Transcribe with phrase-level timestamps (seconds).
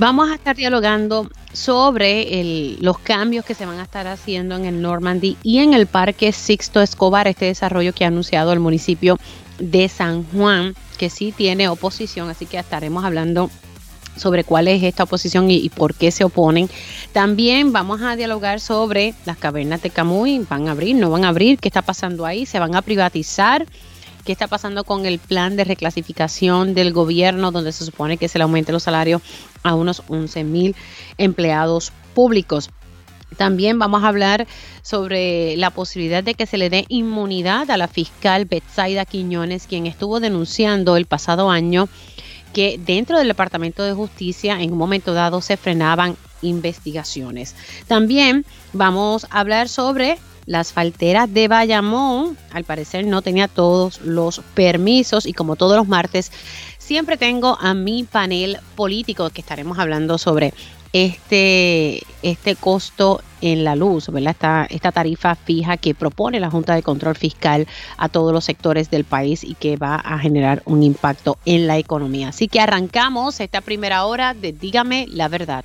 [0.00, 4.80] Vamos a estar dialogando sobre los cambios que se van a estar haciendo en el
[4.80, 9.18] Normandy y en el Parque Sixto Escobar, este desarrollo que ha anunciado el municipio
[9.58, 13.50] de San Juan, que sí tiene oposición, así que estaremos hablando
[14.16, 16.70] sobre cuál es esta oposición y, por qué se oponen.
[17.12, 21.28] También vamos a dialogar sobre las cavernas de Camuy, van a abrir, no van a
[21.28, 23.66] abrir, qué está pasando ahí, se van a privatizar,
[24.24, 28.38] qué está pasando con el plan de reclasificación del gobierno, donde se supone que se
[28.38, 29.22] le aumente los salarios
[29.62, 30.76] a unos 11 mil
[31.18, 32.70] empleados públicos.
[33.36, 34.46] También vamos a hablar
[34.82, 39.86] sobre la posibilidad de que se le dé inmunidad a la fiscal Betsaida Quiñones, quien
[39.86, 41.88] estuvo denunciando el pasado año
[42.52, 47.54] que dentro del Departamento de Justicia en un momento dado se frenaban investigaciones.
[47.86, 52.36] También vamos a hablar sobre las falteras de Bayamón.
[52.52, 56.32] Al parecer no tenía todos los permisos y como todos los martes
[56.78, 60.52] siempre tengo a mi panel político que estaremos hablando sobre
[60.92, 64.32] este, este costo en la luz, ¿verdad?
[64.32, 67.66] Esta, esta tarifa fija que propone la Junta de Control Fiscal
[67.96, 71.78] a todos los sectores del país y que va a generar un impacto en la
[71.78, 72.28] economía.
[72.28, 75.64] Así que arrancamos esta primera hora de Dígame la verdad.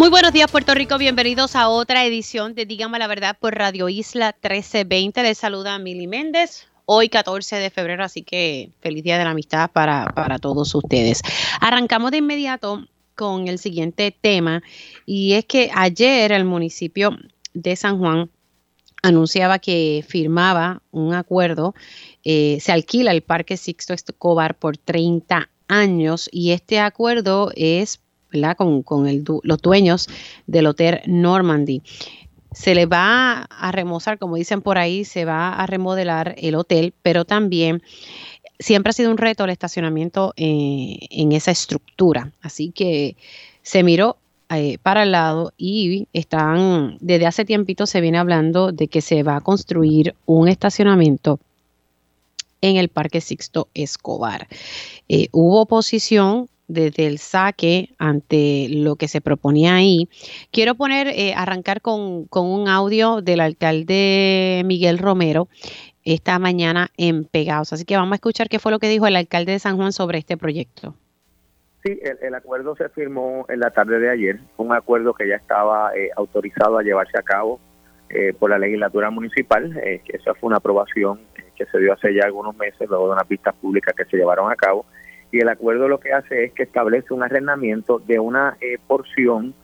[0.00, 3.90] Muy buenos días Puerto Rico, bienvenidos a otra edición de Dígame la verdad por Radio
[3.90, 5.22] Isla 1320.
[5.22, 9.70] Les saluda Mili Méndez hoy 14 de febrero, así que feliz día de la amistad
[9.70, 11.20] para, para todos ustedes.
[11.60, 14.62] Arrancamos de inmediato con el siguiente tema
[15.04, 17.18] y es que ayer el municipio
[17.52, 18.30] de San Juan
[19.02, 21.74] anunciaba que firmaba un acuerdo,
[22.24, 28.00] eh, se alquila el Parque Sixto Escobar por 30 años y este acuerdo es
[28.56, 28.84] con,
[29.42, 30.08] los dueños
[30.46, 31.82] del Hotel Normandy
[32.52, 36.92] se le va a remozar, como dicen por ahí, se va a remodelar el hotel,
[37.02, 37.82] pero también
[38.58, 42.32] siempre ha sido un reto el estacionamiento eh, en esa estructura.
[42.42, 43.16] Así que
[43.62, 44.16] se miró
[44.50, 49.22] eh, para el lado y están, desde hace tiempito se viene hablando de que se
[49.22, 51.38] va a construir un estacionamiento
[52.60, 54.48] en el Parque Sixto Escobar.
[55.08, 60.08] Eh, hubo oposición desde el saque ante lo que se proponía ahí.
[60.52, 65.48] Quiero poner, eh, arrancar con, un audio del alcalde Miguel Romero
[66.04, 67.72] esta mañana en Pegados.
[67.72, 69.92] Así que vamos a escuchar qué fue lo que dijo el alcalde de San Juan
[69.92, 70.94] sobre este proyecto.
[71.82, 75.96] Sí, el, acuerdo se firmó en la tarde de ayer, un acuerdo que ya estaba
[75.96, 77.58] eh, autorizado a llevarse a cabo
[78.10, 81.20] eh, por la legislatura municipal, que esa fue una aprobación
[81.56, 84.50] que se dio hace ya algunos meses, luego de unas pistas públicas que se llevaron
[84.50, 84.84] a cabo
[85.32, 89.54] y el acuerdo lo que hace es que establece un arrendamiento de una eh, porción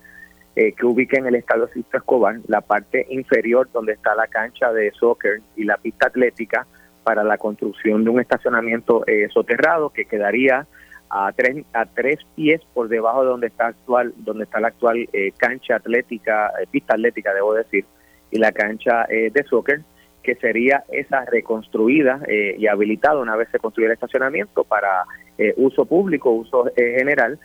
[0.55, 4.73] eh, que ubica en el estadio Sisto Escobar, la parte inferior donde está la cancha
[4.73, 6.67] de soccer y la pista atlética
[7.05, 10.67] para la construcción de un estacionamiento eh, soterrado que quedaría
[11.09, 15.09] a tres a tres pies por debajo de donde está actual donde está la actual
[15.37, 17.85] cancha atlética pista atlética debo decir
[18.33, 19.83] y la cancha de soccer
[20.25, 25.05] que sería esa reconstruida y habilitada una vez se construya el estacionamiento para
[25.39, 27.39] eh, uso público, uso eh, general.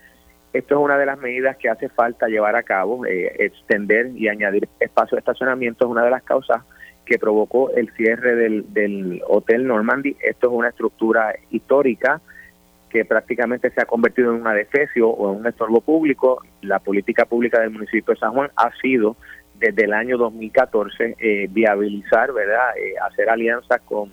[0.54, 4.28] Esto es una de las medidas que hace falta llevar a cabo, eh, extender y
[4.28, 6.64] añadir espacio de estacionamiento es una de las causas
[7.06, 10.16] que provocó el cierre del, del Hotel Normandy.
[10.22, 12.22] Esto es una estructura histórica
[12.90, 16.44] que prácticamente se ha convertido en una defecio o en un estorbo público.
[16.62, 19.16] La política pública del municipio de San Juan ha sido
[19.56, 22.72] desde el año 2014 viabilizar, ¿verdad?
[23.06, 24.12] hacer alianzas con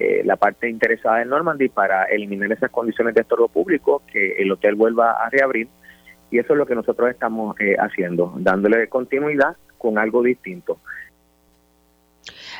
[0.00, 4.50] eh, la parte interesada del Normandy para eliminar esas condiciones de estorbo público, que el
[4.50, 5.68] hotel vuelva a reabrir.
[6.30, 10.78] Y eso es lo que nosotros estamos eh, haciendo, dándole continuidad con algo distinto.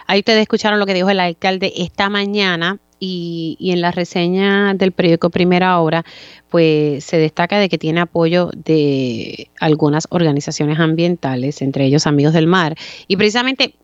[0.06, 4.74] Ahí ustedes escucharon lo que dijo el alcalde esta mañana y, y, en la reseña
[4.74, 6.04] del periódico Primera Hora,
[6.50, 12.46] pues se destaca de que tiene apoyo de algunas organizaciones ambientales, entre ellos Amigos del
[12.46, 12.74] Mar.
[13.08, 13.76] Y precisamente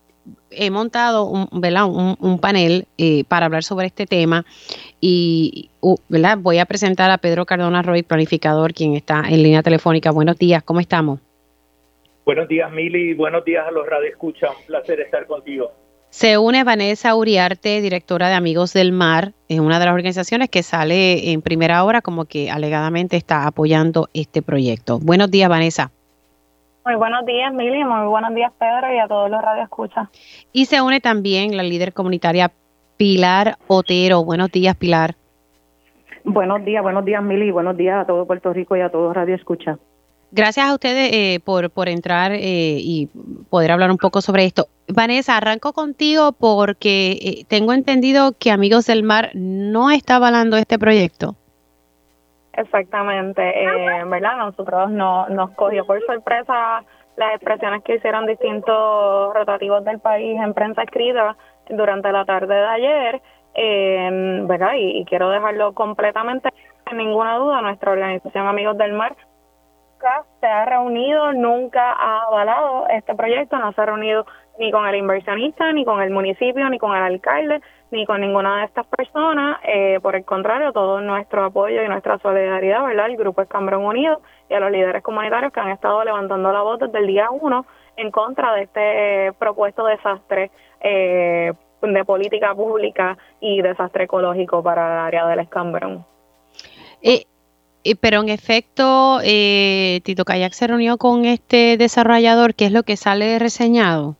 [0.51, 4.45] he montado un, un, panel eh, para hablar sobre este tema
[5.01, 5.71] y
[6.09, 6.39] ¿verdad?
[6.39, 10.11] voy a presentar a Pedro Cardona Roy, planificador, quien está en línea telefónica.
[10.11, 11.21] Buenos días, ¿cómo estamos?
[12.25, 15.73] Buenos días, Mili, buenos días a los Radio Escucha, un placer estar contigo.
[16.11, 20.63] Se une Vanessa Uriarte, directora de Amigos del Mar, es una de las organizaciones que
[20.63, 24.99] sale en primera hora como que alegadamente está apoyando este proyecto.
[24.99, 25.93] Buenos días, Vanessa.
[26.87, 30.09] Muy buenos días, Mili, muy buenos días, Pedro, y a todos los radioescuchas.
[30.53, 32.53] Y se une también la líder comunitaria
[32.97, 34.25] Pilar Otero.
[34.25, 35.17] Buenos días, Pilar.
[36.23, 39.35] Buenos días, buenos días, Mili, buenos días a todo Puerto Rico y a todos Radio
[39.35, 39.79] Escucha.
[40.31, 43.09] Gracias a ustedes eh, por, por entrar eh, y
[43.51, 44.69] poder hablar un poco sobre esto.
[44.87, 50.79] Vanessa, arranco contigo porque eh, tengo entendido que Amigos del Mar no está avalando este
[50.79, 51.35] proyecto.
[52.57, 54.37] Exactamente, eh, ¿verdad?
[54.39, 56.83] Nosotros no, nos cogió por sorpresa
[57.17, 61.37] las expresiones que hicieron distintos rotativos del país en prensa escrita
[61.69, 63.23] durante la tarde de ayer,
[63.55, 64.73] eh, ¿verdad?
[64.77, 66.51] y quiero dejarlo completamente,
[66.89, 69.17] sin ninguna duda, nuestra organización Amigos del Mar
[70.41, 74.27] se ha reunido, nunca ha avalado este proyecto, no se ha reunido
[74.59, 77.61] ni con el inversionista, ni con el municipio, ni con el alcalde,
[77.91, 79.59] ni con ninguna de estas personas.
[79.65, 83.07] Eh, por el contrario, todo nuestro apoyo y nuestra solidaridad, ¿verdad?
[83.07, 86.81] El Grupo Escambrón Unido y a los líderes comunitarios que han estado levantando la voz
[86.81, 87.67] desde el día uno
[87.97, 90.51] en contra de este propuesto desastre
[90.81, 96.05] eh, de política pública y desastre ecológico para el área del Escambrón.
[97.03, 97.25] Eh,
[98.01, 102.97] pero en efecto, eh, Tito Kayak se reunió con este desarrollador, ¿qué es lo que
[102.97, 104.17] sale reseñado?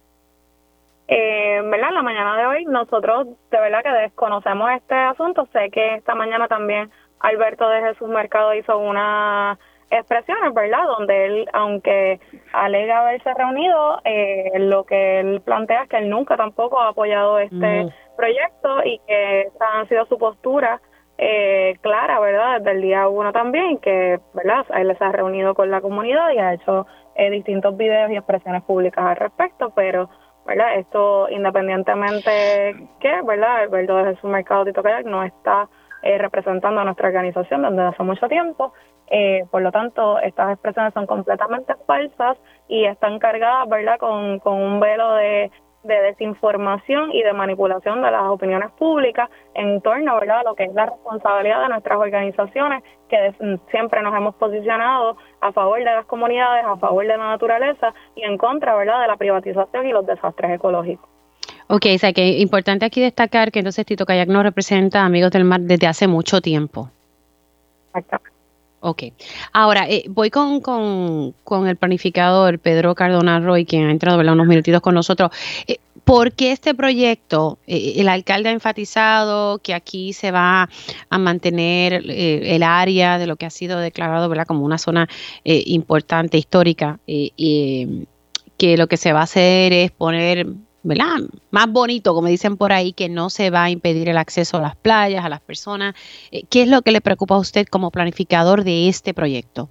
[1.09, 1.91] Eh, ¿verdad?
[1.93, 5.47] La mañana de hoy nosotros de verdad que desconocemos este asunto.
[5.53, 9.59] Sé que esta mañana también Alberto de Jesús Mercado hizo unas
[9.91, 10.85] expresiones, ¿verdad?
[10.99, 12.21] Donde él, aunque
[12.53, 17.39] alega haberse reunido, eh, lo que él plantea es que él nunca tampoco ha apoyado
[17.39, 20.81] este proyecto y que esa ha sido su postura
[21.19, 22.59] eh, clara, ¿verdad?
[22.59, 24.67] Desde el día uno también, que, ¿verdad?
[24.75, 28.63] Él se ha reunido con la comunidad y ha hecho eh, distintos videos y expresiones
[28.65, 30.11] públicas al respecto, pero,
[30.47, 30.77] ¿verdad?
[30.77, 33.63] Esto, independientemente que, ¿verdad?
[33.63, 35.69] Alberto de su Mercado Tito Kayak no está
[36.03, 38.73] eh, representando a nuestra organización desde hace mucho tiempo.
[39.09, 42.37] Eh, por lo tanto, estas expresiones son completamente falsas
[42.69, 45.51] y están cargadas, ¿verdad?, con, con un velo de
[45.87, 50.75] de desinformación y de manipulación de las opiniones públicas en torno a lo que es
[50.75, 53.35] la responsabilidad de nuestras organizaciones que
[53.71, 58.23] siempre nos hemos posicionado a favor de las comunidades, a favor de la naturaleza y
[58.23, 59.03] en contra ¿verdad?
[59.03, 61.09] de la privatización y los desastres ecológicos.
[61.69, 65.33] Ok, o sea que es importante aquí destacar que entonces Tito Kayak nos representa Amigos
[65.33, 66.91] del Mar desde hace mucho tiempo.
[67.95, 68.26] Exactamente.
[68.81, 69.05] Ok.
[69.53, 74.81] Ahora, eh, voy con, con, el planificador Pedro Cardona Roy, quien ha entrado unos minutitos
[74.81, 75.31] con nosotros.
[75.67, 77.59] Eh, ¿Por qué este proyecto?
[77.67, 80.69] Eh, el alcalde ha enfatizado que aquí se va
[81.11, 84.47] a mantener el área de lo que ha sido declarado ¿verdad?
[84.47, 85.09] como una zona
[85.45, 90.47] importante, histórica, que lo que se va a hacer es poner
[90.87, 91.19] ¿verdad?
[91.51, 94.61] Más bonito, como dicen por ahí, que no se va a impedir el acceso a
[94.61, 95.95] las playas, a las personas.
[96.31, 99.69] Eh, ¿Qué es lo que le preocupa a usted como planificador de este proyecto?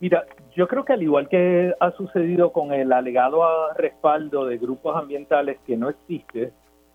[0.00, 0.24] Mira,
[0.56, 3.42] yo creo que al igual que ha sucedido con el alegado
[3.76, 6.52] respaldo de grupos ambientales que no existe,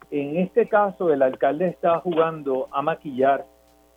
[0.09, 3.45] en este caso el alcalde está jugando a maquillar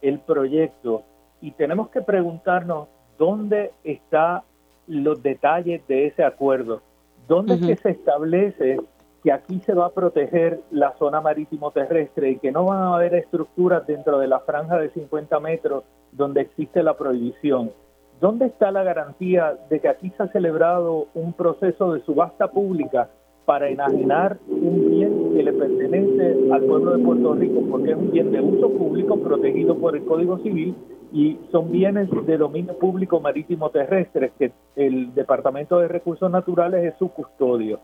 [0.02, 1.04] el proyecto
[1.40, 2.88] y tenemos que preguntarnos
[3.18, 4.42] dónde están
[4.86, 6.82] los detalles de ese acuerdo.
[7.28, 8.80] ¿Dónde es que se establece
[9.22, 12.94] que aquí se va a proteger la zona marítimo terrestre y que no van a
[12.94, 17.70] haber estructuras dentro de la franja de 50 metros donde existe la prohibición?
[18.19, 23.11] ¿Dónde está la garantía de que aquí se ha celebrado un proceso de subasta pública
[23.49, 28.11] para enajenar un bien que le pertenece al pueblo de Puerto Rico, porque es un
[28.11, 30.76] bien de uso público protegido por el Código Civil
[31.14, 36.99] y son bienes de dominio público marítimo terrestre que el Departamento de Recursos Naturales es
[36.99, 37.81] su custodio.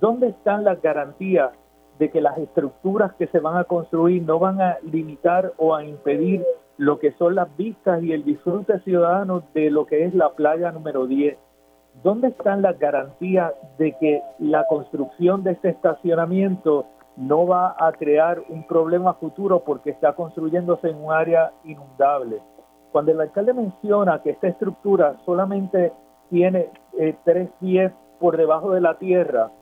[0.00, 1.50] ¿Dónde están las garantías
[1.98, 5.84] de que las estructuras que se van a construir no van a limitar o a
[5.84, 6.42] impedir
[6.78, 10.72] lo que son las vistas y el disfrute ciudadano de lo que es la playa
[10.72, 11.36] número 10?
[12.02, 18.42] ¿Dónde están las garantías de que la construcción de este estacionamiento no va a crear
[18.48, 22.40] un problema futuro porque está construyéndose en un área inundable?
[22.90, 25.92] Cuando el alcalde menciona que esta estructura solamente
[26.28, 29.52] tiene eh, tres pies por debajo de la tierra,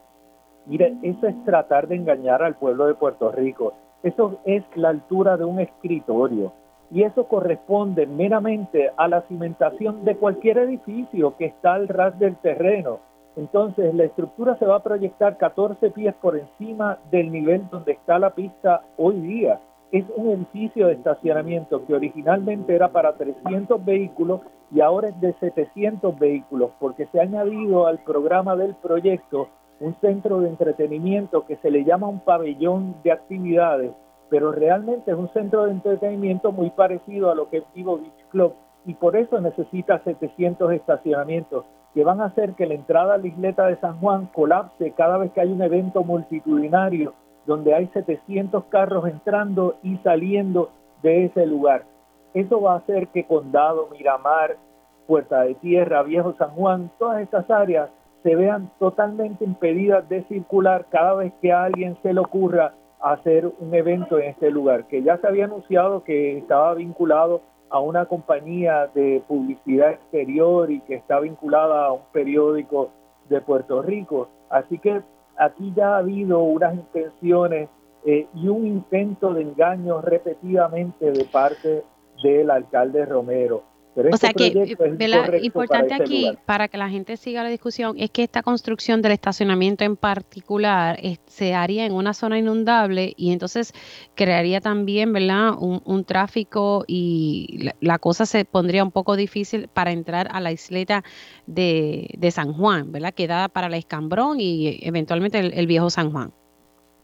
[0.65, 3.75] mire, eso es tratar de engañar al pueblo de Puerto Rico.
[4.03, 6.53] Eso es la altura de un escritorio
[6.91, 12.37] y eso corresponde meramente a la cimentación de cualquier edificio que está al ras del
[12.37, 12.99] terreno.
[13.37, 18.19] Entonces la estructura se va a proyectar 14 pies por encima del nivel donde está
[18.19, 19.61] la pista hoy día
[19.93, 24.41] es un edificio de estacionamiento que originalmente era para 300 vehículos
[24.73, 29.49] y ahora es de 700 vehículos porque se ha añadido al programa del proyecto
[29.81, 33.93] un centro de entretenimiento que se le llama un pabellón de actividades,
[34.31, 38.27] pero realmente es un centro de entretenimiento muy parecido a lo que es Vivo Beach
[38.31, 38.55] Club
[38.87, 43.27] y por eso necesita 700 estacionamientos que van a hacer que la entrada a la
[43.27, 47.13] isleta de San Juan colapse cada vez que hay un evento multitudinario
[47.47, 50.71] donde hay 700 carros entrando y saliendo
[51.03, 51.85] de ese lugar.
[52.33, 54.57] Eso va a hacer que Condado, Miramar,
[55.09, 57.91] Puerta de Tierra, Viejo San Juan, todas estas áreas
[58.23, 63.51] se vean totalmente impedidas de circular cada vez que a alguien se le ocurra hacer
[63.59, 68.07] un evento en este lugar, que ya se había anunciado que estaba vinculado a una
[68.07, 72.91] compañía de publicidad exterior y que está vinculada a un periódico
[73.29, 74.29] de Puerto Rico.
[74.51, 75.03] Así que
[75.37, 77.69] aquí ya ha habido unas intenciones
[78.05, 81.85] eh, y un intento de engaño repetidamente de parte
[82.23, 84.77] del alcalde Romero o este sea que,
[85.43, 89.85] importante aquí, para que la gente siga la discusión, es que esta construcción del estacionamiento
[89.85, 93.73] en particular se haría en una zona inundable y entonces
[94.15, 100.29] crearía también, ¿verdad?, un, tráfico y la, cosa se pondría un poco difícil para entrar
[100.33, 101.05] a la isleta
[101.47, 106.13] de, San Juan, ¿verdad?, que da para la Escambrón y eventualmente el, el viejo San
[106.13, 106.33] Juan.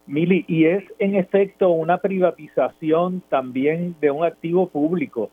[0.06, 5.30] Mili, y es en efecto una privatización también de un activo público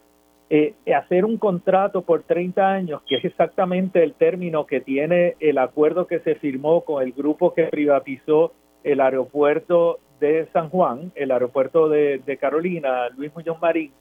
[0.56, 5.58] eh, hacer un contrato por 30 años, que es exactamente el término que tiene el
[5.58, 11.32] acuerdo que se firmó con el grupo que privatizó el aeropuerto de San Juan, el
[11.32, 13.94] aeropuerto de, Carolina, Luis Muñoz Marín,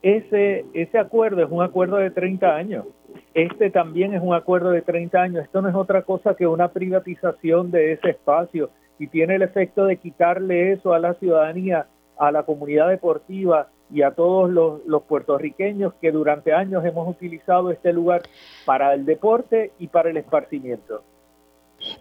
[0.00, 2.86] ese, ese acuerdo es un acuerdo de 30 años.
[3.34, 5.44] Este también es un acuerdo de 30 años.
[5.44, 9.84] Esto no es otra cosa que una privatización de ese espacio y tiene el efecto
[9.84, 15.94] de quitarle eso a la ciudadanía, a la comunidad deportiva, y a todos los, puertorriqueños
[16.00, 18.22] que durante años hemos utilizado este lugar
[18.64, 21.02] para el deporte y para el esparcimiento.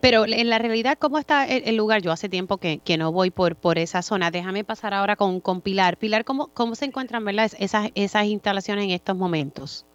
[0.01, 2.01] Pero en la realidad, ¿cómo está el, lugar?
[2.01, 4.29] Yo hace tiempo que, no voy por, por esa zona.
[4.29, 5.97] Déjame pasar ahora con, con Pilar.
[5.97, 9.85] Pilar, ¿cómo, cómo se encuentran Esas, esas instalaciones en estos momentos?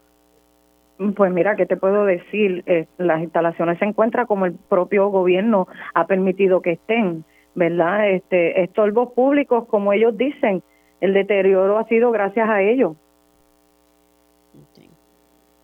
[1.16, 2.62] Pues mira, ¿qué te puedo decir?
[2.66, 7.24] Eh, las instalaciones se encuentran como el propio gobierno ha permitido que estén,
[7.56, 8.10] ¿verdad?
[8.10, 10.62] Este, estorbos públicos, como ellos dicen,
[11.04, 12.96] el deterioro ha sido gracias a ellos.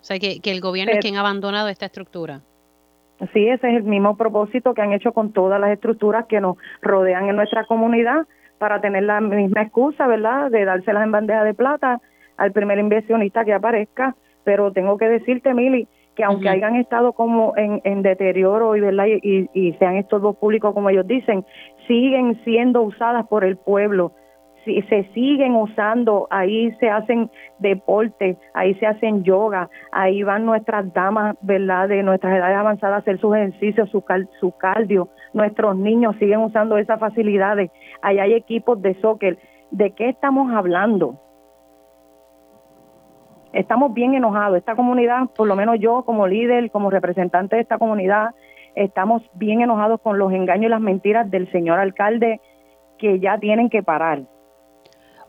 [0.00, 2.40] O sea, que, el gobierno es quien ha abandonado esta estructura.
[3.32, 6.56] Sí, ese es el mismo propósito que han hecho con todas las estructuras que nos
[6.82, 8.26] rodean en nuestra comunidad
[8.58, 12.00] para tener la misma excusa, ¿verdad?, de dárselas en bandeja de plata
[12.36, 14.14] al primer inversionista que aparezca.
[14.44, 19.06] Pero tengo que decirte, Mili, que aunque hayan estado como en, deterioro y, ¿verdad?
[19.06, 21.46] Y, y, sean estos dos públicos, como ellos dicen,
[21.86, 24.12] siguen siendo usadas por el pueblo
[24.64, 31.36] se siguen usando, ahí se hacen deportes, ahí se hacen yoga, ahí van nuestras damas,
[31.40, 31.88] ¿verdad?
[31.88, 34.04] De nuestras edades avanzadas a hacer sus ejercicios, su,
[34.38, 37.70] su cardio, nuestros niños siguen usando esas facilidades,
[38.02, 39.38] ahí hay equipos de soccer.
[39.70, 41.20] ¿De qué estamos hablando?
[43.52, 47.78] Estamos bien enojados, esta comunidad, por lo menos yo como líder, como representante de esta
[47.78, 48.30] comunidad,
[48.74, 52.40] estamos bien enojados con los engaños y las mentiras del señor alcalde
[52.98, 54.22] que ya tienen que parar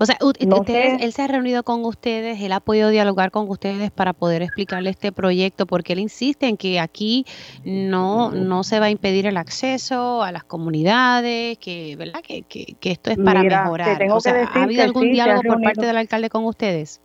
[0.01, 3.91] o sea, ustedes, él se ha reunido con ustedes, él ha podido dialogar con ustedes
[3.91, 7.23] para poder explicarle este proyecto, porque él insiste en que aquí
[7.63, 12.21] no, no se va a impedir el acceso a las comunidades, que, ¿verdad?
[12.27, 14.01] Que, que, esto es para mejorar.
[14.09, 16.99] o sea, ¿Ha habido algún diálogo por parte del alcalde con ustedes?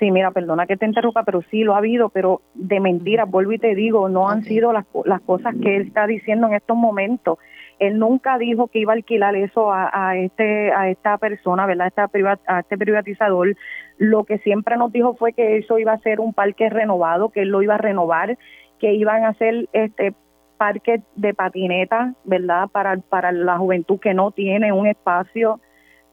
[0.00, 3.52] Sí, mira, perdona que te interrumpa, pero sí lo ha habido, pero de mentiras, vuelvo
[3.52, 6.76] y te digo, no han sido las, las cosas que él está diciendo en estos
[6.76, 7.38] momentos.
[7.78, 11.88] Él nunca dijo que iba a alquilar eso a, este a esta persona, ¿verdad?
[11.88, 12.10] Esta
[12.46, 13.54] a este privatizador.
[13.98, 17.42] Lo que siempre nos dijo fue que eso iba a ser un parque renovado, que
[17.42, 18.38] él lo iba a renovar,
[18.78, 20.14] que iban a hacer este
[20.56, 22.68] parque de patineta, ¿verdad?
[22.68, 25.60] Para para la juventud que no tiene un espacio.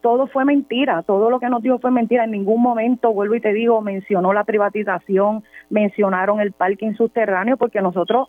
[0.01, 2.25] Todo fue mentira, todo lo que nos dijo fue mentira.
[2.25, 7.81] En ningún momento, vuelvo y te digo, mencionó la privatización, mencionaron el parking subterráneo, porque
[7.81, 8.27] nosotros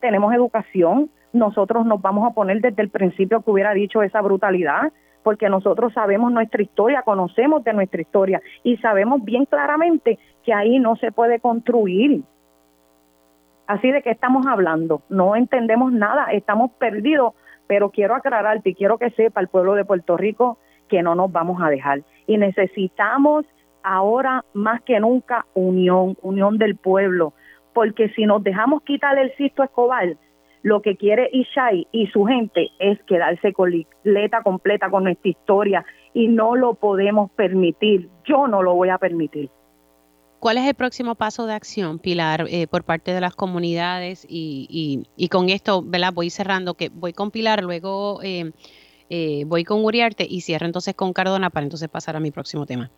[0.00, 4.92] tenemos educación, nosotros nos vamos a poner desde el principio que hubiera dicho esa brutalidad,
[5.22, 10.78] porque nosotros sabemos nuestra historia, conocemos de nuestra historia y sabemos bien claramente que ahí
[10.78, 12.22] no se puede construir.
[13.66, 17.32] Así de que estamos hablando, no entendemos nada, estamos perdidos,
[17.66, 21.32] pero quiero aclararte y quiero que sepa el pueblo de Puerto Rico que no nos
[21.32, 23.46] vamos a dejar y necesitamos
[23.82, 27.32] ahora más que nunca unión, unión del pueblo,
[27.72, 30.16] porque si nos dejamos quitar el Sisto Escobar,
[30.64, 33.70] lo que quiere Ishai y su gente es quedarse con
[34.02, 38.08] letra completa con nuestra historia y no lo podemos permitir.
[38.24, 39.50] Yo no lo voy a permitir.
[40.40, 44.26] ¿Cuál es el próximo paso de acción, Pilar, eh, por parte de las comunidades?
[44.26, 46.14] Y, y, con esto, ¿verdad?
[46.14, 48.52] Voy cerrando, que voy con Pilar, luego eh,
[49.10, 52.64] eh, voy con Uriarte y cierro entonces con Cardona para entonces pasar a mi próximo
[52.64, 52.90] tema.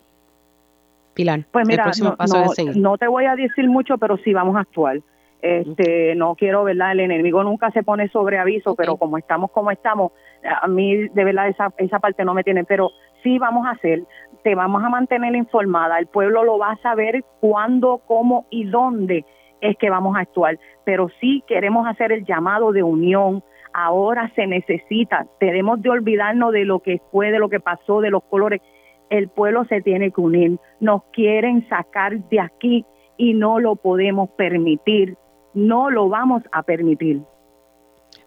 [1.13, 4.31] Pilar, pues mira, el próximo paso no, no te voy a decir mucho, pero sí
[4.31, 5.01] vamos a actuar.
[5.41, 6.93] Este, no quiero, ¿verdad?
[6.93, 10.11] El enemigo nunca se pone sobre aviso, pero como estamos como estamos,
[10.43, 12.89] a mí de verdad esa, esa parte no me tiene, pero
[13.21, 14.03] sí vamos a hacer,
[14.43, 19.25] te vamos a mantener informada, el pueblo lo va a saber cuándo, cómo y dónde
[19.61, 24.47] es que vamos a actuar, pero sí queremos hacer el llamado de unión, ahora se
[24.47, 28.61] necesita, tenemos de olvidarnos de lo que fue, de lo que pasó, de los colores,
[29.09, 32.85] el pueblo se tiene que unir, nos quieren sacar de aquí
[33.17, 35.15] y no lo podemos permitir
[35.53, 37.21] no lo vamos a permitir.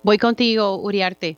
[0.02, 1.36] Voy contigo, Uriarte.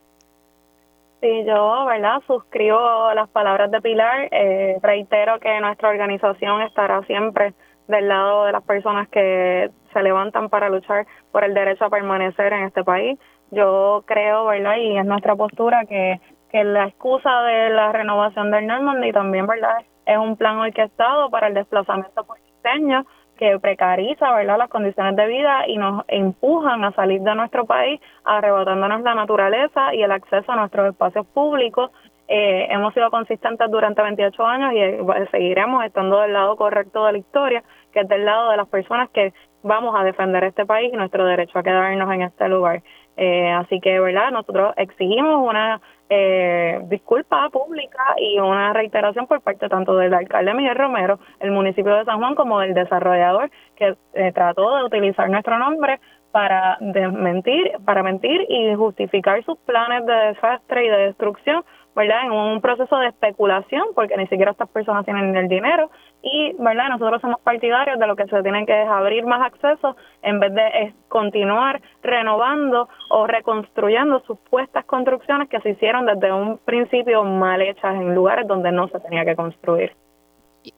[1.21, 2.21] Sí, yo, ¿verdad?
[2.27, 4.27] Suscribo las palabras de Pilar.
[4.31, 7.53] Eh, reitero que nuestra organización estará siempre
[7.87, 12.51] del lado de las personas que se levantan para luchar por el derecho a permanecer
[12.51, 13.17] en este país.
[13.51, 14.75] Yo creo, ¿verdad?
[14.77, 16.19] Y es nuestra postura que,
[16.51, 19.77] que la excusa de la renovación del Normandy también, ¿verdad?
[20.05, 23.05] Es un plan orquestado para el desplazamiento por diseño
[23.37, 24.57] que precariza ¿verdad?
[24.57, 29.93] las condiciones de vida y nos empujan a salir de nuestro país arrebatándonos la naturaleza
[29.93, 31.91] y el acceso a nuestros espacios públicos.
[32.27, 37.11] Eh, hemos sido consistentes durante 28 años y eh, seguiremos estando del lado correcto de
[37.13, 40.91] la historia, que es del lado de las personas que vamos a defender este país
[40.93, 42.81] y nuestro derecho a quedarnos en este lugar.
[43.17, 44.31] Eh, así que, ¿verdad?
[44.31, 45.81] Nosotros exigimos una
[46.15, 51.95] eh, disculpa pública y una reiteración por parte tanto del alcalde Miguel Romero, el municipio
[51.95, 55.99] de San Juan, como del desarrollador que eh, trató de utilizar nuestro nombre
[56.31, 61.63] para mentir, para mentir y justificar sus planes de desastre y de destrucción
[61.95, 62.25] ¿verdad?
[62.25, 65.91] En un proceso de especulación, porque ni siquiera estas personas tienen el dinero
[66.23, 66.87] y, ¿verdad?
[66.89, 70.53] Nosotros somos partidarios de lo que se tiene que es abrir más acceso en vez
[70.53, 77.95] de continuar renovando o reconstruyendo supuestas construcciones que se hicieron desde un principio mal hechas
[77.95, 79.91] en lugares donde no se tenía que construir.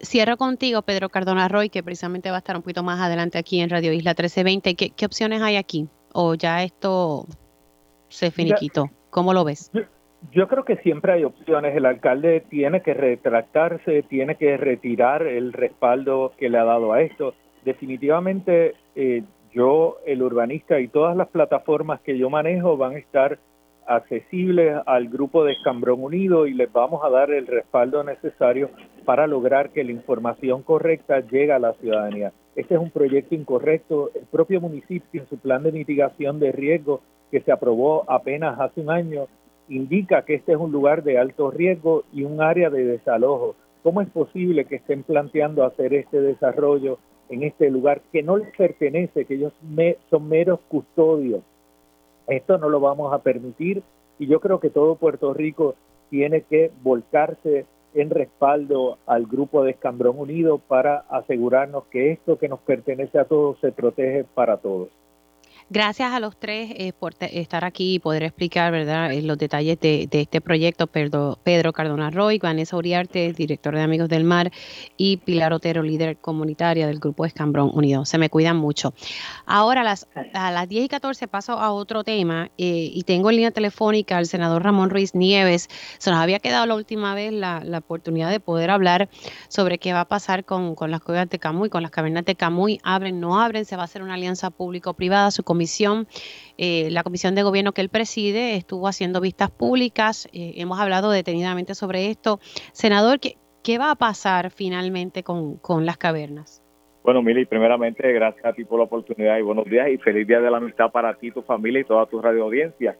[0.01, 3.59] Cierro contigo, Pedro Cardona Roy, que precisamente va a estar un poquito más adelante aquí
[3.59, 4.75] en Radio Isla 1320.
[4.75, 5.87] ¿Qué, qué opciones hay aquí?
[6.11, 7.27] ¿O ya esto
[8.09, 8.89] se finiquitó?
[9.11, 9.71] ¿Cómo lo ves?
[10.31, 11.75] Yo creo que siempre hay opciones.
[11.75, 17.01] El alcalde tiene que retractarse, tiene que retirar el respaldo que le ha dado a
[17.01, 17.33] esto.
[17.63, 23.39] Definitivamente eh, yo, el urbanista y todas las plataformas que yo manejo van a estar
[23.87, 28.69] accesibles al grupo de Escambrón Unido y les vamos a dar el respaldo necesario
[29.05, 32.33] para lograr que la información correcta llegue a la ciudadanía.
[32.55, 34.11] Este es un proyecto incorrecto.
[34.15, 38.81] El propio municipio en su plan de mitigación de riesgo que se aprobó apenas hace
[38.81, 39.27] un año
[39.69, 43.55] indica que este es un lugar de alto riesgo y un área de desalojo.
[43.83, 46.97] ¿Cómo es posible que estén planteando hacer este desarrollo
[47.29, 49.53] en este lugar que no les pertenece, que ellos
[50.09, 51.41] son meros custodios?
[52.27, 53.83] Esto no lo vamos a permitir
[54.17, 55.75] y yo creo que todo Puerto Rico
[56.09, 62.49] tiene que volcarse en respaldo al grupo de Escambrón Unido para asegurarnos que esto que
[62.49, 64.89] nos pertenece a todos se protege para todos.
[65.67, 69.11] Gracias a los tres eh, por estar aquí y poder explicar ¿verdad?
[69.11, 70.85] Eh, los detalles de, este proyecto.
[70.85, 74.51] Pedro, Pedro Cardona Roy, Vanessa Uriarte, director de Amigos del Mar,
[74.95, 78.05] y Pilar Otero, líder comunitaria del Grupo Escambrón Unido.
[78.05, 78.93] Se me cuidan mucho.
[79.47, 83.31] Ahora a las, a las 10 y 14 paso a otro tema eh, y tengo
[83.31, 85.67] en línea telefónica al senador Ramón Ruiz Nieves.
[85.97, 89.09] Se nos había quedado la última vez la, oportunidad de poder hablar
[89.47, 92.35] sobre qué va a pasar con, con las cuevas de Camuy, con las cavernas de
[92.35, 92.79] Camuy.
[92.83, 95.31] Abren, no abren, se va a hacer una alianza público-privada.
[95.31, 96.05] Su comisión,
[96.57, 100.27] eh, la comisión de gobierno que él preside, estuvo haciendo vistas públicas.
[100.33, 102.39] Eh, hemos hablado detenidamente sobre esto.
[102.73, 106.61] Senador, ¿qué, va a pasar finalmente con, con las cavernas?
[107.03, 110.41] Bueno, Mili, primeramente, gracias a ti por la oportunidad y buenos días y feliz día
[110.41, 112.97] de la amistad para ti, tu familia y toda tu radio audiencia.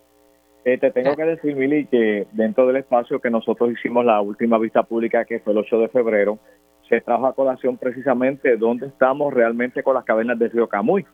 [0.63, 4.57] Eh, te tengo que decir, Mili, que dentro del espacio que nosotros hicimos la última
[4.59, 6.39] vista pública, que fue el 8 de febrero,
[6.87, 11.05] se trajo a colación precisamente dónde estamos realmente con las cavernas de Río Camuy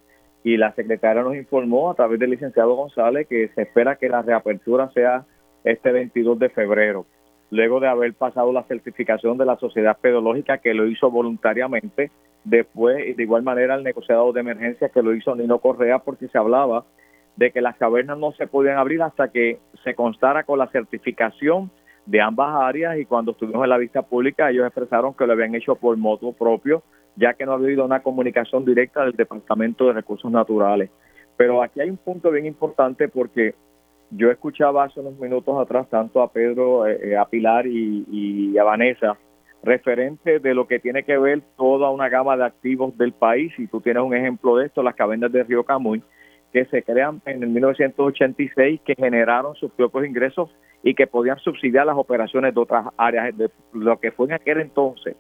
[0.44, 4.22] y la secretaria nos informó a través del licenciado González que se espera que la
[4.22, 5.26] reapertura sea
[5.64, 7.06] este 22 de febrero,
[7.52, 12.10] luego de haber pasado la certificación de la sociedad pedológica que lo hizo voluntariamente,
[12.44, 16.38] después de igual manera el negociado de emergencia que lo hizo Nino Correa porque se
[16.38, 16.86] hablaba
[17.36, 21.70] de que las cavernas no se podían abrir hasta que se constara con la certificación
[22.06, 25.54] de ambas áreas y cuando estuvimos en la vista pública ellos expresaron que lo habían
[25.54, 26.82] hecho por moto propio
[27.16, 30.90] ya que no ha habido una comunicación directa del Departamento de Recursos Naturales.
[31.38, 33.56] Pero aquí hay un punto bien importante porque
[34.12, 38.64] yo escuchaba hace unos minutos atrás tanto a Pedro, eh, eh, a Pilar y, a
[38.64, 39.18] Vanessa
[39.64, 43.54] referente de lo que tiene que ver toda una gama de activos del país.
[43.58, 46.02] Y tú tienes un ejemplo de esto, las cavernas de Río Camuy,
[46.52, 50.50] que se crean en el 1986, que generaron sus propios ingresos
[50.84, 54.62] y que podían subsidiar las operaciones de otras áreas de lo que fue en aquel
[54.62, 55.16] entonces.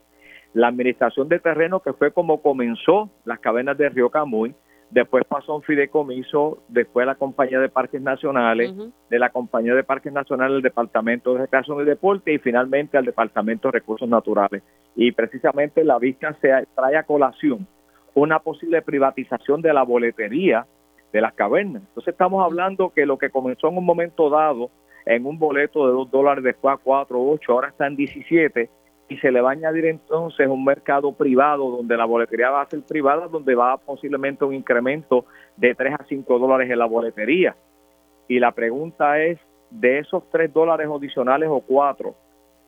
[0.53, 4.53] La administración de terreno, que fue como comenzó las cavernas de Río Camuy,
[4.89, 8.73] después pasó a un fideicomiso, después a la compañía de parques nacionales,
[9.09, 13.05] de la compañía de parques nacionales al departamento de recreación y deporte y finalmente al
[13.05, 14.61] departamento de recursos naturales.
[14.95, 17.65] Y precisamente la vista se trae a colación
[18.13, 20.65] una posible privatización de la boletería
[21.13, 21.83] de las cavernas.
[21.87, 24.69] Entonces estamos hablando que lo que comenzó en un momento dado
[25.05, 28.69] en un boleto de 2 dólares, después a 4 o 8, ahora está en 17
[29.11, 32.69] y se le va a añadir entonces un mercado privado donde la boletería va a
[32.69, 35.25] ser privada, donde va posiblemente un incremento
[35.57, 37.53] de 3 a 5 dólares en la boletería.
[38.29, 39.37] Y la pregunta es,
[39.69, 42.15] de esos 3 dólares adicionales o 4,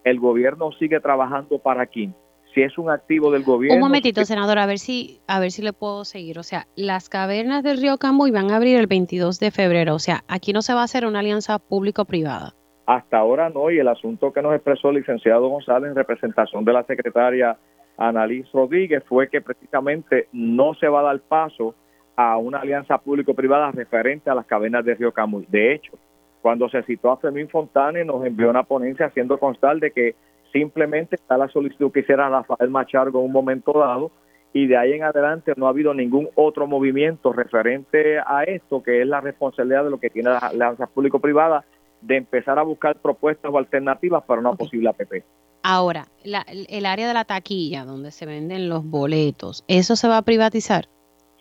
[0.04, 2.14] ¿el gobierno sigue trabajando para quién?
[2.54, 3.78] si es un activo del gobierno.
[3.78, 6.38] Un momentito, senador, a ver si a ver si le puedo seguir.
[6.38, 9.96] O sea, las cavernas del río Camboy van a abrir el 22 de febrero.
[9.96, 12.54] O sea, aquí no se va a hacer una alianza público-privada.
[12.86, 16.74] Hasta ahora no, y el asunto que nos expresó el licenciado González en representación de
[16.74, 17.58] la secretaria
[17.98, 21.76] Annalise Rodríguez fue que precisamente no se va a dar paso
[22.16, 25.46] a una alianza público-privada referente a las cavernas del río Camuy.
[25.50, 25.94] De hecho,
[26.42, 30.16] cuando se citó a Fermín Fontane, nos envió una ponencia haciendo constar de que
[30.52, 34.12] simplemente está la solicitud que hiciera Rafael Machargo en un momento dado
[34.52, 39.02] y de ahí en adelante no ha habido ningún otro movimiento referente a esto, que
[39.02, 41.64] es la responsabilidad de lo que tiene la alianza público-privada
[42.04, 45.24] de empezar a buscar propuestas o alternativas para una posible APP.
[45.64, 50.22] Ahora, el área de la taquilla donde se venden los boletos, ¿eso se va a
[50.22, 50.86] privatizar?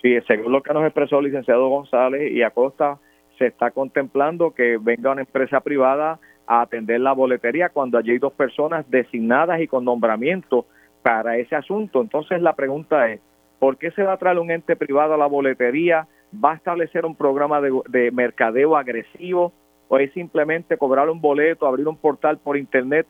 [0.00, 2.98] Sí, según lo que nos expresó el licenciado González y Acosta,
[3.38, 8.18] se está contemplando que venga una empresa privada a atender la boletería cuando allí hay
[8.18, 10.66] dos personas designadas y con nombramiento
[11.02, 12.00] para ese asunto.
[12.00, 13.20] Entonces la pregunta es,
[13.58, 16.06] ¿por qué se va a traer un ente privado a la boletería?
[16.32, 19.52] ¿Va a establecer un programa de, mercadeo agresivo?
[19.92, 23.06] ¿O es simplemente cobrar un boleto, abrir un portal por internet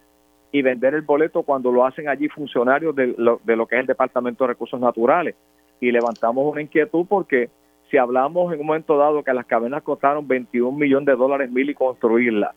[0.50, 3.82] y vender el boleto cuando lo hacen allí funcionarios de lo, de lo que es
[3.82, 5.36] el Departamento de Recursos Naturales?
[5.80, 7.50] Y levantamos una inquietud porque
[7.88, 11.70] si hablamos en un momento dado que las cavernas costaron 21 millones de dólares mil
[11.70, 12.56] y construirlas,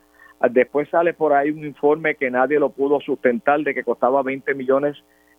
[0.50, 4.54] Después sale por ahí un informe que nadie lo pudo sustentar de que costaba 20
[4.54, 4.98] millones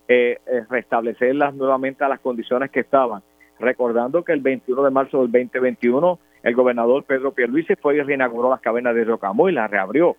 [0.08, 3.22] eh, eh, restablecerlas nuevamente a las condiciones que estaban.
[3.58, 8.50] Recordando que el 21 de marzo del 2021 el gobernador Pedro Pierluisi fue y reinauguró
[8.50, 10.16] las cavernas de Rocamo y las reabrió.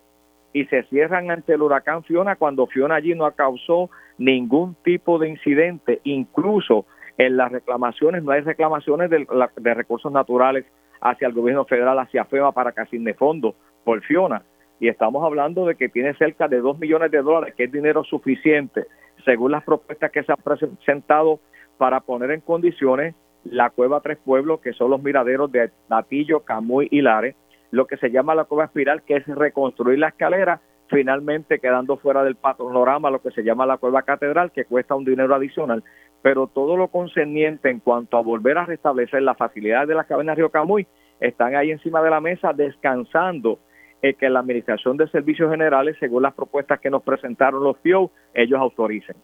[0.52, 3.88] Y se cierran ante el huracán Fiona cuando Fiona allí no causó
[4.18, 6.02] ningún tipo de incidente.
[6.04, 6.84] Incluso
[7.16, 10.66] en las reclamaciones, no hay reclamaciones de, de recursos naturales
[11.00, 14.42] hacia el gobierno federal, hacia FEMA para que asigne fondos por Fiona
[14.80, 18.04] y estamos hablando de que tiene cerca de 2 millones de dólares, que es dinero
[18.04, 18.86] suficiente,
[19.24, 21.40] según las propuestas que se han presentado
[21.78, 26.88] para poner en condiciones la cueva Tres Pueblos, que son los miraderos de Natillo, Camuy
[26.90, 27.36] y Lares,
[27.70, 32.24] lo que se llama la cueva espiral, que es reconstruir la escalera, finalmente quedando fuera
[32.24, 35.84] del panorama lo que se llama la cueva catedral, que cuesta un dinero adicional,
[36.22, 40.36] pero todo lo concerniente en cuanto a volver a restablecer las facilidades de las cavernas
[40.36, 40.86] Río Camuy,
[41.20, 43.58] están ahí encima de la mesa descansando
[44.02, 48.10] eh, que la Administración de Servicios Generales, según las propuestas que nos presentaron los PIO,
[48.32, 49.16] ellos autoricen.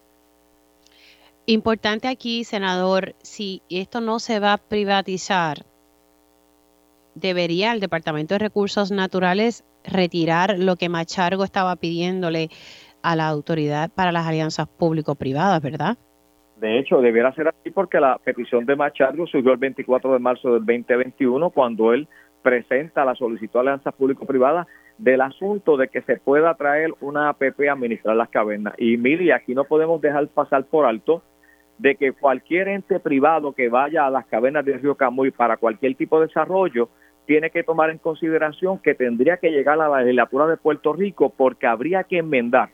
[1.47, 5.67] Importante aquí, senador, si esto no se va a privatizar,
[7.15, 12.49] debería el Departamento de Recursos Naturales retirar lo que Machargo estaba pidiéndole
[13.03, 15.99] a la autoridad para las alianzas público-privadas, ¿verdad?
[16.57, 20.55] De hecho, debiera ser así porque la petición de Machargo surgió el 24 de marzo
[20.55, 22.09] del 2021 cuando él
[22.41, 27.69] presenta la solicitud de alianzas público-privadas del asunto de que se pueda traer una APP
[27.69, 28.73] a administrar las cavernas.
[28.79, 31.23] Y mire, aquí no podemos dejar pasar por alto
[31.79, 35.95] de que cualquier ente privado que vaya a las cavernas del río Camuy para cualquier
[35.97, 36.89] tipo de desarrollo
[37.27, 41.33] tiene que tomar en consideración que tendría que llegar a la legislatura de Puerto Rico
[41.37, 42.71] porque habría que enmendar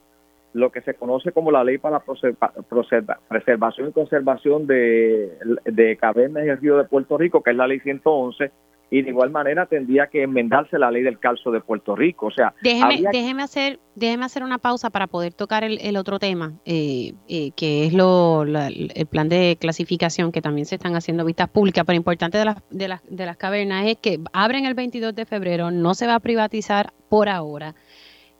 [0.53, 6.45] lo que se conoce como la ley para la preservación y conservación de, de cavernas
[6.45, 8.51] del río de Puerto Rico, que es la ley 111,
[8.91, 12.27] y de igual manera tendría que enmendarse la ley del calzo de Puerto Rico.
[12.27, 16.55] O sea, déjeme, déjeme hacer, déjeme hacer una pausa para poder tocar el, otro tema,
[16.65, 21.49] eh, eh, que es lo, el plan de clasificación que también se están haciendo vistas
[21.49, 25.15] públicas, pero importante de las, de las, de las cavernas es que abren el 22
[25.15, 27.77] de febrero, no se va a privatizar por ahora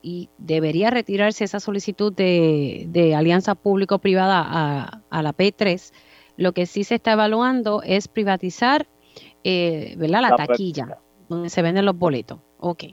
[0.03, 5.93] y debería retirarse esa solicitud de, de alianza público-privada a, a la P3.
[6.37, 8.87] Lo que sí se está evaluando es privatizar
[9.45, 10.23] eh, ¿verdad?
[10.23, 10.99] La, taquilla,
[11.29, 12.41] donde se venden los boletos.
[12.59, 12.85] Ok.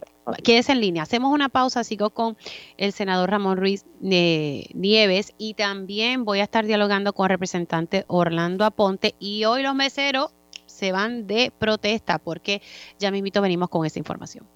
[0.44, 1.04] quédese en línea.
[1.04, 2.38] Hacemos una pausa, sigo con
[2.78, 8.06] el senador Ramón Ruiz eh, Nieves y también voy a estar dialogando con el representante
[8.08, 10.34] Orlando Aponte y hoy los meseros
[10.66, 12.62] se van de protesta porque
[13.00, 14.48] ya mismito venimos con esa información.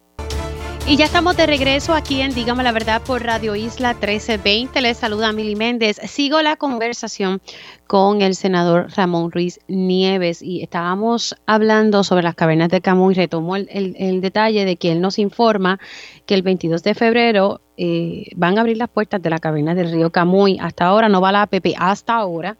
[0.87, 4.81] Y ya estamos de regreso aquí en Dígame la Verdad por Radio Isla 1320.
[4.81, 5.97] Les saluda Mili Méndez.
[6.03, 7.39] Sigo la conversación
[7.87, 13.13] con el senador Ramón Ruiz Nieves y estábamos hablando sobre las cavernas de Camuy.
[13.13, 15.79] Retomó el, detalle de que él nos informa
[16.25, 19.91] que el 22 de febrero eh, van a abrir las puertas de la caverna del
[19.91, 20.57] río Camuy.
[20.59, 22.57] Hasta ahora no va la APP, hasta ahora.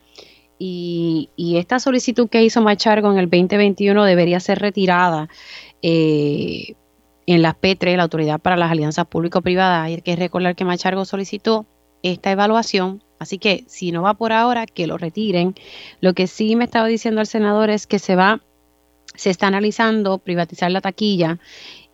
[0.58, 5.28] Y, esta solicitud que hizo Machargo en el 2021 debería ser retirada.
[5.82, 6.76] Eh,
[7.26, 9.86] en las P3, la Autoridad para las Alianzas Público-Privadas.
[9.86, 11.66] Hay que recordar que Machargo solicitó
[12.04, 15.56] esta evaluación, así que si no va por ahora, que lo retiren.
[16.00, 18.42] Lo que sí me estaba diciendo el senador es que se va,
[19.16, 21.40] se está analizando privatizar la taquilla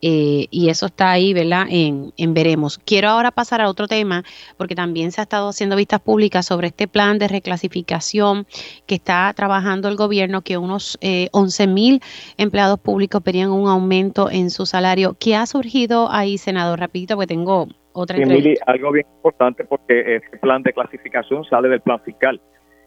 [0.02, 1.66] eh, y eso está ahí, ¿verdad?
[1.70, 2.78] En, en, veremos.
[2.78, 4.24] Quiero ahora pasar a otro tema,
[4.58, 8.46] porque también se ha estado haciendo vistas públicas sobre este plan de reclasificación
[8.86, 12.02] que está trabajando el gobierno, que unos eh, 11 mil
[12.38, 15.16] empleados públicos pedían un aumento en su salario.
[15.20, 16.80] ¿Qué ha surgido ahí, senador?
[16.80, 21.82] Rapidito, porque tengo otra sí, algo bien importante porque este plan de clasificación sale del
[21.82, 22.40] plan fiscal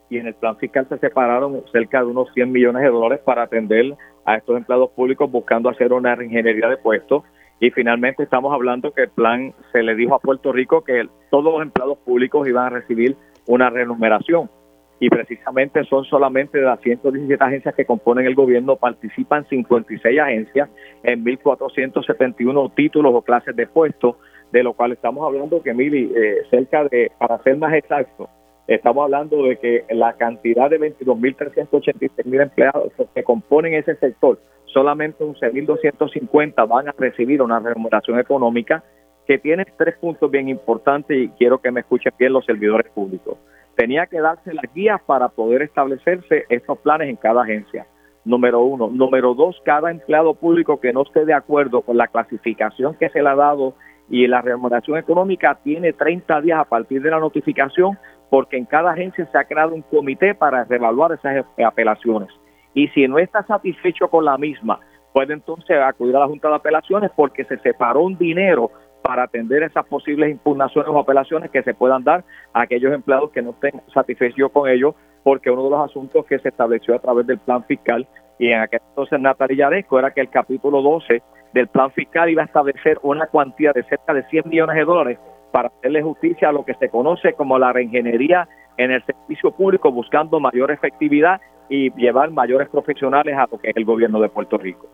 [0.09, 3.43] y en el plan fiscal se separaron cerca de unos 100 millones de dólares para
[3.43, 7.25] atender a estos empleados públicos buscando hacer una reingeniería de puestos.
[7.61, 11.53] Y finalmente estamos hablando que el plan se le dijo a Puerto Rico que todos
[11.53, 14.51] los empleados públicos iban a recibir una remuneración.
[14.99, 20.69] Y precisamente son solamente de las 117 agencias que componen el gobierno, participan 56 agencias
[21.03, 24.17] en 1.471 títulos o clases de puestos,
[24.53, 28.29] de lo cual estamos hablando que, Mili, eh, cerca de, para ser más exacto,
[28.71, 36.69] Estamos hablando de que la cantidad de 22.386.000 empleados que componen ese sector, solamente 11.250
[36.69, 38.85] van a recibir una remuneración económica
[39.27, 43.39] que tiene tres puntos bien importantes y quiero que me escuchen bien los servidores públicos.
[43.75, 47.89] Tenía que darse las guías para poder establecerse estos planes en cada agencia.
[48.25, 48.89] Número uno.
[48.89, 53.21] Número dos, cada empleado público que no esté de acuerdo con la clasificación que se
[53.21, 53.75] le ha dado
[54.09, 57.99] y la remuneración económica tiene 30 días a partir de la notificación
[58.31, 62.29] porque en cada agencia se ha creado un comité para reevaluar esas apelaciones.
[62.73, 64.79] Y si no está satisfecho con la misma,
[65.13, 68.71] puede entonces acudir a la Junta de Apelaciones porque se separó un dinero
[69.03, 73.43] para atender esas posibles impugnaciones o apelaciones que se puedan dar a aquellos empleados que
[73.43, 77.27] no estén satisfechos con ello, porque uno de los asuntos que se estableció a través
[77.27, 78.07] del plan fiscal
[78.39, 82.47] y en aquel entonces Natalia era que el capítulo 12 del plan fiscal iba a
[82.47, 85.19] establecer una cuantía de cerca de 100 millones de dólares
[85.51, 89.93] para hacerle justicia a lo que se conoce como la reingeniería en el servicio público,
[89.93, 94.59] buscando mayor efectividad y llevar mayores profesionales a lo que es el gobierno de Puerto
[94.59, 94.89] Rico.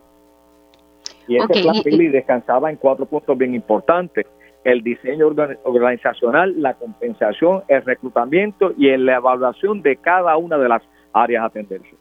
[1.27, 1.75] Y ese plan
[2.11, 4.25] descansaba en cuatro puntos bien importantes.
[4.63, 5.27] El diseño
[5.63, 10.81] organizacional, la compensación, el reclutamiento y en la evaluación de cada una de las
[11.13, 11.95] áreas a atenderse.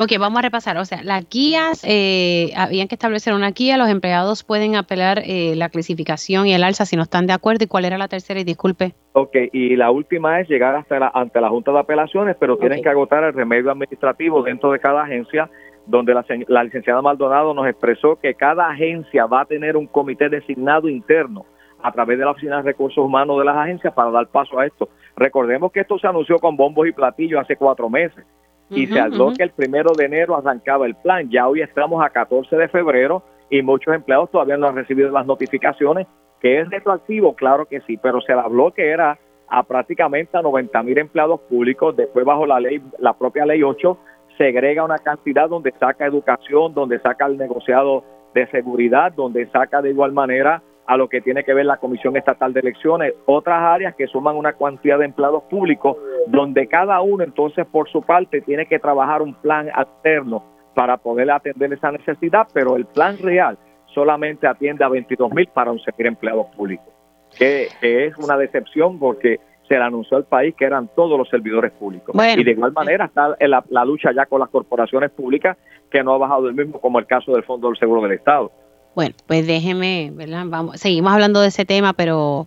[0.00, 0.76] Ok, vamos a repasar.
[0.76, 5.54] O sea, las guías, eh, habían que establecer una guía, los empleados pueden apelar eh,
[5.56, 7.64] la clasificación y el alza si no están de acuerdo.
[7.64, 8.38] ¿Y cuál era la tercera?
[8.38, 8.94] Y disculpe.
[9.14, 12.80] Ok, y la última es llegar hasta la, ante la Junta de Apelaciones, pero tienen
[12.80, 15.50] que agotar el remedio administrativo dentro de cada agencia,
[15.86, 20.28] donde la, la licenciada Maldonado nos expresó que cada agencia va a tener un comité
[20.28, 21.44] designado interno
[21.82, 24.66] a través de la Oficina de Recursos Humanos de las agencias para dar paso a
[24.66, 24.90] esto.
[25.16, 28.24] Recordemos que esto se anunció con bombos y platillos hace cuatro meses
[28.70, 31.28] y se habló que el primero de enero arrancaba el plan.
[31.30, 35.26] Ya hoy estamos a 14 de febrero y muchos empleados todavía no han recibido las
[35.26, 36.06] notificaciones.
[36.40, 37.34] ¿Que es retroactivo?
[37.34, 41.96] Claro que sí, pero se habló que era a prácticamente a 90 mil empleados públicos.
[41.96, 43.98] Después, bajo la ley, la propia ley 8,
[44.36, 48.04] segrega una cantidad donde saca educación, donde saca el negociado
[48.34, 52.16] de seguridad, donde saca de igual manera a lo que tiene que ver la Comisión
[52.16, 55.98] Estatal de Elecciones, otras áreas que suman una cantidad de empleados públicos,
[56.28, 60.42] donde cada uno entonces por su parte tiene que trabajar un plan alterno
[60.74, 63.58] para poder atender esa necesidad, pero el plan real
[63.92, 66.88] solamente atiende a 22 mil para un servir empleados públicos,
[67.36, 71.72] que, es una decepción porque se le anunció al país que eran todos los servidores
[71.72, 72.16] públicos.
[72.34, 75.58] y de igual manera está la, la lucha ya con las corporaciones públicas
[75.90, 78.50] que no ha bajado el mismo, como el caso del Fondo del Seguro del Estado.
[78.98, 80.42] Bueno, pues déjeme, ¿verdad?
[80.46, 82.46] Vamos, seguimos hablando de ese tema, pero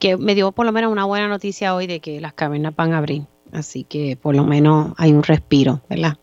[0.00, 2.92] que me dio por lo menos una buena noticia hoy de que las cavernas van
[2.92, 3.22] a abrir.
[3.52, 6.16] Así que por lo menos hay un respiro, ¿verdad?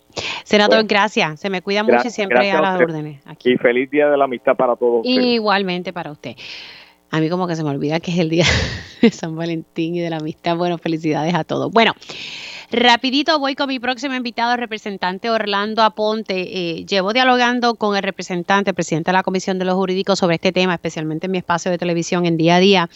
[0.44, 1.40] Senador, gracias.
[1.40, 3.22] Se me cuida mucho y siempre a las órdenes.
[3.26, 3.54] Aquí.
[3.54, 5.06] Y feliz día de la amistad para todos.
[5.06, 6.36] Igualmente para usted.
[7.10, 8.46] A mí como que se me olvida que es el día
[9.02, 10.58] de San Valentín y de la amistad.
[10.58, 11.72] Bueno, felicidades a todos.
[11.72, 11.94] Bueno,
[12.76, 16.34] Rapidito voy con mi próximo invitado, representante Orlando Aponte.
[16.80, 20.52] Eh, llevo dialogando con el representante, presidente de la Comisión de los Jurídicos sobre este
[20.52, 22.90] tema, especialmente en mi espacio de televisión en día a día,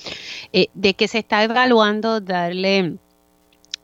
[0.52, 2.96] eh, de que se está evaluando darle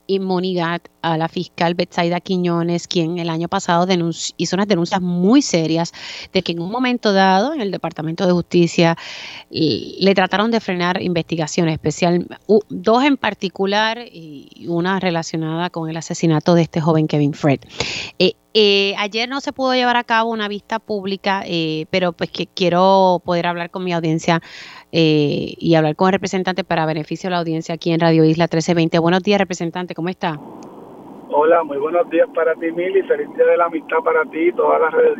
[0.06, 3.86] inmunidad a la fiscal Betsaida Quiñones, quien el año pasado
[4.36, 5.92] hizo unas denuncias muy serias
[6.32, 8.96] de que en un momento dado en el Departamento de Justicia
[9.50, 12.26] le trataron de frenar investigaciones, especial
[12.68, 17.60] dos en particular y una relacionada con el asesinato de este joven Kevin Fred.
[18.18, 22.30] Eh, eh, ayer no se pudo llevar a cabo una vista pública, eh, pero pues
[22.30, 24.42] que quiero poder hablar con mi audiencia
[24.92, 28.44] eh, y hablar con el representante para beneficio de la audiencia aquí en Radio Isla
[28.44, 28.98] 1320.
[29.00, 30.38] Buenos días, representante, ¿cómo está?
[31.30, 33.02] Hola, muy buenos días para ti, Mili.
[33.02, 35.18] Feliz día de la amistad para ti y todas las redes.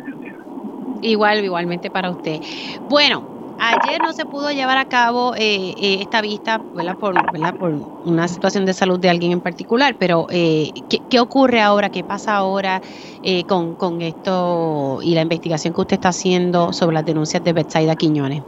[1.01, 2.39] Igual, igualmente para usted.
[2.87, 3.27] Bueno,
[3.59, 6.95] ayer no se pudo llevar a cabo eh, eh, esta vista ¿verdad?
[6.97, 7.15] Por,
[7.57, 7.71] por
[8.05, 10.71] una situación de salud de alguien en particular, pero ¿qué,
[11.09, 11.89] ¿qué, ocurre ahora?
[11.89, 12.81] ¿Qué pasa ahora
[13.47, 17.97] con, con esto y la investigación que usted está haciendo sobre las denuncias de Betsaida
[17.97, 18.43] Quiñones?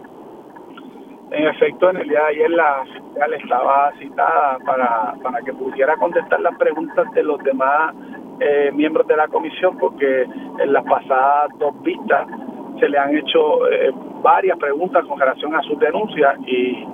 [1.32, 5.96] En efecto, en el día de ayer la fiscal estaba citada para, para que pudiera
[5.98, 7.94] contestar las preguntas de los demás
[8.40, 12.28] eh, miembros de la comisión, porque en las pasadas dos vistas
[12.80, 16.86] se le han hecho eh, varias preguntas con relación a sus denuncias y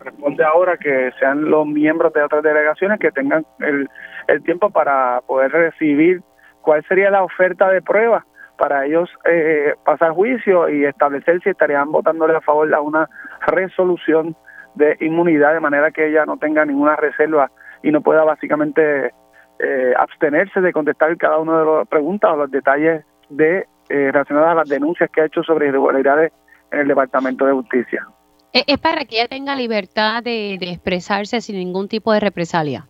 [0.00, 3.86] responde ahora que sean los miembros de otras delegaciones que tengan el,
[4.28, 6.22] el tiempo para poder recibir
[6.62, 8.24] cuál sería la oferta de prueba
[8.58, 13.08] para ellos eh, pasar juicio y establecer si estarían votándole a favor a una
[13.50, 14.36] resolución
[14.74, 17.50] de inmunidad de manera que ella no tenga ninguna reserva
[17.82, 19.12] y no pueda básicamente
[19.58, 24.50] eh, abstenerse de contestar cada una de las preguntas o los detalles de eh, relacionados
[24.50, 26.32] a las denuncias que ha hecho sobre irregularidades
[26.70, 28.06] en el Departamento de Justicia.
[28.52, 32.86] Es para que ella tenga libertad de expresarse sin ningún tipo de represalia.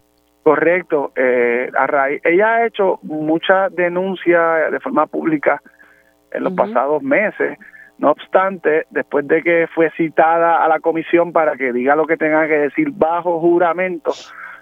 [0.49, 1.13] Correcto.
[1.15, 5.61] Eh, a raíz, ella ha hecho muchas denuncias de forma pública
[6.33, 7.59] en los pasados meses.
[7.99, 12.17] No obstante, después de que fue citada a la comisión para que diga lo que
[12.17, 14.13] tenga que decir bajo juramento,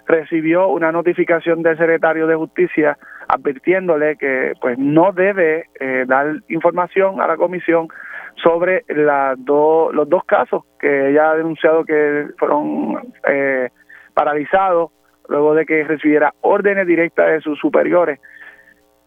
[0.06, 2.96] recibió una notificación del secretario de Justicia
[3.28, 7.88] advirtiéndole que pues no debe eh, dar información a la comisión
[8.36, 13.68] sobre los dos casos que ella ha denunciado que fueron eh,
[14.14, 14.92] paralizados
[15.28, 18.20] luego de que recibiera órdenes directas de sus superiores.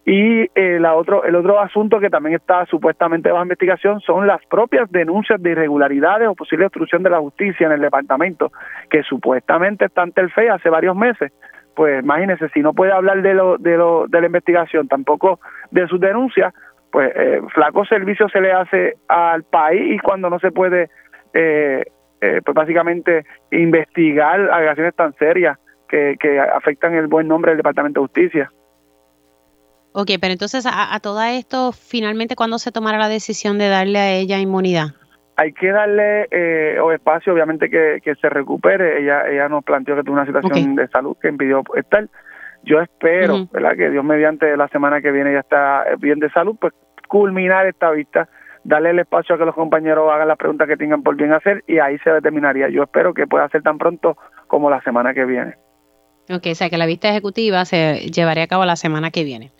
[0.05, 4.89] Y eh, otro, el otro asunto que también está supuestamente bajo investigación son las propias
[4.91, 8.51] denuncias de irregularidades o posible obstrucción de la justicia en el departamento,
[8.89, 11.31] que supuestamente está ante el FE hace varios meses.
[11.75, 15.39] Pues imagínese, si no puede hablar de, lo, de, lo, de la investigación, tampoco
[15.71, 16.53] de sus denuncias,
[16.91, 20.89] pues eh, flaco servicio se le hace al país y cuando no se puede,
[21.33, 21.83] eh,
[22.21, 25.57] eh pues básicamente investigar agresiones tan serias
[25.87, 28.51] que, afectan el buen nombre del Departamento de Justicia.
[29.91, 34.11] Ok, pero entonces a, todo esto, finalmente, ¿cuándo se tomará la decisión de darle a
[34.11, 34.89] ella inmunidad?
[35.35, 39.01] Hay que darle eh, o espacio, obviamente, que, se recupere.
[39.01, 42.07] Ella ella nos planteó que tuvo una situación de salud que impidió estar.
[42.63, 43.75] Yo espero, ¿verdad?
[43.77, 46.73] Que Dios mediante la semana que viene ya está bien de salud, pues
[47.07, 48.29] culminar esta vista,
[48.63, 51.63] darle el espacio a que los compañeros hagan las preguntas que tengan por bien hacer
[51.67, 52.69] y ahí se determinaría.
[52.69, 55.55] Yo espero que pueda ser tan pronto como la semana que viene.
[56.29, 59.51] Ok, o sea que la vista ejecutiva se llevaría a cabo la semana que viene.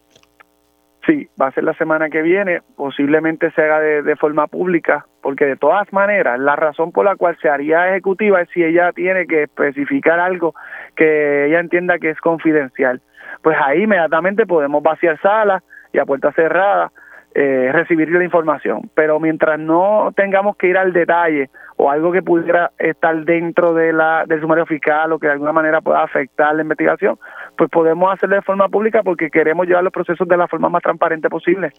[1.09, 5.45] Sí, va a ser la semana que viene, posiblemente se haga de, forma pública, porque
[5.45, 9.25] de todas maneras, la razón por la cual se haría ejecutiva es si ella tiene
[9.25, 10.53] que especificar algo
[10.95, 13.01] que ella entienda que es confidencial.
[13.41, 16.91] Pues ahí inmediatamente podemos vaciar salas y a puerta cerrada
[17.35, 18.89] eh, recibir la información.
[18.95, 23.93] Pero mientras no tengamos que ir al detalle o algo que pudiera estar dentro de
[23.93, 27.19] la, del sumario fiscal o que de alguna manera pueda afectar la investigación,
[27.57, 30.81] pues podemos hacerlo de forma pública porque queremos llevar los procesos de la forma más
[30.81, 31.71] transparente posible.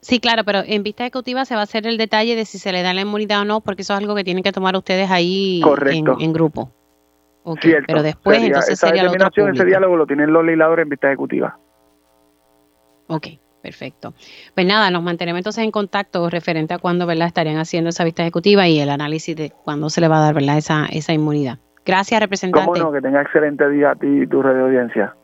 [0.00, 2.72] Sí, claro, pero en vista ejecutiva se va a hacer el detalle de si se
[2.72, 5.10] le da la inmunidad o no, porque eso es algo que tienen que tomar ustedes
[5.10, 5.62] ahí
[6.20, 6.70] en, grupo.
[7.42, 11.08] Okay, pero después entonces esa sería determinación, ese diálogo lo tienen los legisladores en vista
[11.08, 11.58] ejecutiva.
[13.06, 13.26] Ok.
[13.64, 14.12] Perfecto.
[14.54, 17.28] Pues nada, nos mantenemos entonces en contacto referente a cuándo ¿verdad?
[17.28, 20.34] estarían haciendo esa vista ejecutiva y el análisis de cuándo se le va a dar
[20.34, 20.58] ¿verdad?
[20.58, 21.60] Esa, esa inmunidad.
[21.86, 22.78] Gracias, representante.
[22.78, 25.16] Cómo no, que tenga excelente día a ti y tu radio audiencia.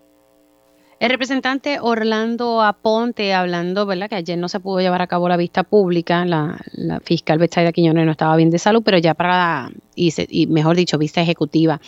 [1.01, 4.11] El representante Orlando Aponte hablando, ¿verdad?
[4.11, 6.63] Que ayer no se pudo llevar a cabo la vista pública, la,
[7.03, 10.99] fiscal Betsaida Quiñones no estaba bien de salud, pero ya para, y, y mejor dicho,
[10.99, 11.81] vista ejecutiva.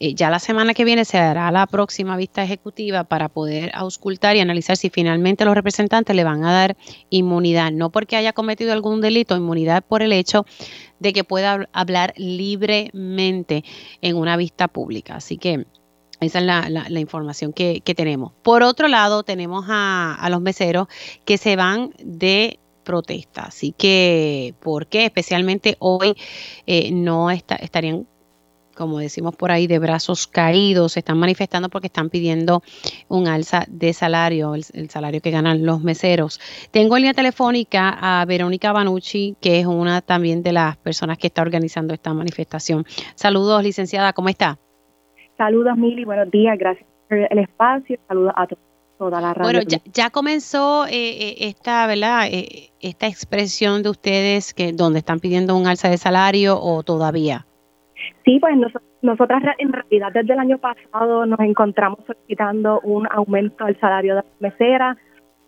[0.00, 4.34] Eh, ya la semana que viene se hará la próxima vista ejecutiva para poder auscultar
[4.34, 6.76] y analizar si finalmente los representantes le van a dar
[7.10, 10.46] inmunidad, no porque haya cometido algún delito, inmunidad por el hecho
[11.00, 13.62] de que pueda hablar libremente
[14.00, 15.16] en una vista pública.
[15.16, 15.66] Así que
[16.20, 18.32] Esa es la, información que, tenemos.
[18.42, 20.88] Por otro lado, tenemos a, los meseros
[21.24, 23.42] que se van de protesta.
[23.42, 25.06] Así que, ¿por qué?
[25.06, 26.14] Especialmente hoy
[26.66, 28.06] eh, no estarían
[28.74, 32.62] como decimos por ahí, de brazos caídos, se están manifestando porque están pidiendo
[33.08, 36.40] un alza de salario, el, salario que ganan los meseros.
[36.70, 41.28] Tengo en línea telefónica a Verónica Banucci, que es una también de las personas que
[41.28, 42.84] está organizando esta manifestación.
[43.14, 44.58] Saludos, licenciada, ¿cómo está?
[45.36, 48.46] Saludos, Mili, buenos días, gracias por el espacio, saludos a
[48.98, 49.60] toda la radio.
[49.60, 52.28] Bueno, ya, comenzó eh, eh, esta, ¿verdad?
[52.30, 57.46] Eh, esta expresión de ustedes que donde están pidiendo un alza de salario o todavía.
[58.24, 58.54] Sí, pues
[59.02, 64.22] nosotras en realidad desde el año pasado nos encontramos solicitando un aumento al salario de
[64.22, 64.96] las meseras,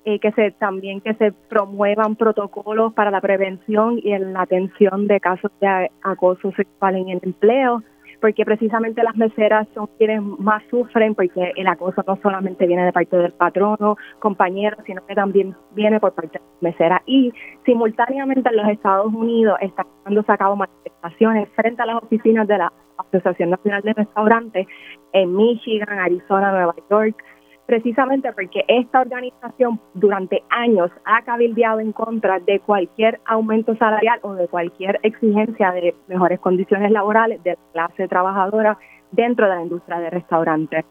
[0.05, 5.07] eh, que se también que se promuevan protocolos para la prevención y en la atención
[5.07, 7.83] de casos de acoso sexual en el empleo
[8.21, 12.93] porque precisamente las meseras son quienes más sufren, porque el acoso no solamente viene de
[12.93, 17.03] parte del patrono, compañero, sino que también viene por parte de las meseras.
[17.07, 17.33] Y
[17.65, 22.59] simultáneamente en los Estados Unidos están llevándose a cabo manifestaciones frente a las oficinas de
[22.59, 24.67] la Asociación Nacional de Restaurantes
[25.13, 27.23] en Michigan, Arizona, Nueva York,
[27.67, 34.35] precisamente porque esta organización durante años ha cabildeado en contra de cualquier aumento salarial o
[34.35, 38.79] de cualquier exigencia de mejores condiciones laborales de la clase trabajadora
[39.11, 40.85] dentro de la industria de restaurantes.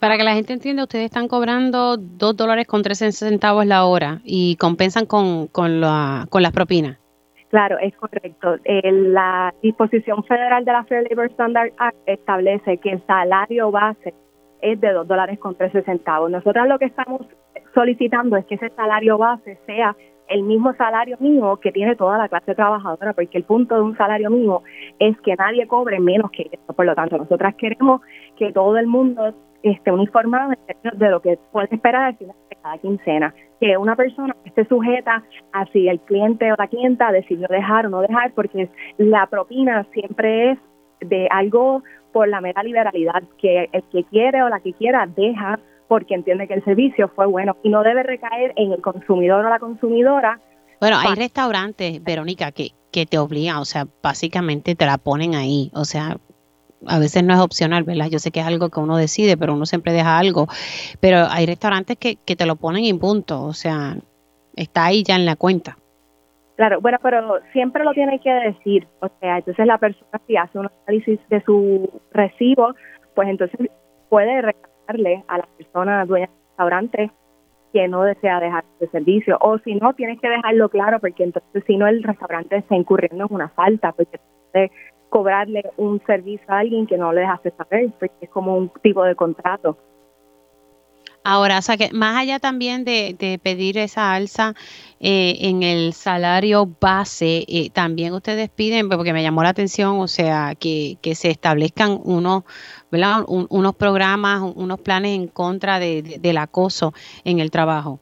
[0.00, 4.20] Para que la gente entienda, ustedes están cobrando dos dólares con 13 centavos la hora
[4.24, 6.98] y compensan con, con, la, con las propinas.
[7.48, 8.56] Claro, es correcto.
[8.64, 14.12] Eh, la disposición federal de la Fair Labor Standard Act establece que el salario base
[14.64, 16.30] es de 2 dólares con 13 centavos.
[16.30, 17.20] Nosotros lo que estamos
[17.74, 19.94] solicitando es que ese salario base sea
[20.28, 23.96] el mismo salario mínimo que tiene toda la clase trabajadora, porque el punto de un
[23.96, 24.62] salario mínimo
[24.98, 26.72] es que nadie cobre menos que eso.
[26.74, 28.00] Por lo tanto, nosotras queremos
[28.38, 32.56] que todo el mundo esté uniformado en términos de lo que puede esperar al de
[32.62, 33.34] cada quincena.
[33.60, 37.90] Que una persona esté sujeta a si el cliente o la clienta decidió dejar o
[37.90, 40.58] no dejar, porque la propina siempre es
[41.00, 41.82] de algo
[42.14, 45.58] por la mera liberalidad, que el que quiere o la que quiera deja
[45.88, 49.50] porque entiende que el servicio fue bueno y no debe recaer en el consumidor o
[49.50, 50.40] la consumidora.
[50.80, 55.72] Bueno, hay restaurantes, Verónica, que, que te obligan, o sea, básicamente te la ponen ahí,
[55.74, 56.16] o sea,
[56.86, 58.08] a veces no es opcional, ¿verdad?
[58.08, 60.46] Yo sé que es algo que uno decide, pero uno siempre deja algo,
[61.00, 63.96] pero hay restaurantes que, que te lo ponen en punto, o sea,
[64.54, 65.78] está ahí ya en la cuenta.
[66.56, 68.86] Claro, bueno, pero siempre lo tiene que decir.
[69.00, 72.74] O sea, entonces la persona si hace un análisis de su recibo,
[73.14, 73.58] pues entonces
[74.08, 77.10] puede reclamarle a la persona dueña del restaurante
[77.72, 79.36] que no desea dejar ese servicio.
[79.40, 83.26] O si no, tienes que dejarlo claro porque entonces si no el restaurante está incurriendo
[83.28, 84.20] en una falta, porque
[84.52, 84.70] puede
[85.08, 89.02] cobrarle un servicio a alguien que no le dejaste saber, porque es como un tipo
[89.02, 89.76] de contrato.
[91.24, 94.52] Ahora, o sea que más allá también de, pedir esa alza
[95.00, 100.06] eh, en el salario base, eh, también ustedes piden, porque me llamó la atención, o
[100.06, 102.44] sea, que, se establezcan unos,
[102.92, 103.24] ¿verdad?
[103.26, 106.92] unos programas, unos planes en contra del acoso
[107.24, 108.00] en el trabajo.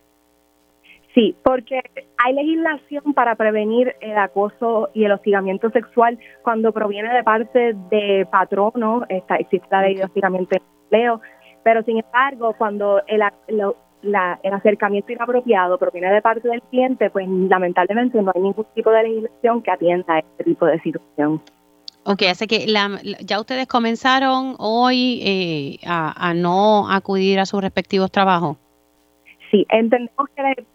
[1.14, 1.80] Sí, porque
[2.16, 8.26] hay legislación para prevenir el acoso y el hostigamiento sexual cuando proviene de parte de
[8.30, 11.20] patrono, está, existe la ley de hostigamiento en empleo,
[11.62, 18.20] pero sin embargo, cuando el, el acercamiento inapropiado proviene de parte del cliente, pues lamentablemente
[18.20, 21.40] no hay ningún tipo de legislación que atienda a este tipo de situación.
[22.04, 28.56] Ok, así que ya ustedes comenzaron hoy eh, a, no acudir a sus respectivos trabajos.
[29.52, 30.66] Sí, entendemos que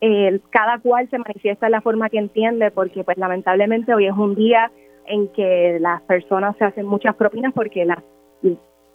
[0.00, 4.12] eh, cada cual se manifiesta de la forma que entiende, porque pues lamentablemente hoy es
[4.12, 4.72] un día
[5.06, 8.02] en que las personas se hacen muchas propinas porque las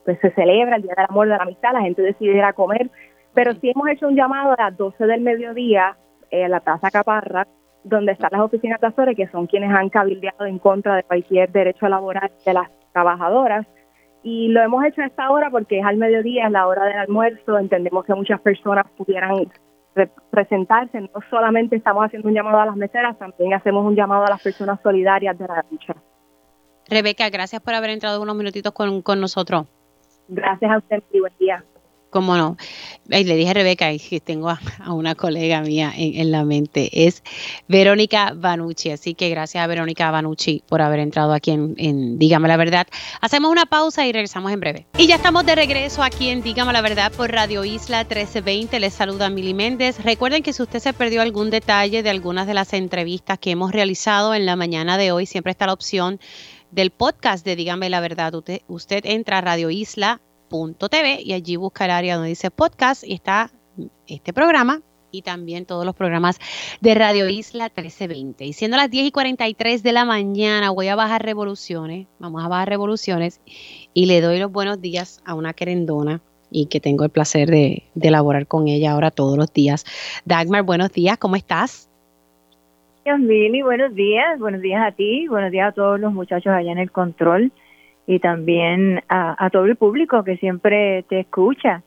[0.06, 2.54] pues se celebra el Día del Amor de la Amistad, la gente decide ir a
[2.54, 2.90] comer,
[3.34, 5.98] pero sí hemos hecho un llamado a las 12 del mediodía
[6.32, 7.48] en la Plaza Caparra,
[7.84, 11.52] donde están las oficinas de Azores, que son quienes han cabildeado en contra de cualquier
[11.52, 13.66] derecho laboral de las trabajadoras.
[14.24, 16.98] Y lo hemos hecho a esta hora porque es al mediodía, es la hora del
[16.98, 19.50] almuerzo, entendemos que muchas personas pudieran
[20.30, 21.02] presentarse.
[21.02, 24.44] No solamente estamos haciendo un llamado a las meseras, también hacemos un llamado a las
[24.44, 25.96] personas solidarias de la lucha.
[26.88, 29.66] Rebeca, gracias por haber entrado unos minutitos con, con nosotros.
[30.32, 31.62] Gracias a usted y buen día.
[32.10, 32.58] Cómo no.
[33.08, 34.60] le dije a Rebeca que tengo a,
[34.94, 36.90] una colega mía en, la mente.
[37.06, 37.22] Es
[37.68, 38.92] Verónica Banucci.
[38.92, 42.88] Así que gracias a Verónica Banucci por haber entrado aquí en, en, Dígame la Verdad.
[43.20, 44.86] Hacemos una pausa y regresamos en breve.
[44.98, 48.80] Y ya estamos de regreso aquí en Dígame la Verdad por Radio Isla 1320.
[48.80, 50.02] Les saluda Mili Méndez.
[50.04, 53.72] Recuerden que si usted se perdió algún detalle de algunas de las entrevistas que hemos
[53.72, 56.20] realizado en la mañana de hoy, siempre está la opción
[56.72, 58.34] del podcast de Dígame la Verdad.
[58.36, 63.04] Usted, usted entra a Radio Isla radio.tv y allí busca el área donde dice podcast
[63.04, 63.52] y está
[64.08, 64.82] este programa
[65.14, 66.40] y también todos los programas
[66.80, 68.46] de Radio Isla 1320.
[68.46, 72.48] Y siendo las 10 y 43 de la mañana, voy a bajar revoluciones, vamos a
[72.48, 73.42] bajar revoluciones
[73.94, 77.84] y le doy los buenos días a una querendona y que tengo el placer de,
[77.94, 79.86] de elaborar con ella ahora todos los días.
[80.26, 81.91] Dagmar, buenos días, ¿cómo estás?
[83.06, 86.78] Mili, buenos días, buenos días a ti, buenos días a todos los muchachos allá en
[86.78, 87.52] el control
[88.06, 91.84] y también a, a todo el público que siempre te escucha.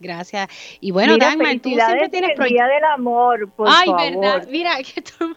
[0.00, 0.48] Gracias.
[0.80, 4.46] Y bueno, Dagmar, tú siempre tienes el Día del Amor, por Ay, verdad.
[4.50, 5.34] Mira, que todo,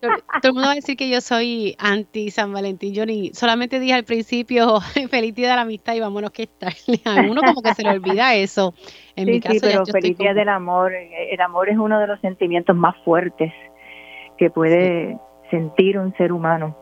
[0.00, 0.12] todo,
[0.42, 2.92] el mundo va a decir que yo soy anti San Valentín.
[2.92, 4.80] Yo ni solamente dije al principio
[5.10, 6.68] feliz día de la amistad y vámonos que está.
[7.04, 8.74] A uno como que se le olvida eso.
[9.14, 10.92] En sí, mi caso, sí, pero feliz día del amor.
[10.92, 13.52] El amor es uno de los sentimientos más fuertes
[14.36, 15.18] que puede
[15.50, 16.76] sentir un ser humano.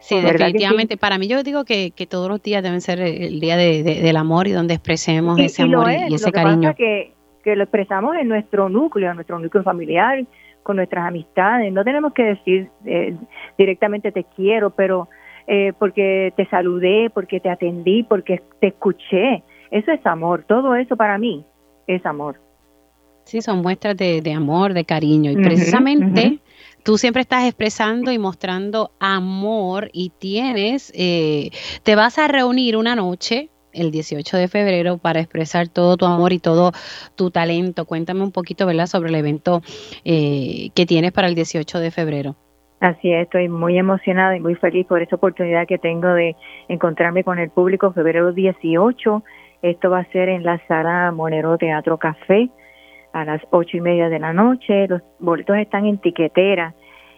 [0.00, 0.94] Sí, definitivamente.
[0.94, 0.98] Sí?
[0.98, 4.00] Para mí yo digo que, que, todos los días deben ser el día de, de,
[4.00, 6.62] del amor y donde expresemos y, ese y amor es, y ese lo que cariño.
[6.62, 7.12] Pasa que,
[7.44, 10.24] que lo expresamos en nuestro núcleo, en nuestro núcleo familiar,
[10.62, 11.72] con nuestras amistades.
[11.72, 13.14] No tenemos que decir eh,
[13.58, 15.08] directamente te quiero, pero
[15.46, 19.42] eh, porque te saludé, porque te atendí, porque te escuché.
[19.70, 20.44] Eso es amor.
[20.48, 21.44] Todo eso para mí
[21.86, 22.40] es amor.
[23.24, 25.30] Sí, son muestras de, de amor, de cariño.
[25.30, 26.20] Y precisamente...
[26.20, 26.49] Uh -huh, uh -huh
[26.84, 31.50] tú siempre estás expresando y mostrando amor y tienes, eh,
[31.82, 36.32] te vas a reunir una noche el 18 de febrero para expresar todo tu amor
[36.32, 36.72] y todo
[37.14, 37.84] tu talento.
[37.84, 39.62] Cuéntame un poquito, ¿verdad?, sobre el evento
[40.04, 42.36] eh, que tienes para el 18 de febrero.
[42.80, 46.34] Así es, estoy muy emocionada y muy feliz por esta oportunidad que tengo de
[46.68, 49.22] encontrarme con el público febrero 18.
[49.62, 52.48] Esto va a ser en la sala Monero Teatro Café
[53.12, 54.88] a las ocho y media de la noche.
[54.88, 56.74] Los boletos están en tiquetera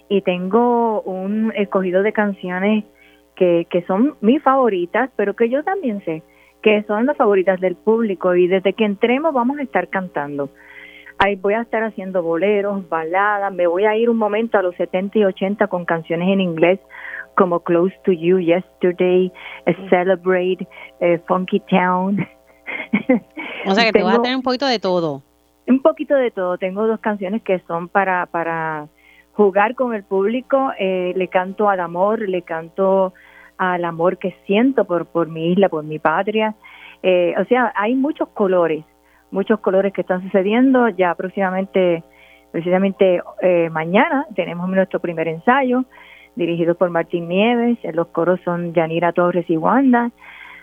[0.09, 2.85] y tengo un escogido de canciones
[3.37, 6.23] que, que son mis favoritas, pero que yo también sé
[6.63, 10.49] que son las favoritas del público y desde que entremos vamos a estar cantando.
[11.19, 14.75] Ahí voy a estar haciendo boleros, baladas, me voy a ir un momento a los
[14.77, 16.81] 70 y 80 con canciones en inglés
[17.37, 19.33] como Close to You, Yesterday,
[19.67, 19.89] mm.
[19.89, 20.67] Celebrate,
[21.01, 22.27] eh, Funky Town.
[23.67, 25.23] O sea que Tengo, te vas a tener un poquito de todo.
[25.73, 26.59] Un poquito de todo.
[26.59, 28.89] Tengo dos canciones que son para, para
[29.33, 30.71] jugar con el público.
[30.79, 33.15] Eh, le canto al amor, le canto
[33.57, 36.55] al amor que siento por, por mi isla, por mi patria.
[37.03, 38.85] Eh, o sea, hay muchos colores,
[39.31, 40.91] muchos colores que están sucediendo.
[40.91, 42.05] Ya próximamente,
[42.51, 45.87] precisamente eh, mañana, tenemos nuestro primer ensayo,
[46.37, 47.79] dirigido por Martín Nieves.
[47.95, 50.11] Los coros son Yanira Torres y Wanda.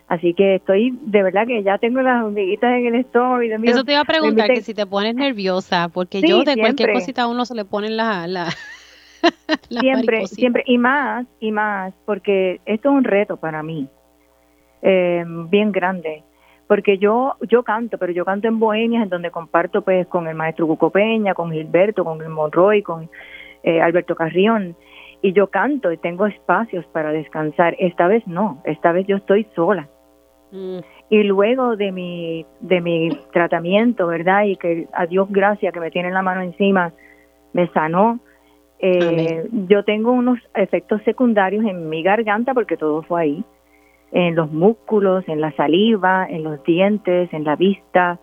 [0.09, 3.43] Así que estoy, de verdad que ya tengo las hormiguitas en el estómago.
[3.43, 6.39] Y de Eso te iba a preguntar, que si te pones nerviosa, porque sí, yo
[6.39, 6.63] de siempre.
[6.63, 8.25] cualquier cosita a uno se le ponen la...
[8.25, 8.47] la
[9.69, 13.87] siempre, siempre, y más, y más, porque esto es un reto para mí,
[14.81, 16.23] eh, bien grande,
[16.67, 20.35] porque yo yo canto, pero yo canto en Bohemias, en donde comparto pues con el
[20.35, 23.11] maestro Cuco Peña, con Gilberto, con el Monroy, con
[23.61, 24.75] eh, Alberto Carrión,
[25.21, 27.75] y yo canto y tengo espacios para descansar.
[27.77, 29.87] Esta vez no, esta vez yo estoy sola.
[30.51, 34.45] Y luego de mi de mi tratamiento, ¿verdad?
[34.45, 36.91] Y que a Dios gracias que me tiene la mano encima,
[37.53, 38.19] me sanó.
[38.79, 43.43] Eh, yo tengo unos efectos secundarios en mi garganta porque todo fue ahí,
[44.11, 48.19] en los músculos, en la saliva, en los dientes, en la vista,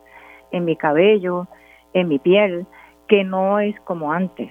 [0.52, 1.46] en mi cabello,
[1.92, 2.66] en mi piel,
[3.06, 4.50] que no es como antes.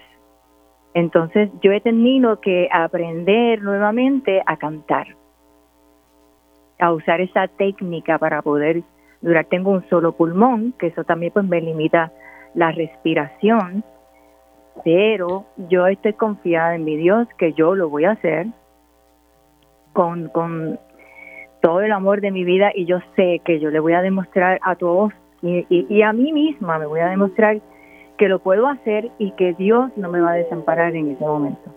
[0.94, 5.08] Entonces yo he tenido que aprender nuevamente a cantar,
[6.80, 8.84] a usar esa técnica para poder
[9.22, 9.46] durar.
[9.46, 12.12] Tengo un solo pulmón, que eso también pues me limita
[12.54, 13.84] la respiración,
[14.84, 18.48] pero yo estoy confiada en mi Dios que yo lo voy a hacer
[19.94, 20.80] con, con
[21.62, 24.60] todo el amor de mi vida y yo sé que yo le voy a demostrar
[24.64, 27.62] a todos y, y, y, a mí misma me voy a demostrar
[28.18, 31.72] que lo puedo hacer y que Dios no me va a desamparar en ese momento.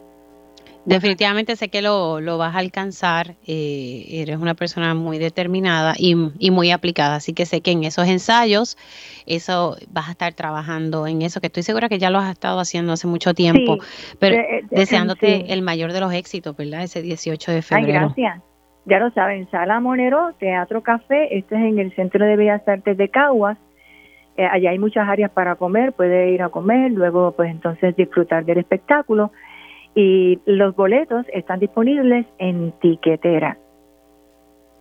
[0.89, 6.17] Definitivamente sé que lo, lo vas a alcanzar, eh, eres una persona muy determinada y,
[6.39, 8.79] y, muy aplicada, así que sé que en esos ensayos,
[9.27, 12.59] eso vas a estar trabajando en eso, que estoy segura que ya lo has estado
[12.59, 15.45] haciendo hace mucho tiempo, sí, pero eh, deseándote sí.
[15.49, 16.83] el mayor de los éxitos, ¿verdad?
[16.83, 17.87] Ese 18 de febrero.
[17.87, 18.43] Ay, gracias.
[18.87, 22.97] Ya lo saben, Sala Monero, Teatro Café, este es en el Centro de Bellas Artes
[22.97, 23.59] de Caguas,
[24.39, 28.47] eh, allá hay muchas áreas para comer, puede ir a comer, luego pues entonces disfrutar
[28.47, 29.33] del espectáculo
[29.99, 33.59] y los boletos están disponibles en tiquetera.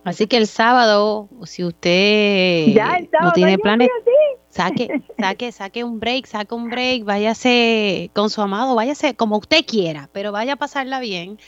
[0.04, 3.88] Así que el sábado, si usted sábado, no tiene planes,
[4.48, 9.66] saque, saque, saque un break, saque un break, váyase con su amado, váyase como usted
[9.66, 11.38] quiera, pero vaya a pasarla bien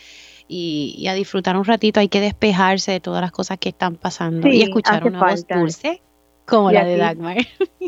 [0.49, 2.01] y, a disfrutar un ratito.
[2.01, 6.03] Hay que despejarse de todas las cosas que están pasando y escuchar una voz dulce
[6.45, 7.37] como la de Dagmar.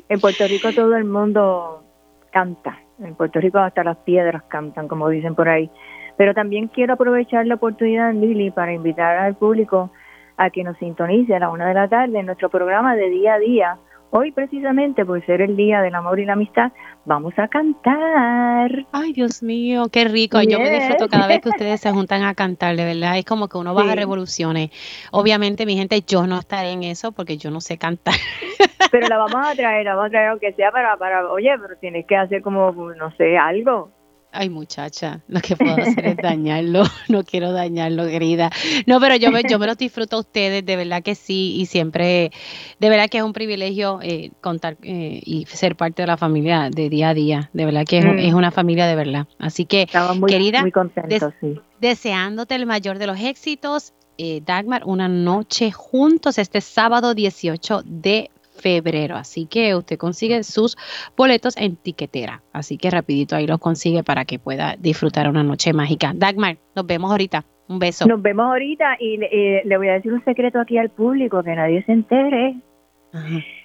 [0.09, 1.83] En Puerto Rico todo el mundo
[2.31, 2.79] canta.
[3.05, 5.71] En Puerto Rico hasta las piedras cantan, como dicen por ahí.
[6.17, 9.91] Pero también quiero aprovechar la oportunidad, Lili, para invitar al público
[10.37, 13.35] a que nos sintonice a la una de la tarde en nuestro programa de día
[13.35, 13.79] a día
[14.15, 16.71] Hoy precisamente por ser el Día del Amor y la Amistad,
[17.07, 18.85] vamos a cantar.
[18.93, 20.39] Ay, Dios mío, qué rico.
[20.43, 23.17] Yo me disfruto cada vez que ustedes se juntan a cantar, de verdad.
[23.17, 24.69] Es como que uno baja revoluciones.
[25.13, 28.13] Obviamente, mi gente, yo no estaré en eso porque yo no sé cantar.
[28.91, 31.79] Pero la vamos a traer, la vamos a traer aunque sea para, para, oye, pero
[31.79, 33.91] tienes que hacer como, no sé, algo.
[34.35, 36.85] Ay, muchacha, lo que puedo hacer es dañarlo.
[37.09, 38.51] No quiero dañarlo, querida.
[38.87, 41.55] No, pero yo me, yo me los disfruto a ustedes, de verdad que sí.
[41.59, 42.33] Y siempre,
[42.81, 46.71] de verdad que es un privilegio eh, contar eh, y ser parte de la familia
[46.71, 47.51] de día a día.
[47.53, 48.35] De verdad que es, mm.
[48.35, 49.27] una familia de verdad.
[49.39, 49.87] Así que,
[50.27, 51.61] querida, muy contentos, sí.
[51.81, 53.93] deseándote el mayor de los éxitos.
[54.17, 58.31] Eh, Dagmar, una noche juntos este sábado 18 de
[58.63, 59.17] febrero.
[59.17, 60.77] Así que usted consigue sus
[61.17, 62.43] boletos en tiquetera.
[62.53, 66.13] Así que rapidito ahí los consigue para que pueda disfrutar una noche mágica.
[66.15, 67.45] Dagmar, nos vemos ahorita.
[67.69, 68.07] Un beso.
[68.07, 71.83] Nos vemos ahorita y le voy a decir un secreto aquí al público, que nadie
[71.85, 72.57] se entere.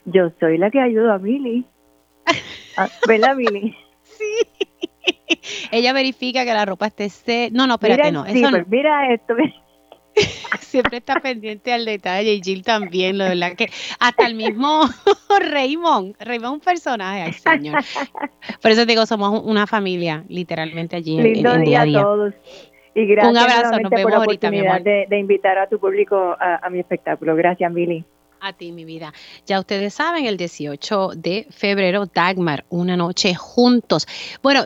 [0.06, 1.66] Yo soy la que ayudo a Billy.
[2.78, 3.76] Ah, ¿Verdad, Billy?
[4.04, 4.24] Sí.
[5.72, 7.50] Ella verifica que la ropa esté...
[7.52, 8.26] No, no, espérate, no.
[8.26, 9.36] Eso pues mira esto.
[10.60, 14.82] Siempre está pendiente al detalle y Jill también, lo verdad que hasta el mismo
[15.52, 17.84] Raymond, Raymond es un personaje, ay señor.
[18.62, 22.02] Por eso digo, somos una familia, literalmente allí en, día a día.
[22.02, 22.34] todos.
[22.96, 24.82] Y gracias un abrazo, nos vemos ahorita, mi amor.
[24.82, 27.36] De, de, invitar a tu público a, a mi espectáculo.
[27.36, 28.04] Gracias, Billy.
[28.40, 29.14] A ti, mi vida.
[29.46, 34.08] Ya ustedes saben, el 18 de febrero, Dagmar, una noche juntos.
[34.42, 34.66] Bueno,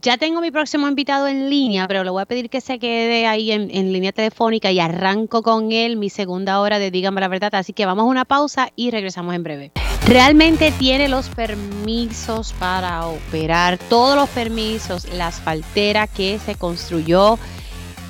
[0.00, 3.26] ya tengo mi próximo invitado en línea, pero le voy a pedir que se quede
[3.26, 7.54] ahí en, línea telefónica y arranco con él mi segunda hora de Dígame la verdad.
[7.54, 9.72] Así que vamos a una pausa y regresamos en breve.
[10.06, 17.38] Realmente tiene los permisos para operar, todos los permisos, la asfaltera que se construyó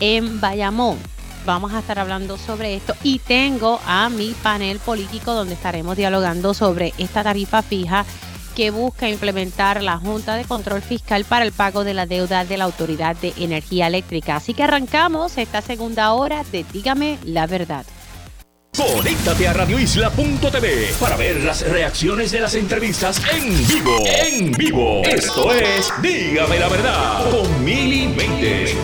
[0.01, 0.99] en Bayamón.
[1.47, 6.53] Vamos a estar hablando sobre esto y tengo a mi panel político donde estaremos dialogando
[6.53, 8.05] sobre esta tarifa fija
[8.59, 12.56] que busca implementar la Junta de Control Fiscal para el pago de la deuda de
[12.56, 14.34] la Autoridad de Energía Eléctrica.
[14.34, 17.86] Así que arrancamos esta segunda hora de Dígame la verdad.
[18.76, 23.96] Conéctate a radioisla.tv para ver las reacciones de las entrevistas en vivo.
[24.04, 25.02] En vivo.
[25.04, 28.76] Esto es Dígame la verdad con Mili Méndez.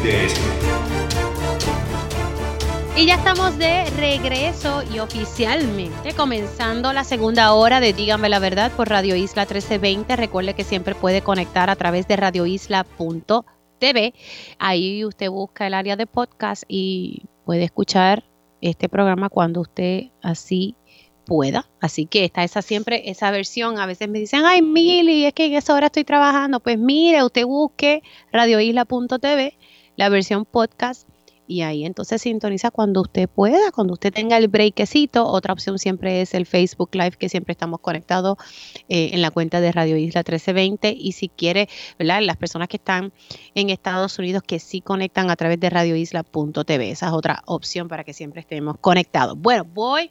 [2.96, 8.70] Y ya estamos de regreso y oficialmente comenzando la segunda hora de Dígame la Verdad
[8.70, 10.14] por Radio Isla 1320.
[10.14, 14.14] Recuerde que siempre puede conectar a través de radioisla.tv.
[14.60, 18.22] Ahí usted busca el área de podcast y puede escuchar
[18.60, 20.76] este programa cuando usted así
[21.26, 21.68] pueda.
[21.80, 23.80] Así que está esa siempre esa versión.
[23.80, 26.60] A veces me dicen, ay, Mili, es que en esa hora estoy trabajando.
[26.60, 29.58] Pues mire, usted busque radioisla.tv,
[29.96, 31.08] la versión podcast
[31.46, 35.26] y ahí entonces sintoniza cuando usted pueda, cuando usted tenga el breakcito.
[35.26, 38.38] Otra opción siempre es el Facebook Live, que siempre estamos conectados
[38.88, 40.94] eh, en la cuenta de Radio Isla 1320.
[40.96, 41.68] Y si quiere,
[41.98, 42.22] ¿verdad?
[42.22, 43.12] Las personas que están
[43.54, 46.90] en Estados Unidos que sí conectan a través de radioisla.tv.
[46.90, 49.38] Esa es otra opción para que siempre estemos conectados.
[49.38, 50.10] Bueno, voy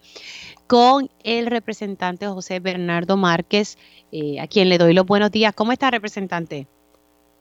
[0.67, 3.77] con el representante José Bernardo Márquez,
[4.11, 5.53] eh, a quien le doy los buenos días.
[5.53, 6.67] ¿Cómo está, representante?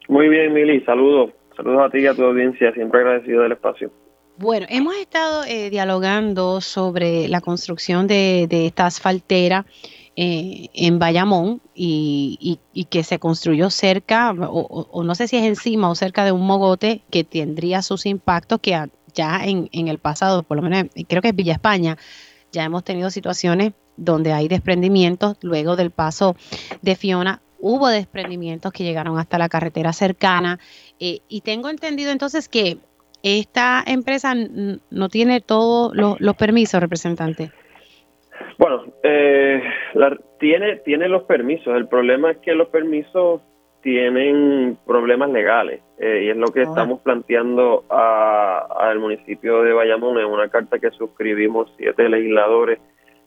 [0.09, 0.80] Muy bien, Mili.
[0.84, 1.30] Saludos.
[1.57, 3.90] Saludos a ti y a tu audiencia, siempre agradecido del espacio.
[4.38, 9.66] Bueno, hemos estado eh, dialogando sobre la construcción de, esta asfaltera
[10.16, 12.59] eh, en Bayamón y,
[12.90, 17.03] que se construyó cerca, o, no sé si es encima o cerca de un mogote
[17.11, 21.28] que tendría sus impactos que ya en, en el pasado, por lo menos creo que
[21.28, 21.98] es Villa España,
[22.50, 26.36] ya hemos tenido situaciones donde hay desprendimientos luego del paso
[26.80, 30.58] de Fiona hubo desprendimientos que llegaron hasta la carretera cercana
[31.00, 32.76] eh, y tengo entendido entonces que
[33.22, 37.52] esta empresa no tiene todos los permisos, representante.
[38.58, 39.62] Bueno, eh,
[40.40, 41.76] tiene, tiene los permisos.
[41.76, 43.40] El problema es que los permisos
[43.80, 50.26] tienen problemas legales eh, y es lo que estamos planteando al municipio de Bayamón en
[50.26, 52.80] una carta que suscribimos siete legisladores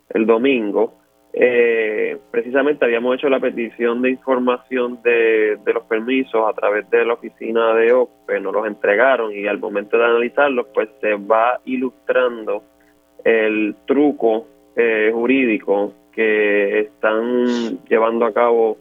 [0.09, 0.93] el domingo
[1.37, 7.15] eh, precisamente habíamos hecho la petición de información de, los permisos a través de la
[7.15, 12.63] oficina de OPE, nos los entregaron y al momento de analizarlos, pues se va ilustrando
[13.25, 18.77] el truco eh, jurídico que están llevando a cabo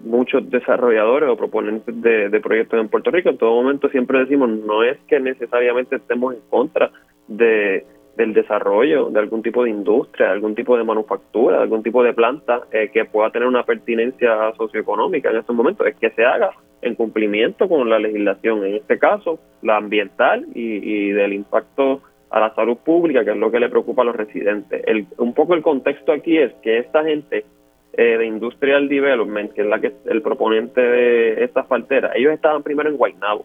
[0.00, 4.50] muchos desarrolladores o proponentes de, de, proyectos en Puerto Rico, en todo momento siempre decimos,
[4.50, 6.90] no es que necesariamente estemos en contra
[7.26, 7.86] de,
[8.16, 12.02] del desarrollo de algún tipo de industria, de algún tipo de manufactura, de algún tipo
[12.02, 16.24] de planta eh, que pueda tener una pertinencia socioeconómica en estos momentos, es que se
[16.24, 16.50] haga
[16.82, 22.00] en cumplimiento con la legislación, en este caso la ambiental y, del impacto
[22.30, 24.82] a la salud pública, que es lo que le preocupa a los residentes.
[24.86, 27.44] El, un poco el contexto aquí es que esta gente
[27.92, 32.62] eh, de Industrial Development, que es la que el proponente de esta faltera, ellos estaban
[32.62, 33.44] primero en Guaynabo.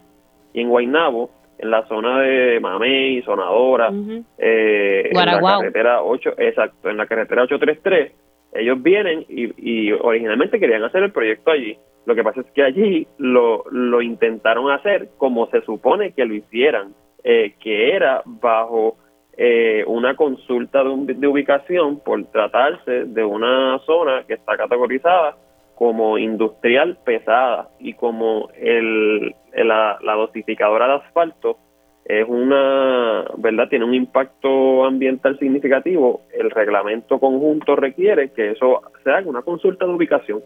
[0.54, 1.30] Y en Guaynabo
[1.62, 3.92] en la zona de Mamey, Sonadora,
[4.38, 8.12] eh, en la carretera 8, exacto, en la carretera 833,
[8.54, 11.78] ellos vienen y, originalmente querían hacer el proyecto allí.
[12.06, 16.34] Lo que pasa es que allí lo, lo intentaron hacer como se supone que lo
[16.34, 16.94] hicieran,
[17.24, 18.98] eh, que era bajo
[19.38, 25.38] eh, una consulta de, de ubicación por tratarse de una zona que está categorizada
[25.82, 31.58] como industrial pesada y como el, la, dosificadora de asfalto
[32.06, 33.68] es una, ¿verdad?
[33.68, 39.88] Tiene un impacto ambiental significativo, el reglamento conjunto requiere que eso se haga una consulta
[39.88, 40.44] de ubicación,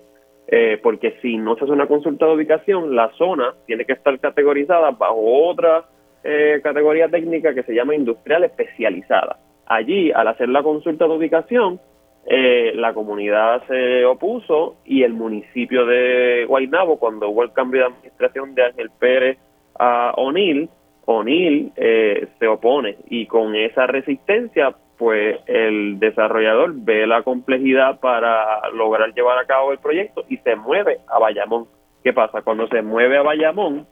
[0.48, 4.18] eh, porque si no se hace una consulta de ubicación, la zona tiene que estar
[4.22, 5.84] categorizada bajo otra
[6.24, 9.38] eh, categoría técnica que se llama industrial especializada.
[9.66, 11.82] Allí, al hacer la consulta de ubicación,
[12.28, 17.88] eh, la comunidad se opuso y el municipio de Guaynabo, cuando hubo el cambio de
[17.88, 19.38] administración de Ángel Pérez
[19.78, 20.70] a O'Neill,
[21.06, 28.70] O'Neill eh, se opone y con esa resistencia, pues el desarrollador ve la complejidad para
[28.72, 31.68] lograr llevar a cabo el proyecto y se mueve a Bayamón.
[32.04, 32.42] ¿Qué pasa?
[32.42, 33.86] Cuando se mueve a Bayamón,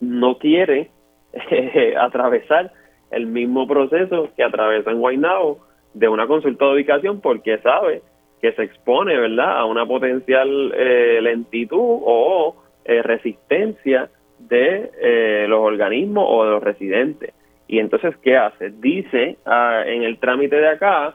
[0.00, 0.90] no quiere
[1.32, 2.70] eh, atravesar
[3.10, 8.02] el mismo proceso que atravesó en Guaynabo de una consulta de ubicación porque sabe
[8.42, 15.60] que se expone, ¿verdad?, a una potencial eh, lentitud o eh, resistencia de eh, los
[15.60, 17.32] organismos o de los residentes.
[17.68, 18.70] Y entonces, ¿qué hace?
[18.70, 21.14] Dice ah, en el trámite de acá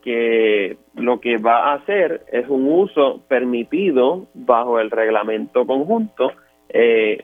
[0.00, 6.32] que lo que va a hacer es un uso permitido bajo el reglamento conjunto,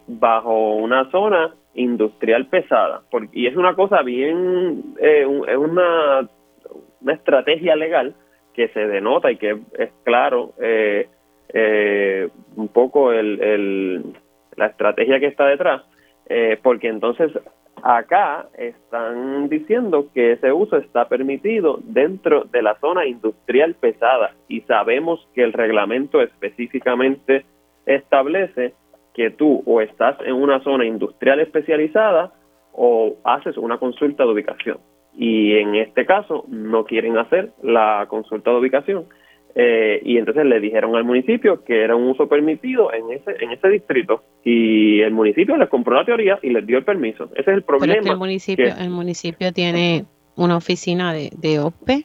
[0.09, 3.01] bajo una zona industrial pesada.
[3.11, 6.29] Porque, y es una cosa bien, es una
[7.01, 8.15] una estrategia legal
[8.55, 11.09] que se denota y que es claro eh,
[11.53, 14.15] eh, un poco el,
[14.57, 15.83] la estrategia que está detrás,
[16.29, 17.31] eh, porque entonces
[17.83, 24.63] acá están diciendo que ese uso está permitido dentro de la zona industrial pesada y
[24.63, 27.45] sabemos que el reglamento específicamente
[27.85, 28.73] establece
[29.15, 32.33] que tú o estás en una zona industrial especializada
[32.73, 34.79] o haces una consulta de ubicación
[35.17, 39.07] y en este caso no quieren hacer la consulta de ubicación.
[39.59, 43.53] Eh, y entonces le dijeron al municipio que era un uso permitido en ese en
[43.53, 47.31] ese distrito y el municipio les compró la teoría y les dio el permiso.
[47.33, 50.05] Ese es el problema Pero el municipio el municipio tiene
[50.37, 52.05] una oficina de, de OPE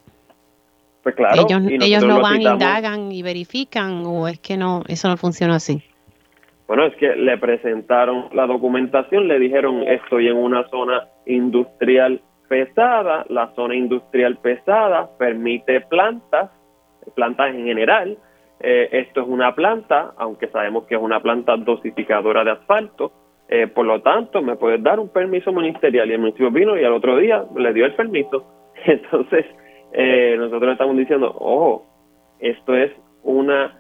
[1.04, 5.18] pues claro ellos, ellos no van indagan y verifican o es que no eso no
[5.18, 5.84] funciona así.
[6.68, 12.22] Bueno, es que le presentaron la documentación, le dijeron estoy en una zona industrial
[12.52, 16.52] pesada, la zona industrial pesada permite plantas,
[17.16, 18.18] plantas en general.
[18.60, 23.14] Eh, esto es una planta, aunque sabemos que es una planta dosificadora de asfalto.
[23.48, 26.84] Eh, por lo tanto, me puedes dar un permiso ministerial y el municipio vino y
[26.84, 28.44] al otro día le dio el permiso.
[28.86, 29.46] Entonces,
[29.94, 31.86] eh, nosotros estamos diciendo, ojo,
[32.42, 32.92] esto es
[33.24, 33.80] una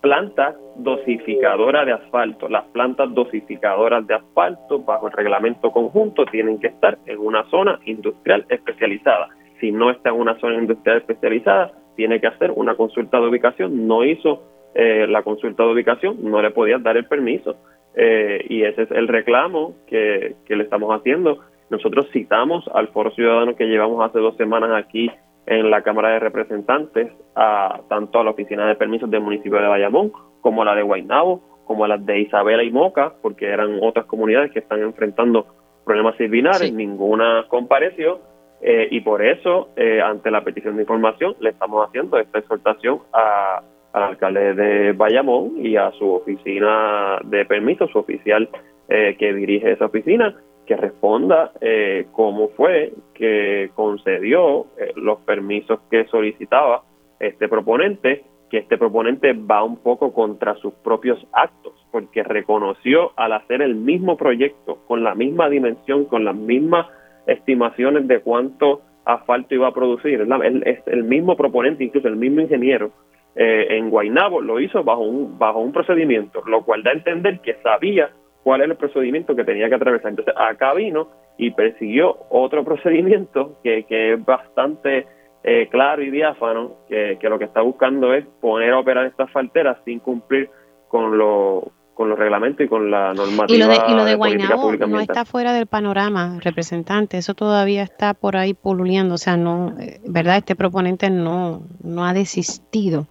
[0.00, 2.48] planta dosificadora de asfalto.
[2.48, 7.80] Las plantas dosificadoras de asfalto bajo el reglamento conjunto tienen que estar en una zona
[7.84, 9.28] industrial especializada.
[9.60, 13.86] Si no está en una zona industrial especializada, tiene que hacer una consulta de ubicación.
[13.86, 14.42] No hizo
[14.74, 17.56] eh, la consulta de ubicación, no le podías dar el permiso.
[17.94, 21.38] Eh, y ese es el reclamo que, que le estamos haciendo.
[21.70, 25.10] Nosotros citamos al Foro Ciudadano que llevamos hace dos semanas aquí
[25.46, 29.66] en la Cámara de Representantes a tanto a la Oficina de Permisos del municipio de
[29.66, 30.12] Bayamón
[30.46, 34.60] como la de Guaynabo, como las de Isabela y Moca, porque eran otras comunidades que
[34.60, 35.44] están enfrentando
[35.84, 38.20] problemas civiles, ninguna compareció
[38.60, 43.00] eh, y por eso, eh, ante la petición de información, le estamos haciendo esta exhortación
[43.12, 43.60] a,
[43.92, 48.48] al alcalde de Bayamón y a su oficina de permisos, su oficial
[48.88, 50.32] eh, que dirige esa oficina,
[50.64, 56.84] que responda eh, cómo fue que concedió eh, los permisos que solicitaba
[57.18, 63.32] este proponente, que este proponente va un poco contra sus propios actos, porque reconoció al
[63.32, 66.86] hacer el mismo proyecto, con la misma dimensión, con las mismas
[67.26, 70.26] estimaciones de cuánto asfalto iba a producir,
[70.64, 72.90] es el mismo proponente, incluso el mismo ingeniero,
[73.36, 77.40] eh, en Guaynabo lo hizo bajo un, bajo un procedimiento, lo cual da a entender
[77.40, 78.10] que sabía
[78.42, 80.10] cuál era el procedimiento que tenía que atravesar.
[80.10, 85.06] Entonces acá vino y persiguió otro procedimiento que, que es bastante
[85.48, 89.30] eh, claro y diáfano, que, que, lo que está buscando es poner a operar estas
[89.30, 90.50] falteras sin cumplir
[90.88, 93.56] con lo con los reglamentos y con la normativa.
[93.56, 97.82] Y lo de, y lo de, Guaynabo no está fuera del panorama, representante, eso todavía
[97.82, 100.36] está por ahí pululeando, o sea, no, eh, ¿verdad?
[100.36, 103.06] Este proponente no, no ha desistido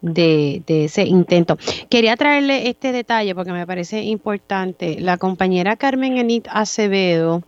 [0.00, 1.58] de, de, ese intento.
[1.90, 4.96] Quería traerle este detalle porque me parece importante.
[5.00, 7.42] La compañera Carmen Enit Acevedo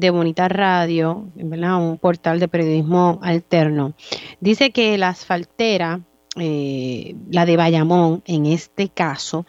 [0.00, 1.76] de Bonita Radio, ¿verdad?
[1.76, 3.94] un portal de periodismo alterno,
[4.40, 6.00] dice que la asfaltera,
[6.36, 9.44] eh, la de Bayamón en este caso,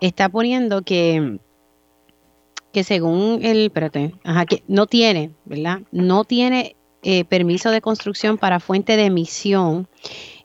[0.00, 1.38] está poniendo que,
[2.72, 5.82] que según el, espérate, ajá, que no tiene, ¿verdad?
[5.92, 9.88] No tiene eh, permiso de construcción para fuente de emisión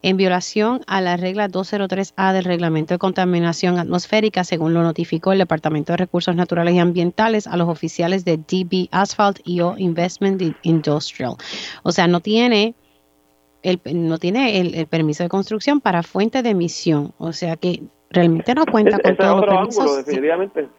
[0.01, 5.39] en violación a la regla 203A del Reglamento de Contaminación Atmosférica, según lo notificó el
[5.39, 10.41] Departamento de Recursos Naturales y Ambientales a los oficiales de DB Asphalt y o Investment
[10.63, 11.35] Industrial.
[11.83, 12.75] O sea, no tiene
[13.61, 17.13] el, no tiene el, permiso de construcción para fuente de emisión.
[17.17, 20.05] O sea que realmente no cuenta con todos los permisos.
[20.05, 20.69] definitivamente.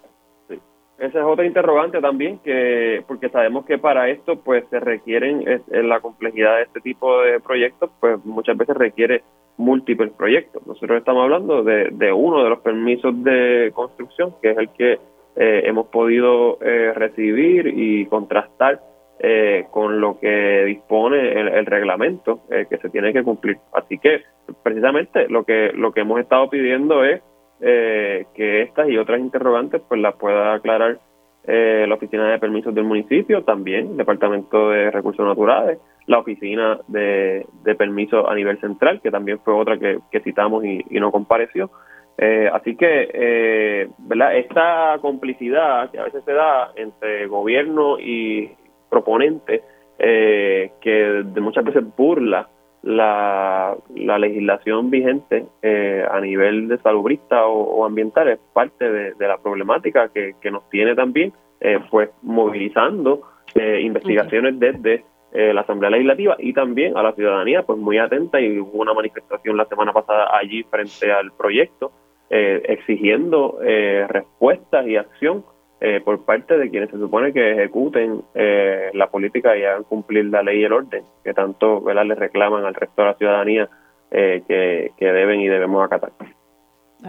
[1.00, 6.00] Esa es otra interrogante también, que porque sabemos que para esto pues se requieren, la
[6.00, 9.22] complejidad de este tipo de proyectos, pues muchas veces requiere
[9.56, 10.66] múltiples proyectos.
[10.66, 14.98] Nosotros estamos hablando de, de uno de los permisos de construcción, que es el que
[15.36, 18.80] eh, hemos podido eh, recibir y contrastar
[19.20, 23.56] eh, con lo que dispone el, el reglamento que se tiene que cumplir.
[23.72, 24.22] Así que
[24.62, 27.22] precisamente lo que lo que hemos estado pidiendo es
[27.60, 30.98] eh, que estas y otras interrogantes pues las pueda aclarar
[31.46, 36.78] eh, la Oficina de Permisos del municipio, también el Departamento de Recursos Naturales, la Oficina
[36.88, 41.70] de, de Permisos a nivel central, que también fue otra que, citamos y, no compareció.
[42.16, 44.36] Eh, así que, ¿verdad?
[44.36, 48.50] Esta complicidad que a veces se da entre gobierno y
[48.88, 49.62] proponente,
[49.98, 52.48] que de muchas veces burla
[52.82, 59.38] la, la legislación vigente eh, a nivel de salubrista o, ambiental es parte de, la
[59.38, 63.22] problemática que, que, nos tiene también eh, pues movilizando
[63.54, 68.58] eh, investigaciones desde la Asamblea Legislativa y también a la ciudadanía pues muy atenta y
[68.58, 71.92] hubo una manifestación la semana pasada allí frente al proyecto
[72.28, 73.60] exigiendo
[74.08, 75.44] respuestas y acción
[75.82, 80.26] eh, por parte de quienes se supone que ejecuten eh, la política y hagan cumplir
[80.26, 82.04] la ley y el orden, que tanto ¿verdad?
[82.04, 83.68] le reclaman al resto de la ciudadanía
[84.10, 86.10] eh, que, deben y debemos acatar.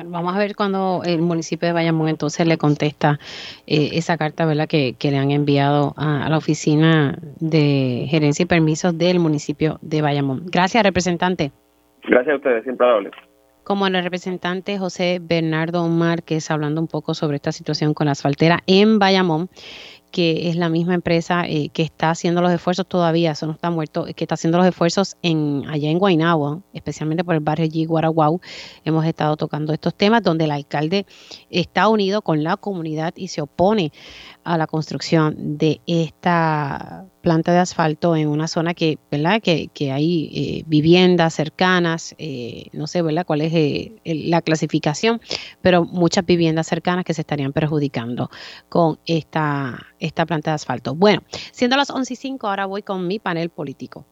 [0.05, 3.19] vamos a ver cuando el municipio de Bayamón entonces le contesta
[3.67, 4.69] esa carta ¿verdad?
[4.69, 10.43] Que, le han enviado a, la oficina de gerencia y permisos del municipio de Bayamón.
[10.45, 11.51] Gracias, representante.
[12.03, 13.11] Gracias a ustedes, siempre hables
[13.71, 18.61] como el representante José Bernardo Márquez hablando un poco sobre esta situación con la asfaltera
[18.67, 19.49] en Bayamón
[20.11, 23.71] que es la misma empresa eh, que está haciendo los esfuerzos todavía, eso no está
[23.71, 27.87] muerto, que está haciendo los esfuerzos en allá en Guaynabo, especialmente por el barrio G.
[27.87, 28.41] Guaraguau.
[28.83, 31.05] Hemos estado tocando estos temas donde el alcalde
[31.49, 33.93] está unido con la comunidad y se opone
[34.43, 39.41] a la construcción de esta planta de asfalto en una zona que, ¿verdad?
[39.41, 43.25] Que, que hay eh, viviendas cercanas, eh, no sé, ¿verdad?
[43.25, 45.21] Cuál es eh, la clasificación,
[45.61, 48.29] pero muchas viviendas cercanas que se estarían perjudicando
[48.69, 50.95] con esta, esta planta de asfalto.
[50.95, 51.21] Bueno,
[51.51, 54.05] siendo las 11 y 5, ahora voy con mi panel político.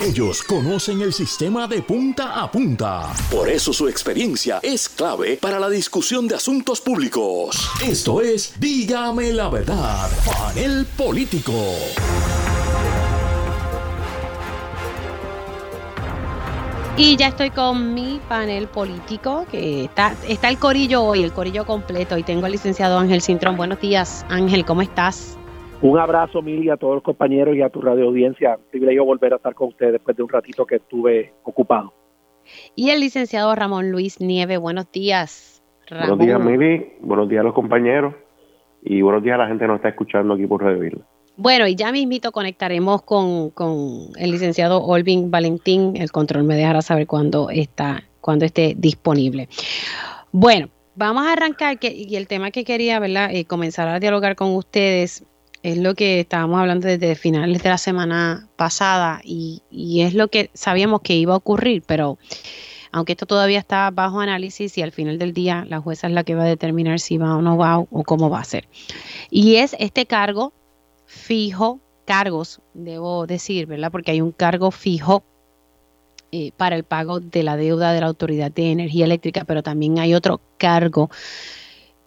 [0.00, 3.12] Ellos conocen el sistema de punta a punta.
[3.32, 7.68] Por eso su experiencia es clave para la discusión de asuntos públicos.
[7.84, 11.52] Esto es Dígame la verdad, panel político.
[16.96, 21.66] Y ya estoy con mi panel político, que está, está el corillo hoy, el corillo
[21.66, 23.56] completo, y tengo al licenciado Ángel Cintrón.
[23.56, 25.38] Buenos días, Ángel, ¿cómo estás?
[25.80, 28.58] Un abrazo, Mili, a todos los compañeros y a tu radio audiencia.
[28.70, 31.92] Privilegio volver a estar con ustedes después de un ratito que estuve ocupado.
[32.74, 35.62] Y el licenciado Ramón Luis Nieve, buenos días.
[35.88, 36.94] Buenos días, Mili.
[37.00, 38.14] Buenos días a los compañeros.
[38.82, 40.98] Y buenos días a la gente que nos está escuchando aquí por Radio.
[41.36, 43.52] Bueno, y ya mismito conectaremos con,
[44.18, 45.94] el licenciado Olvin Valentín.
[45.94, 49.48] El control me dejará saber cuándo está, cuando esté disponible.
[50.32, 53.30] Bueno, vamos a arrancar que, y el tema que quería, ¿verdad?
[53.32, 55.24] Eh, comenzar a dialogar con ustedes
[55.62, 59.62] es lo que estábamos hablando desde finales de la semana pasada y,
[60.00, 62.18] es lo que sabíamos que iba a ocurrir, pero
[62.92, 66.24] aunque esto todavía está bajo análisis y al final del día la jueza es la
[66.24, 68.68] que va a determinar si va o no va o cómo va a ser.
[69.30, 70.52] Y es este cargo
[71.06, 73.90] fijo, cargos, debo decir, ¿verdad?
[73.90, 75.22] Porque hay un cargo fijo
[76.30, 79.98] eh, para el pago de la deuda de la Autoridad de Energía Eléctrica, pero también
[79.98, 81.10] hay otro cargo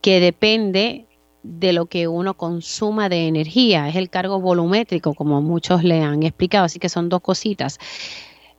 [0.02, 1.06] que depende
[1.44, 3.90] de lo que uno consuma de energía.
[3.90, 6.66] Es el cargo volumétrico, como muchos le han explicado.
[6.66, 7.80] Así que son dos cositas.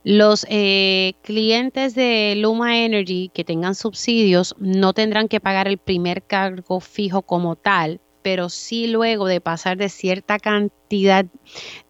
[0.03, 6.23] Los eh, clientes de Luma Energy que tengan subsidios no tendrán que pagar el primer
[6.23, 11.25] cargo fijo como tal, pero sí luego de pasar de cierta cantidad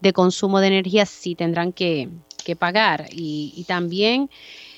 [0.00, 2.08] de consumo de energía, sí tendrán que,
[2.56, 3.06] pagar.
[3.10, 4.30] Y, también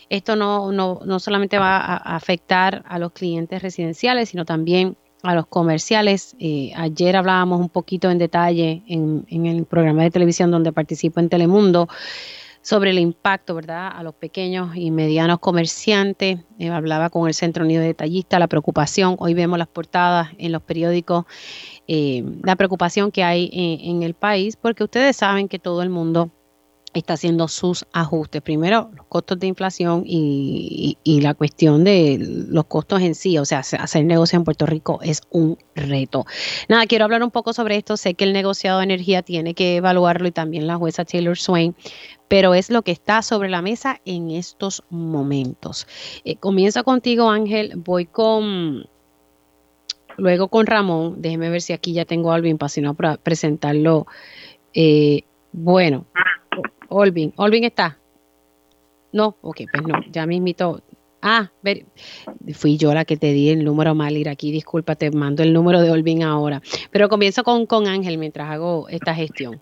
[0.08, 4.96] esto no, no, no solamente va a afectar a los clientes residenciales, sino también
[5.26, 6.36] a los comerciales.
[6.38, 11.20] Eh, ayer hablábamos un poquito en detalle en, en, el programa de televisión donde participo
[11.20, 11.88] en Telemundo
[12.66, 16.40] sobre el impacto, ¿verdad?, a los pequeños y medianos comerciantes.
[16.58, 20.50] Eh, hablaba con el Centro Unido de Detallista, la preocupación, hoy vemos las portadas en
[20.50, 21.26] los periódicos,
[21.86, 26.32] eh, la preocupación que hay en, el país, porque ustedes saben que todo el mundo
[26.98, 28.42] está haciendo sus ajustes.
[28.42, 32.18] Primero, los costos de inflación y, la cuestión de
[32.48, 33.38] los costos en sí.
[33.38, 36.26] O sea, hacer negocio en Puerto Rico es un reto.
[36.68, 37.96] Nada, quiero hablar un poco sobre esto.
[37.96, 41.74] Sé que el negociado de energía tiene que evaluarlo y también la jueza Taylor Swain,
[42.28, 45.86] pero es lo que está sobre la mesa en estos momentos.
[46.24, 47.72] Eh, comienzo contigo, Ángel.
[47.76, 48.88] Voy con...
[50.18, 54.06] Luego con Ramón, déjeme ver si aquí ya tengo a Alvin para si no presentarlo.
[54.72, 56.06] Eh, bueno,
[56.88, 57.98] Olvin, Olvin está.
[59.12, 60.80] No, ok, pues no, ya mismito.
[61.22, 61.86] Ah, ver,
[62.54, 65.52] fui yo la que te di el número mal, ir aquí, disculpa, te mando el
[65.52, 66.60] número de Olvin ahora.
[66.92, 69.60] Pero comienzo con, con Ángel mientras hago esta gestión.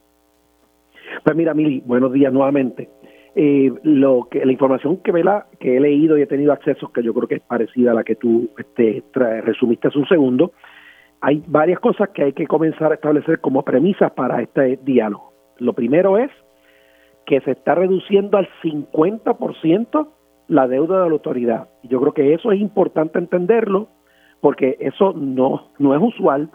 [1.23, 2.91] Pues mira, Mili, buenos días nuevamente.
[3.37, 7.03] Eh, lo que la información que, la, que he leído y he tenido acceso, que
[7.03, 10.53] yo creo que es parecida a la que tú este, resumiste hace un segundo,
[11.21, 15.33] hay varias cosas que hay que comenzar a establecer como premisas para este diálogo.
[15.59, 16.31] Lo primero es
[17.27, 20.09] que se está reduciendo al 50%
[20.49, 21.69] la deuda de la autoridad.
[21.83, 23.89] Yo creo que eso es importante entenderlo
[24.41, 26.51] porque eso no, no es usual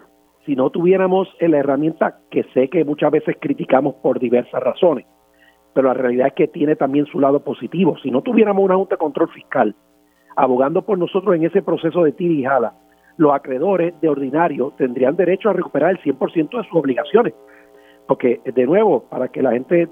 [0.46, 5.06] si no tuviéramos la herramienta que sé que muchas veces criticamos por diversas razones,
[5.74, 7.98] pero la realidad es que tiene también su lado positivo.
[8.02, 9.76] Si no tuviéramos una Junta de Control Fiscal
[10.36, 12.74] abogando por nosotros en ese proceso de tira y jala,
[13.18, 17.34] los acreedores de ordinario tendrían derecho a recuperar el 100% de sus obligaciones.
[18.08, 19.90] Porque, de nuevo, para que la gente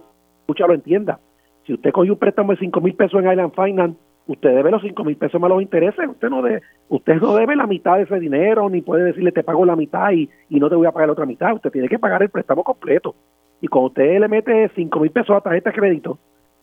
[0.47, 1.19] escucha lo entienda,
[1.65, 4.81] si usted cogió un préstamo de 5 mil pesos en Island Finance usted debe los
[4.81, 8.03] cinco mil pesos más los intereses, usted no debe, usted no debe la mitad de
[8.03, 10.91] ese dinero, ni puede decirle te pago la mitad y, y no te voy a
[10.91, 13.15] pagar la otra mitad, usted tiene que pagar el préstamo completo.
[13.61, 16.19] Y cuando usted le mete cinco mil pesos a tarjeta de crédito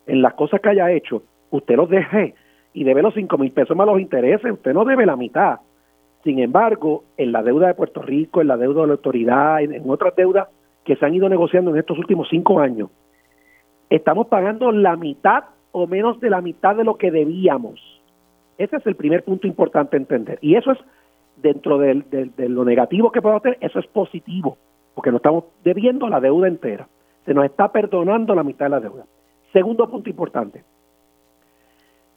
[0.07, 2.35] en las cosas que haya hecho, usted los deje
[2.74, 5.61] y debe los cinco mil pesos más los intereses, usted no debe la mitad.
[6.22, 9.74] Sin embargo, en la deuda de Puerto Rico, en la deuda de la autoridad, en,
[9.74, 10.49] en otras deudas
[10.85, 12.91] que se han ido negociando en estos últimos cinco años,
[13.91, 17.80] estamos pagando la mitad o menos de la mitad de lo que debíamos.
[18.59, 20.39] Ese es el primer punto importante entender.
[20.41, 20.78] Y eso es,
[21.37, 24.57] dentro de, lo negativo que podemos tener, eso es positivo,
[24.95, 26.87] porque no estamos debiendo la deuda entera.
[27.24, 29.05] Se nos está perdonando la mitad de la deuda.
[29.53, 30.62] Segundo punto importante.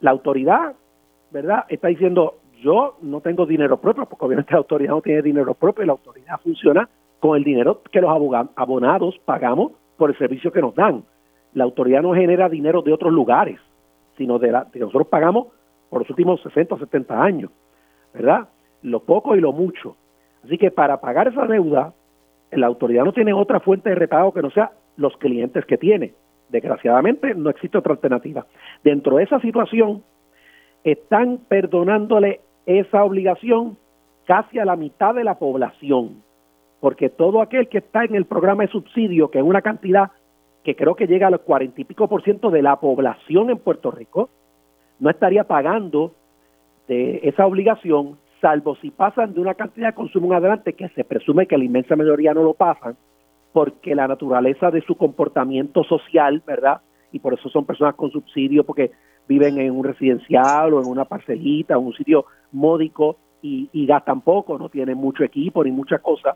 [0.02, 0.76] La autoridad,
[1.32, 1.66] ¿verdad?
[1.70, 5.84] Está diciendo, yo no tengo dinero propio, porque obviamente la autoridad no tiene dinero propio
[5.84, 6.88] y la autoridad funciona
[7.20, 8.12] con el dinero que los
[8.56, 11.04] abonados pagamos por el servicio que nos dan
[11.58, 13.60] la autoridad no genera dinero de otros lugares,
[14.16, 15.48] sino de la que nosotros pagamos
[15.90, 17.50] por los últimos 60 o 70 años,
[18.14, 18.48] ¿verdad?
[18.84, 19.96] Lo poco y lo mucho.
[20.44, 21.96] Así que para pagar esa deuda,
[22.52, 26.14] la autoridad no tiene otra fuente de repago que no sea los clientes que tiene.
[26.50, 28.46] Desgraciadamente no existe otra alternativa.
[28.84, 30.04] Dentro de esa situación,
[30.84, 33.78] están perdonándole esa obligación
[34.26, 36.22] casi a la mitad de la población,
[36.82, 40.12] porque todo aquel que está en el programa de subsidio, que es una cantidad
[40.68, 43.90] que creo que llega al cuarenta y pico por ciento de la población en Puerto
[43.90, 44.30] Rico,
[45.00, 46.12] no estaría pagando
[46.90, 51.06] de esa obligación, salvo si pasan de una cantidad de consumo en adelante, que se
[51.06, 52.98] presume que la inmensa mayoría no lo pasan,
[53.54, 56.82] porque la naturaleza de su comportamiento social, ¿verdad?
[57.14, 58.92] Y por eso son personas con subsidio, porque
[59.26, 64.20] viven en un residencial o en una parcelita, en un sitio módico y, y gastan
[64.20, 66.36] poco, no tienen mucho equipo ni muchas cosas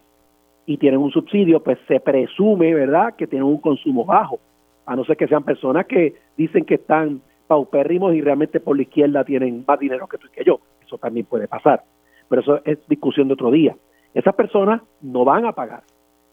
[0.65, 4.39] y tienen un subsidio, pues se presume, ¿verdad?, que tienen un consumo bajo,
[4.85, 8.83] a no ser que sean personas que dicen que están paupérrimos y realmente por la
[8.83, 10.61] izquierda tienen más dinero que tú y que yo.
[10.85, 11.83] Eso también puede pasar,
[12.29, 13.75] pero eso es discusión de otro día.
[14.13, 15.83] Esas personas no van a pagar.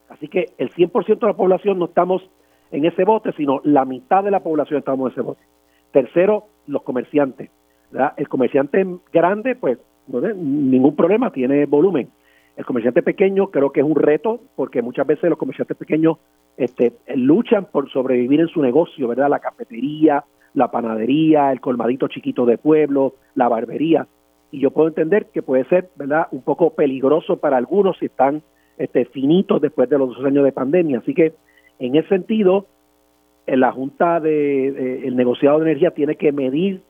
[0.09, 2.22] Así que el 100% de la población no estamos
[2.70, 5.43] en ese bote, sino la mitad de la población estamos en ese bote.
[5.91, 7.51] Tercero, los comerciantes.
[7.91, 8.12] ¿verdad?
[8.16, 12.11] El comerciante grande, pues, no ningún problema, tiene volumen.
[12.59, 16.18] El comerciante pequeño creo que es un reto porque muchas veces los comerciantes pequeños
[16.56, 19.30] este, luchan por sobrevivir en su negocio, ¿verdad?
[19.30, 24.09] La cafetería, la panadería, el colmadito chiquito de pueblo, la barbería.
[24.50, 28.42] Y yo puedo entender que puede ser, ¿verdad?, un poco peligroso para algunos si están
[28.76, 30.98] este, finitos después de los dos años de pandemia.
[30.98, 31.34] Así que,
[31.78, 32.66] en ese sentido,
[33.46, 36.82] en la Junta de, el negociado de energía tiene que medir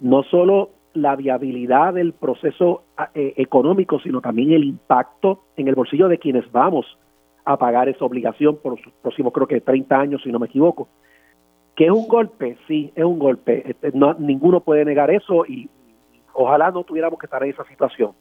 [0.00, 2.82] no solo la viabilidad del proceso
[3.14, 6.86] eh, económico, sino también el impacto en el bolsillo de quienes vamos
[7.44, 10.88] a pagar esa obligación por los próximos, creo que 30 años, si no me equivoco.
[11.74, 12.58] ¿Que es un golpe?
[12.68, 13.70] Sí, es un golpe.
[13.70, 15.68] Este, no, ninguno puede negar eso y
[16.34, 18.12] ojalá no tuviéramos que estar en esa situación.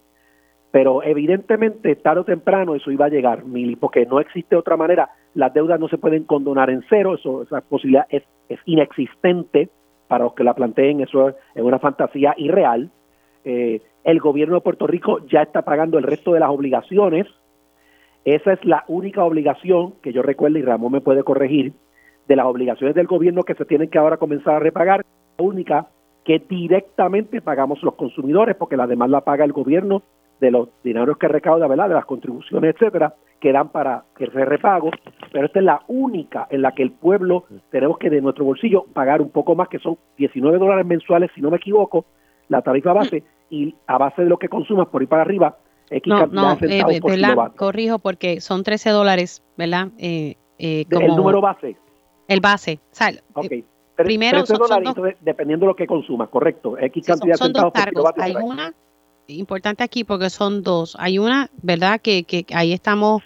[0.72, 5.10] Pero evidentemente, tarde o temprano, eso iba a llegar, Mili, porque no existe otra manera.
[5.34, 9.70] Las deudas no se pueden condonar en cero, eso, esa posibilidad es, es inexistente
[10.12, 12.90] para los que la planteen, eso es, una fantasía irreal.
[13.46, 17.28] Eh, el gobierno de Puerto Rico ya está pagando el resto de las obligaciones.
[18.26, 21.72] Esa es la única obligación que yo recuerdo, y Ramón me puede corregir,
[22.28, 25.06] de las obligaciones del gobierno que se tienen que ahora comenzar a repagar,
[25.38, 25.88] la única
[26.26, 30.04] que directamente pagamos los consumidores, porque la demás la paga el gobierno
[30.42, 31.70] de los dineros que recauda.
[31.70, 34.92] De las contribuciones, etcétera, que dan para ese repago,
[35.32, 38.86] pero esta es la única en la que el pueblo tenemos que de nuestro bolsillo
[38.94, 42.06] pagar un poco más, que son 19 dólares mensuales, si no me equivoco,
[42.48, 45.58] la tarifa base, y a base de lo que consumas por ir para arriba,
[45.90, 47.02] X no, no, eh,
[47.58, 49.90] Corrijo porque son 13 dólares, ¿verdad?
[49.98, 51.76] Eh, eh, el número base.
[52.28, 52.80] El base.
[53.34, 53.66] O eh,
[53.98, 56.78] primero, 13 dólares, dependiendo de lo que consumas, correcto.
[56.78, 58.06] X cantidad son, son dos cargos.
[58.18, 58.74] Hay una
[59.28, 60.96] importante aquí porque son dos.
[61.00, 62.00] Hay una, ¿verdad?
[62.00, 63.24] Que, que ahí estamos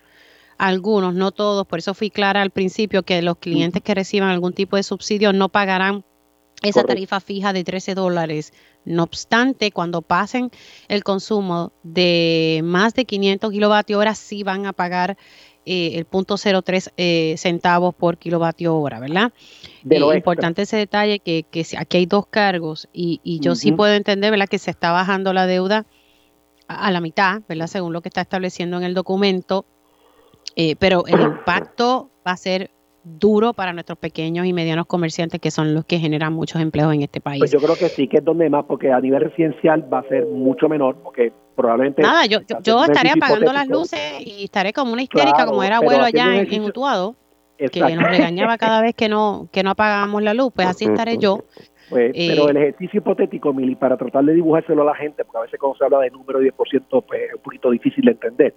[0.57, 4.53] algunos, no todos, por eso fui clara al principio que los clientes que reciban algún
[4.53, 6.05] tipo de subsidio no pagarán
[6.61, 8.53] esa tarifa fija de 13 dólares.
[8.85, 10.51] No obstante, cuando pasen
[10.87, 15.17] el consumo de más de 500 kilovatios hora, sí van a pagar
[15.65, 19.33] eh, el punto 03 eh, centavos por kilovatio hora, ¿verdad?
[19.83, 23.71] De eh, importante ese detalle que, que aquí hay dos cargos y, y yo sí
[23.71, 24.47] puedo entender, ¿verdad?
[24.47, 25.85] Que se está bajando la deuda
[26.67, 27.67] a, la mitad, ¿verdad?
[27.67, 29.65] Según lo que está estableciendo en el documento,
[30.55, 32.71] eh, pero el impacto va a ser
[33.05, 37.03] duro para nuestros pequeños y medianos comerciantes que son los que generan muchos empleos en
[37.03, 37.39] este país.
[37.39, 40.03] Pues yo creo que sí, que es donde más, porque a nivel residencial va a
[40.09, 42.01] ser mucho menor, porque probablemente...
[42.01, 46.03] Nada, yo, yo, estaré apagando las luces y estaré como una histérica, como era abuelo
[46.03, 47.15] allá en, Utuado,
[47.57, 51.19] que nos regañaba cada vez que no, que no apagábamos la luz, pues así estaré
[51.19, 51.43] yo.
[51.89, 55.37] pues, pero eh, el ejercicio hipotético, Mili, para tratar de dibujárselo a la gente, porque
[55.37, 58.55] a veces cuando se habla de número 10%, pues es un poquito difícil de entender.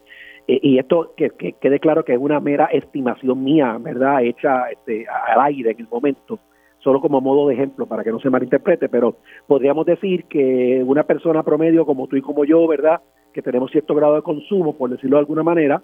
[0.49, 1.31] Eh, y esto que,
[1.61, 4.23] quede claro que es una mera estimación mía, ¿verdad?
[4.25, 6.39] Hecha este, al aire en el momento,
[6.79, 11.05] solo como modo de ejemplo para que no se malinterprete, pero podríamos decir que una
[11.05, 13.03] persona promedio como tú y como yo, ¿verdad?
[13.35, 15.83] Que tenemos cierto grado de consumo, por decirlo de alguna manera,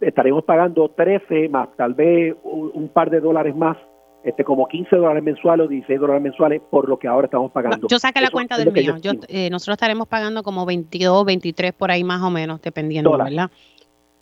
[0.00, 3.76] estaremos pagando 13 más tal vez un par de dólares más
[4.22, 7.86] este, como 15 dólares mensuales o 16 dólares mensuales por lo que ahora estamos pagando.
[7.88, 8.96] Yo saqué la cuenta del mío.
[9.00, 13.50] Yo, eh, nosotros estaremos pagando como 22, 23 por ahí más o menos, dependiendo, ¿verdad?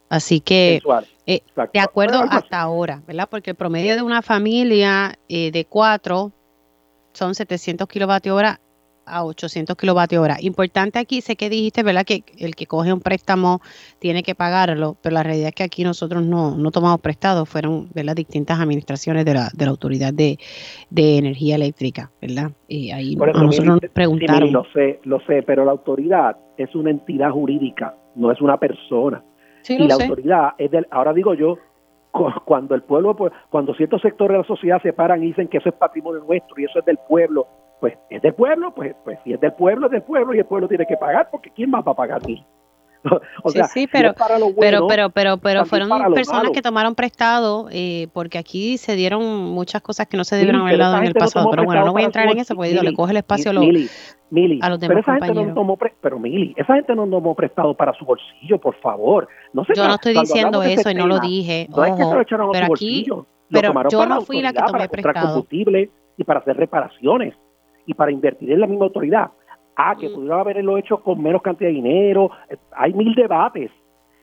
[0.09, 0.81] Así que,
[1.27, 1.43] eh,
[1.73, 3.29] de acuerdo hasta ahora, ¿verdad?
[3.31, 6.33] Porque el promedio de una familia eh, de cuatro
[7.13, 8.61] son 700 kilovatios hora
[9.05, 10.37] a 800 kilovatios hora.
[10.41, 12.05] Importante aquí, sé que dijiste, ¿verdad?
[12.05, 13.61] Que el que coge un préstamo
[13.99, 17.89] tiene que pagarlo, pero la realidad es que aquí nosotros no, no tomamos prestado, fueron
[17.95, 20.39] de las distintas administraciones de la, de la Autoridad de,
[20.91, 22.53] Energía Eléctrica, ¿verdad?
[22.69, 24.53] Y ahí nosotros nos preguntaron.
[24.53, 29.23] lo sé, lo sé, pero la autoridad es una entidad jurídica, no es una persona.
[29.69, 31.59] Y la autoridad es del, ahora digo yo,
[32.45, 35.59] cuando el pueblo, pues, cuando ciertos sectores de la sociedad se paran y dicen que
[35.59, 37.47] eso es patrimonio nuestro y eso es del pueblo,
[37.81, 40.47] pues es del pueblo, pues, pues si es del pueblo, es del pueblo y el
[40.47, 42.45] pueblo tiene que pagar, porque ¿quién más va a pagar mí?
[43.43, 44.15] o sea, sí, pero,
[44.59, 49.83] pero, pero, pero, pero fueron personas que tomaron prestado, eh, porque aquí se dieron muchas
[49.83, 51.51] cosas que no se debieron haber dado en el pasado.
[51.51, 53.65] pero bueno, no voy a entrar en eso, porque le coge el espacio a los,
[53.65, 57.75] a los demás pero esa Gente no tomó pero Mili, esa gente no tomó prestado
[57.75, 59.29] para su bolsillo, por favor.
[59.53, 61.69] No yo no estoy diciendo eso y no lo dije.
[61.71, 63.27] No es que se lo echaron a su bolsillo.
[63.51, 65.29] Pero yo no fui la que tomé prestado.
[65.29, 67.35] combustible y para hacer reparaciones
[67.87, 69.31] y para invertir en la misma autoridad.
[69.81, 70.15] Ah, que mm.
[70.15, 72.33] pudiera haberlo hecho con menos cantidad de dinero.
[72.73, 73.71] Hay mil debates,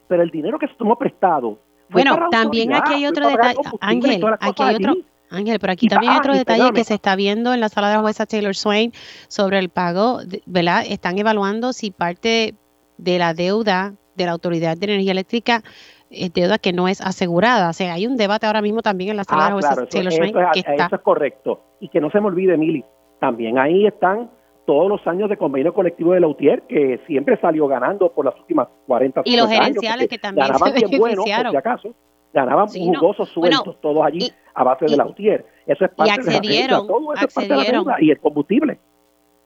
[0.05, 1.57] pero el dinero que se tomó prestado.
[1.89, 4.95] Bueno, también aquí hay otro detalle, Ángel, aquí hay otro,
[5.29, 7.95] Ángel, pero aquí también hay otro detalle que se está viendo en la sala de
[7.95, 8.91] la jueza Taylor Swain
[9.29, 10.83] sobre el pago, ¿verdad?
[10.89, 12.55] Están evaluando si parte
[12.97, 15.61] de la deuda de la Autoridad de Energía Eléctrica
[16.09, 17.69] es deuda que no es asegurada.
[17.69, 20.11] O sea, hay un debate ahora mismo también en la sala de la jueza Taylor
[20.11, 20.33] Swain.
[20.53, 20.87] que está...
[20.87, 21.61] eso es correcto.
[21.79, 22.83] Y que no se me olvide, Mili,
[23.19, 24.29] también ahí están
[24.65, 28.35] todos los años de convenio colectivo de la UTIER, que siempre salió ganando por las
[28.39, 31.95] últimas 40 Y los gerenciales que también ganaban bien buenos, por si acaso,
[32.33, 35.45] ganaban jugosos sueldos todos allí a base de la UTIER.
[35.65, 37.59] Eso es parte y accedieron, de la Todo eso accedieron.
[37.61, 38.03] Es parte de la.
[38.03, 38.79] Y el combustible.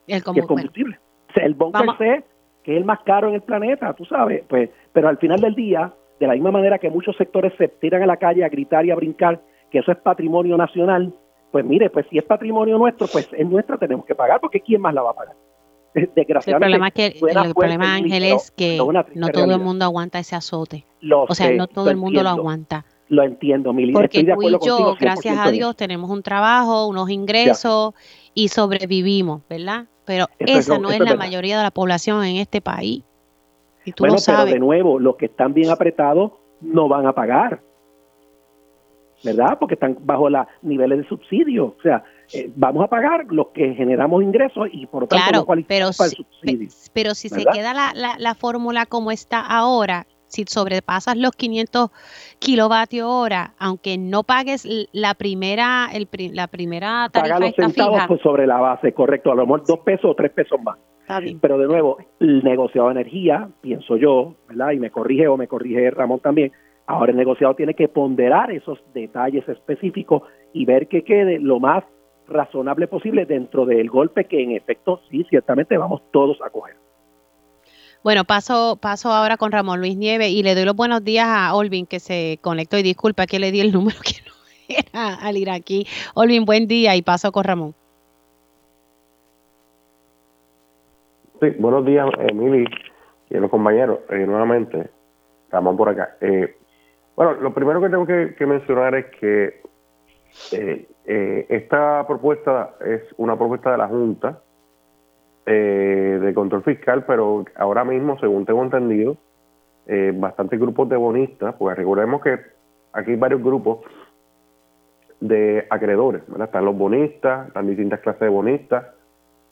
[0.08, 1.00] El, y el combustible.
[1.30, 2.24] O sea, el bunker C,
[2.64, 5.56] que es el más caro en el planeta, tú sabes, pues, pero al final del
[5.56, 8.86] día, de la misma manera que muchos sectores se tiran a la calle a gritar
[8.86, 9.40] y a brincar
[9.70, 11.14] que eso es patrimonio nacional,
[11.52, 14.82] pues mire, pues si es patrimonio nuestro, pues es nuestra, tenemos que pagar, porque ¿quién
[14.82, 15.36] más la va a pagar?
[16.16, 16.56] Desgraciadamente.
[16.56, 18.78] el problema, es que, el problema Ángel, es que
[19.16, 20.86] no todo el mundo aguanta ese azote.
[21.10, 22.86] o sea, no todo el mundo lo aguanta.
[23.10, 23.92] Lo entiendo, Mili.
[23.92, 27.96] Porque tú y yo, gracias a Dios, tenemos un trabajo, unos ingresos
[28.36, 29.88] y sobrevivimos, ¿verdad?
[30.06, 33.04] Pero esa no es, la mayoría de la población en este país.
[33.86, 34.46] Y tú bueno, lo sabes.
[34.46, 37.62] pero de nuevo, los que están bien apretados no van a pagar.
[39.24, 39.58] ¿Verdad?
[39.60, 41.76] Porque están bajo los niveles de subsidio.
[41.78, 45.46] O sea, eh, vamos a pagar los que generamos ingresos y por lo tanto claro,
[45.46, 46.70] no pero, para el subsidio.
[46.94, 47.52] Pero si ¿verdad?
[47.52, 51.90] se queda la, la, la fórmula como está ahora, si sobrepasas los 500
[52.40, 58.08] kilovatios hora, aunque no pagues la primera, el, la primera tarifa Paga los centavos fija,
[58.08, 59.32] pues, sobre la base, correcto.
[59.32, 60.78] A lo mejor dos pesos o tres pesos más.
[61.42, 64.72] Pero de nuevo, el negociado de energía, pienso yo, ¿verdad?
[64.74, 66.52] Y me corrige o me corrige Ramón también,
[66.90, 71.84] ahora el negociado tiene que ponderar esos detalles específicos y ver que quede lo más
[72.28, 76.76] razonable posible dentro del golpe que en efecto sí, ciertamente vamos todos a coger.
[78.04, 81.54] Bueno, paso, paso ahora con Ramón Luis Nieves y le doy los buenos días a
[81.54, 84.34] Olvin que se conectó y disculpa que le di el número que no
[84.68, 85.86] era al ir aquí.
[86.16, 87.76] Olvin, buen día y paso con Ramón.
[91.40, 92.66] Sí, buenos días, Emily
[93.30, 94.00] y los compañeros.
[94.10, 94.90] Eh, nuevamente,
[95.52, 96.18] Ramón por acá.
[96.22, 96.56] Eh,
[97.20, 99.62] bueno, lo primero que tengo que, mencionar es que
[100.54, 104.42] eh, eh, esta propuesta es una propuesta de la Junta
[105.46, 109.18] eh, de Control Fiscal, pero ahora mismo, según tengo entendido,
[109.86, 112.40] eh, bastantes grupos de bonistas, pues recordemos que
[112.94, 113.80] aquí hay varios grupos
[115.20, 116.48] de acreedores, ¿verdad?
[116.48, 118.86] Están los bonistas, están distintas clases de bonistas,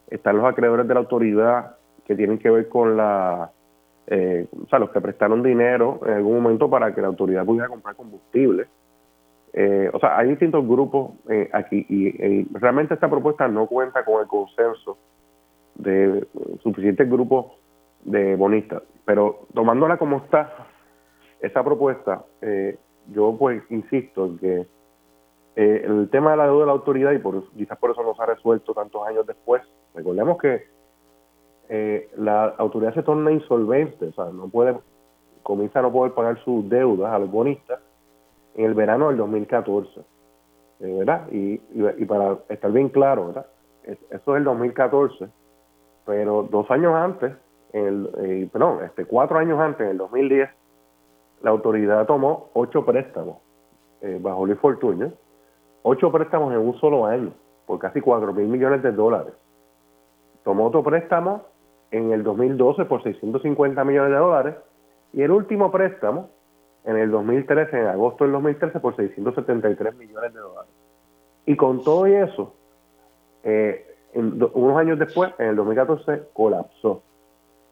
[0.09, 1.75] están los acreedores de la autoridad
[2.05, 3.51] que tienen que ver con la,
[4.07, 7.67] eh, o sea, los que prestaron dinero en algún momento para que la autoridad pudiera
[7.67, 8.67] comprar combustible.
[9.53, 14.21] Eh, o sea, hay distintos grupos eh, aquí y, realmente esta propuesta no cuenta con
[14.21, 14.97] el consenso
[15.75, 16.27] de
[16.61, 17.47] suficientes grupos
[18.03, 18.83] de bonistas.
[19.03, 20.53] Pero tomándola como está,
[21.41, 22.77] esa propuesta, eh,
[23.07, 24.67] yo pues insisto en que
[25.55, 28.21] el tema de la deuda de la autoridad, y por, quizás por eso no se
[28.21, 29.63] ha resuelto tantos años después,
[29.95, 30.67] recordemos que
[31.69, 34.77] eh, la autoridad se torna insolvente, o sea, no puede,
[35.43, 37.79] comienza a no poder pagar sus deudas a los bonistas
[38.55, 40.03] en el verano del 2014, eh,
[40.79, 41.27] ¿verdad?
[41.31, 43.47] Y, y, para estar bien claro, ¿verdad?
[43.83, 45.27] Es, eso es el 2014,
[46.05, 47.33] pero dos años antes,
[47.73, 50.49] el, eh, perdón, este, cuatro años antes, en el 2010,
[51.41, 53.37] la autoridad tomó ocho préstamos
[54.01, 55.11] eh, bajo Luis Fortuño,
[55.83, 57.31] ocho préstamos en un solo año,
[57.65, 59.33] por casi cuatro mil millones de dólares.
[60.43, 61.43] Tomó otro préstamo
[61.91, 64.55] en el 2012 por 650 millones de dólares
[65.13, 66.29] y el último préstamo
[66.85, 70.71] en el 2013, en agosto del 2013, por 673 millones de dólares.
[71.45, 72.53] Y con todo eso,
[73.43, 77.03] eh, en, unos años después, en el 2014, colapsó.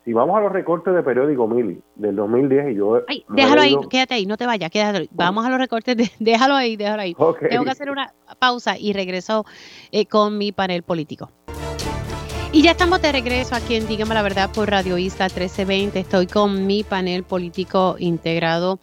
[0.04, 3.02] Si vamos a los recortes de periódico Mili del 2010 y yo...
[3.08, 5.10] Ay, déjalo ahí, quédate ahí, no te vayas, quédate ahí.
[5.12, 7.16] Vamos a los recortes, de, déjalo ahí, déjalo ahí.
[7.26, 7.50] Okay.
[7.50, 9.46] Tengo que hacer una pausa y regreso
[9.92, 11.32] eh, con mi panel político.
[12.52, 16.00] Y ya estamos de regreso aquí en Dígame la Verdad por Radio Isla 1320.
[16.00, 18.80] Estoy con mi panel político integrado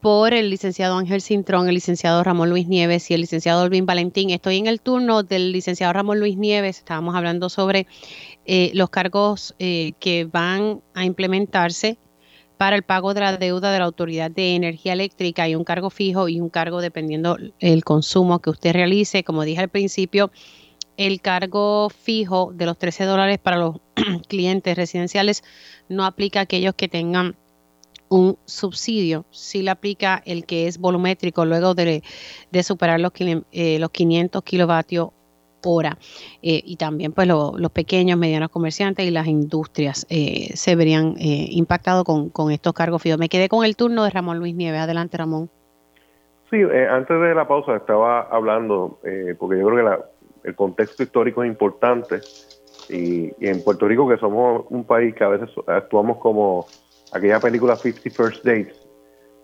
[0.00, 4.30] por el licenciado Ángel Cintrón, el licenciado Ramón Luis Nieves y el licenciado Olvin Valentín.
[4.30, 6.78] Estoy en el turno del licenciado Ramón Luis Nieves.
[6.78, 7.86] Estábamos hablando sobre
[8.46, 11.98] eh, los cargos eh, que van a implementarse
[12.58, 15.44] para el pago de la deuda de la Autoridad de Energía Eléctrica.
[15.44, 19.24] Hay un cargo fijo y un cargo dependiendo el consumo que usted realice.
[19.24, 20.30] Como dije al principio,
[20.98, 23.76] el cargo fijo de los 13 dólares para los
[24.28, 25.42] clientes residenciales
[25.88, 27.34] no aplica a aquellos que tengan
[28.10, 32.02] un subsidio, sí le aplica el que es volumétrico luego de,
[32.62, 33.12] superar los,
[33.52, 35.10] eh, los 500 kilovatios
[35.64, 35.98] hora.
[36.42, 41.14] Eh, y también pues lo, los pequeños, medianos comerciantes y las industrias eh, se verían
[41.18, 43.18] eh, impactados con, con, estos cargos fijos.
[43.18, 44.80] Me quedé con el turno de Ramón Luis Nieves.
[44.80, 45.50] Adelante, Ramón.
[46.50, 49.00] Sí, eh, antes de la pausa estaba hablando,
[49.38, 50.00] porque yo creo que la,
[50.48, 52.20] el contexto histórico es importante
[52.88, 56.66] y, en Puerto Rico que somos un país que a veces actuamos como
[57.12, 58.88] aquella película 50 First Dates,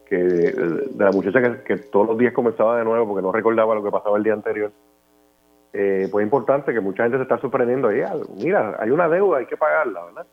[0.07, 3.83] que de la muchacha que, todos los días comenzaba de nuevo porque no recordaba lo
[3.83, 4.73] que pasaba el día anterior
[5.77, 8.01] eh, pues es importante que mucha gente se está sorprendiendo ahí,
[8.37, 10.27] mira, hay una deuda, hay que pagarla, ¿verdad?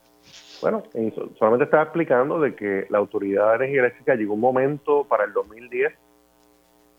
[0.61, 0.84] Bueno,
[1.39, 5.34] solamente estaba explicando de que la Autoridad de Energía Eléctrica llegó un momento para el
[5.34, 5.93] 2010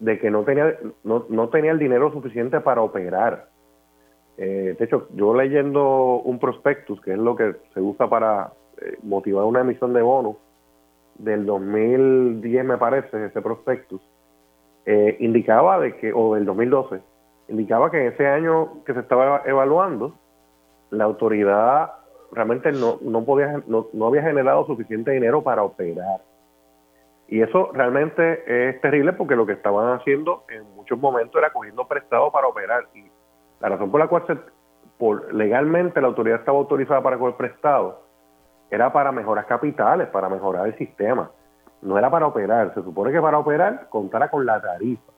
[0.01, 3.52] de que no tenía, no, no tenía el dinero suficiente para operar.
[4.39, 8.97] Eh, de hecho, yo leyendo un prospectus, que es lo que se usa para eh,
[9.03, 10.37] motivar una emisión de bonos,
[11.17, 14.01] del 2010 me parece, ese prospectus,
[14.87, 17.01] eh, indicaba de que, o del 2012,
[17.49, 20.15] indicaba que en ese año que se estaba evaluando,
[20.91, 21.93] la autoridad
[22.33, 26.21] realmente no, no, podía, no, había generado suficiente dinero para operar.
[27.29, 31.87] Y eso realmente es terrible porque lo que estaban haciendo en muchos momentos era cogiendo
[31.87, 32.89] prestado para operar.
[32.95, 33.05] Y
[33.63, 34.25] la razón por la cual
[35.33, 38.03] legalmente la autoridad estaba autorizada para coger prestado
[38.71, 41.31] era para mejorar capitales, para mejorar el sistema.
[41.81, 42.73] No era para operar.
[42.75, 45.13] Se supone que para operar contara con la tarifa.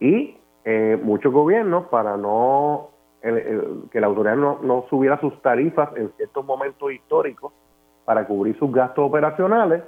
[0.00, 2.90] Y eh, muchos gobiernos, para no
[3.20, 7.52] que la autoridad no, no subiera sus tarifas en ciertos momentos históricos
[8.04, 9.82] para cubrir sus gastos operacionales,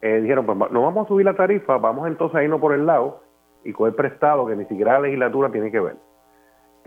[0.00, 2.86] eh, dijeron, pues no vamos a subir la tarifa, vamos entonces a irnos por el
[2.86, 3.20] lado
[3.62, 5.96] y coger prestado que ni siquiera la legislatura tiene que ver.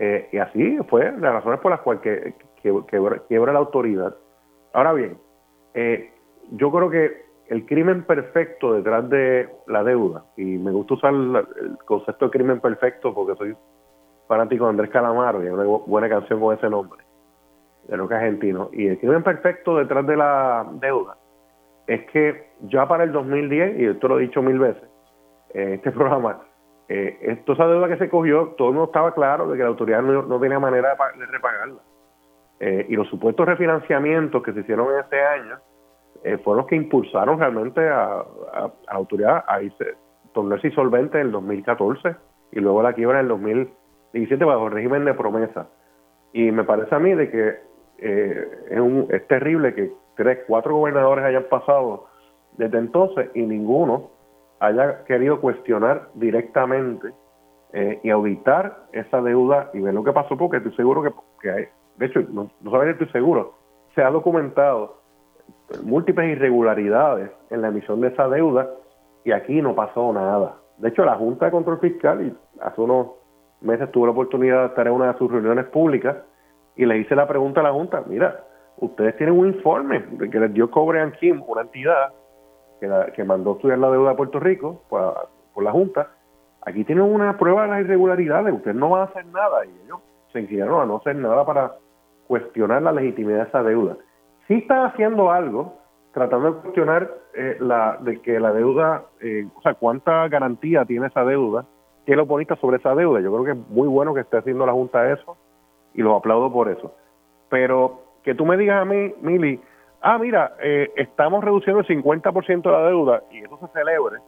[0.02, 2.34] Eh, y así fue las razones por las cuales que,
[3.28, 4.16] quiebra la autoridad.
[4.72, 5.18] Ahora bien,
[5.74, 6.10] eh,
[6.52, 11.76] yo creo que el crimen perfecto detrás de la deuda, y me gusta usar el
[11.84, 13.56] concepto de crimen perfecto porque soy
[14.26, 17.04] fanático de Andrés Calamaro y hay una buena canción con ese nombre,
[17.86, 21.18] de lo que argentino, y el crimen perfecto detrás de la deuda
[21.86, 24.88] es que ya para el 2010, y esto lo he dicho mil veces
[25.50, 26.40] en este programa,
[26.92, 29.68] eh, esto, esa deuda que se cogió, todo el mundo estaba claro de que la
[29.68, 31.78] autoridad no, tenía manera de, repagarla.
[32.58, 35.58] Eh, y los supuestos refinanciamientos que se hicieron en ese año
[36.24, 39.94] eh, fueron los que impulsaron realmente a, la autoridad a irse,
[40.32, 42.16] tornarse insolvente en el 2014
[42.50, 45.68] y luego la quiebra en el 2017 bajo el régimen de promesa.
[46.32, 47.54] Y me parece a mí de que
[47.98, 52.08] es, un, es terrible que tres, cuatro gobernadores hayan pasado
[52.58, 54.10] desde entonces y ninguno
[54.60, 57.12] haya querido cuestionar directamente
[57.72, 61.02] eh, y auditar esa deuda y ver lo que pasó, porque estoy seguro
[61.40, 61.64] que, hay,
[61.96, 63.54] de hecho, no, no sabía, estoy seguro,
[63.94, 65.00] se ha documentado
[65.82, 68.68] múltiples irregularidades en la emisión de esa deuda
[69.24, 70.56] y aquí no pasó nada.
[70.78, 73.08] De hecho, la Junta de Control Fiscal, hace unos
[73.60, 76.16] meses tuve la oportunidad de estar en una de sus reuniones públicas
[76.76, 78.44] y le hice la pregunta a la Junta, mira,
[78.78, 82.12] ustedes tienen un informe de que les dio Cobre Kim, una entidad
[82.80, 85.28] que, que mandó estudiar la deuda de Puerto Rico por,
[85.62, 86.08] la Junta.
[86.62, 90.00] Aquí tienen una prueba de las irregularidades, ustedes no van a hacer nada y ellos
[90.32, 91.74] se inclinaron a no hacer nada para
[92.26, 93.96] cuestionar la legitimidad de esa deuda.
[94.48, 95.74] Sí están haciendo algo
[96.12, 101.06] tratando de cuestionar eh, la de que la deuda, eh, o sea, cuánta garantía tiene
[101.06, 101.64] esa deuda,
[102.06, 103.20] qué lo bonito sobre esa deuda.
[103.20, 105.36] Yo creo que es muy bueno que esté haciendo la Junta eso
[105.94, 106.92] y los aplaudo por eso.
[107.48, 109.60] Pero que tú me digas a mí, Mili,
[110.00, 114.18] ah, mira, eh, estamos reduciendo el 50% de la deuda y eso se celebre,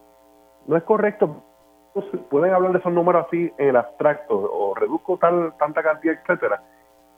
[0.67, 1.43] no es correcto.
[2.31, 6.63] Pueden hablar de esos números así en el abstracto o reduzco tal, tanta cantidad, etcétera.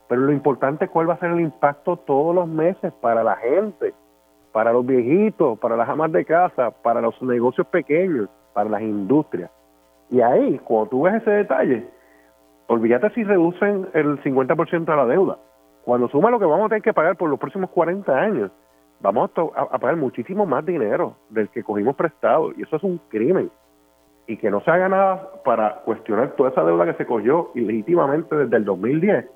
[0.09, 3.37] Pero lo importante es cuál va a ser el impacto todos los meses para la
[3.37, 3.95] gente,
[4.53, 9.51] para los viejitos, para las amas de casa, para los negocios pequeños, para las industrias.
[10.11, 11.89] Y ahí, cuando tú ves ese detalle,
[12.67, 15.39] olvídate si reducen el 50% de la deuda
[15.85, 18.51] cuando suma lo que vamos a tener que pagar por los próximos 40 años,
[19.01, 22.53] vamos a, pagar muchísimo más dinero del que cogimos prestado.
[22.57, 23.51] Y eso es un crimen.
[24.27, 28.35] Y que no se haga nada para cuestionar toda esa deuda que se cogió ilegítimamente
[28.35, 29.27] desde el 2010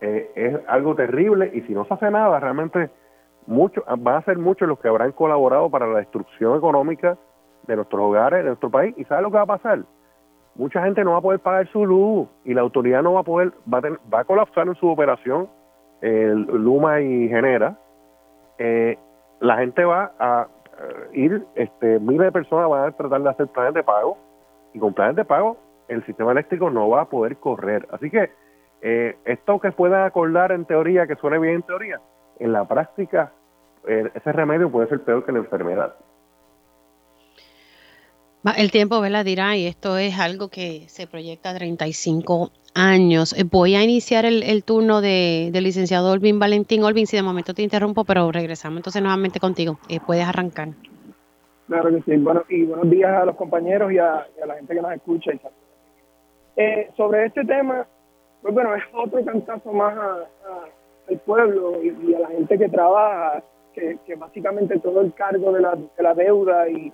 [0.00, 1.50] eh, es algo terrible.
[1.52, 2.90] Y si no se hace nada, realmente
[3.46, 7.18] mucho, van a ser muchos los que habrán colaborado para la destrucción económica
[7.66, 8.94] de nuestros hogares, de nuestro país.
[8.96, 9.80] ¿Y sabe lo que va a pasar?
[10.54, 13.24] Mucha gente no va a poder pagar su luz y la autoridad no va a
[13.24, 13.82] poder, va
[14.12, 15.48] va a colapsar en su operación
[16.04, 17.78] Luma y Genera,
[18.58, 18.98] eh,
[19.40, 20.48] la gente va a
[20.78, 24.18] eh, ir, este, miles de personas van a tratar de hacer planes de pago
[24.74, 25.56] y con planes de pago
[25.88, 27.86] el sistema eléctrico no va a poder correr.
[27.90, 28.30] Así que
[28.82, 32.00] eh, esto que puedan acordar en teoría, que suene bien en teoría,
[32.38, 33.32] en la práctica
[33.86, 35.94] ese remedio puede ser peor que la enfermedad.
[38.56, 39.26] El tiempo, ¿verdad?
[39.26, 43.32] Dirá, y esto es algo que se proyecta a 35 años.
[43.38, 46.82] Eh, voy a iniciar el, turno de, del licenciado Olvin Valentín.
[46.82, 49.78] Olvin, si de momento te interrumpo, pero regresamos entonces nuevamente contigo.
[49.88, 50.68] Eh, puedes arrancar.
[51.66, 52.16] Claro que sí.
[52.18, 55.32] Bueno, y buenos días a los compañeros y a, la gente que nos escucha.
[56.56, 57.86] Eh, sobre este tema,
[58.42, 59.96] pues bueno, es otro cantazo más
[61.08, 63.42] al pueblo y, a la gente que trabaja,
[63.72, 66.92] que, básicamente todo el cargo de la, de la deuda y,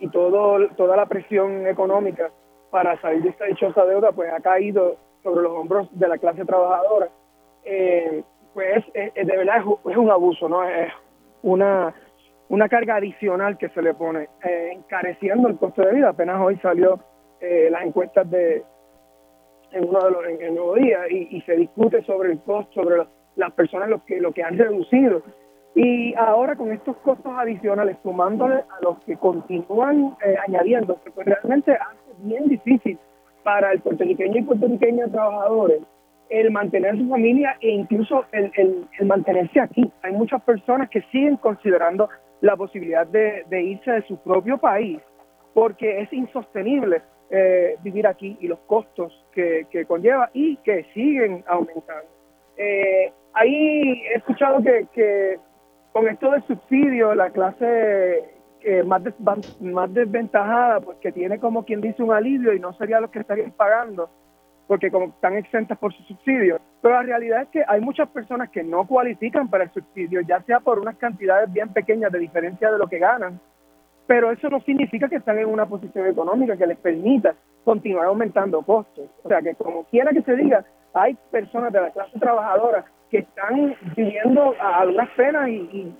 [0.00, 2.30] y todo, toda la presión económica
[2.70, 6.44] para salir de esta dichosa deuda, pues ha caído sobre los hombros de la clase
[6.44, 7.08] trabajadora,
[7.64, 8.22] eh,
[8.54, 10.64] pues de verdad es, un abuso, ¿no?
[10.64, 10.92] Es
[11.42, 11.94] una,
[12.48, 16.10] una carga adicional que se le pone, eh, encareciendo el costo de vida.
[16.10, 16.98] Apenas hoy salió
[17.40, 18.64] eh, las encuestas de
[19.70, 23.06] en uno de los en el nuevo día y, se discute sobre el costo, sobre
[23.36, 25.22] las personas lo que lo que han reducido
[25.74, 31.72] y ahora con estos costos adicionales sumándole a los que continúan eh, añadiendo, pues realmente
[31.72, 32.98] hace bien difícil
[33.48, 35.80] para el puertorriqueño y puertorriqueña trabajadores
[36.28, 39.90] el mantener su familia e incluso el, el, mantenerse aquí.
[40.02, 42.10] Hay muchas personas que siguen considerando
[42.42, 45.00] la posibilidad de, irse de su propio país
[45.54, 47.00] porque es insostenible
[47.30, 52.10] eh, vivir aquí y los costos que, conlleva y que siguen aumentando.
[52.58, 55.38] Eh, ahí he escuchado que, que
[55.92, 58.28] con esto del subsidio, la clase
[58.68, 59.02] eh, más,
[59.60, 63.20] más desventajada, pues que tiene como quien dice un alivio y no sería lo que
[63.20, 64.10] estarían pagando,
[64.66, 66.60] porque como están exentas por su subsidio.
[66.82, 70.42] Pero la realidad es que hay muchas personas que no cualifican para el subsidio, ya
[70.42, 73.40] sea por unas cantidades bien pequeñas de diferencia de lo que ganan,
[74.06, 77.34] pero eso no significa que están en una posición económica que les permita
[77.64, 79.08] continuar aumentando costos.
[79.24, 80.62] O sea que como quiera que se diga,
[80.92, 85.94] hay personas de la clase trabajadora que están viviendo a algunas penas y,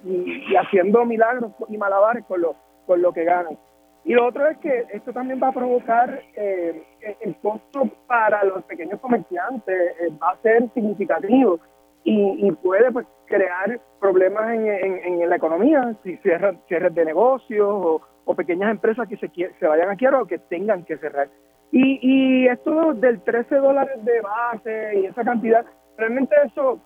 [0.56, 2.54] haciendo milagros y malabares con lo,
[2.86, 3.58] con lo que ganan.
[4.04, 6.82] Y lo otro es que esto también va a provocar eh,
[7.20, 11.60] el costo para los pequeños comerciantes, eh, va a ser significativo
[12.04, 18.34] y, puede pues, crear problemas en, en, la economía, si cierran cierres de negocios o,
[18.34, 21.28] pequeñas empresas que se, se vayan a quiebrar o que tengan que cerrar.
[21.72, 25.66] Y, y esto del 13 dólares de base y esa cantidad,
[25.96, 26.80] realmente eso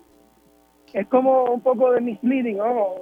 [0.93, 2.95] es como un poco de misleading, ¿no?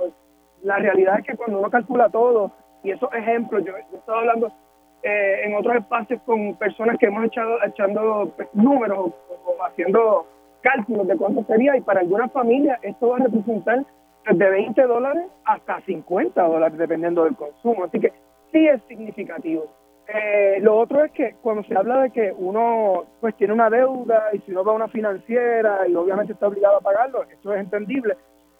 [0.62, 2.52] La realidad es que cuando uno calcula todo,
[2.82, 4.52] y esos ejemplos, yo, he estado hablando
[5.02, 10.26] eh, en otros espacios con personas que hemos echado echando pues, números o, haciendo
[10.60, 13.84] cálculos de cuánto sería, y para algunas familias esto va a representar
[14.26, 17.84] desde 20 dólares hasta 50 dólares, dependiendo del consumo.
[17.84, 18.12] Así que
[18.52, 19.64] sí es significativo.
[20.12, 24.30] Eh, lo otro es que cuando se habla de que uno pues tiene una deuda
[24.32, 27.60] y si no va a una financiera y obviamente está obligado a pagarlo, eso es
[27.60, 28.16] entendible.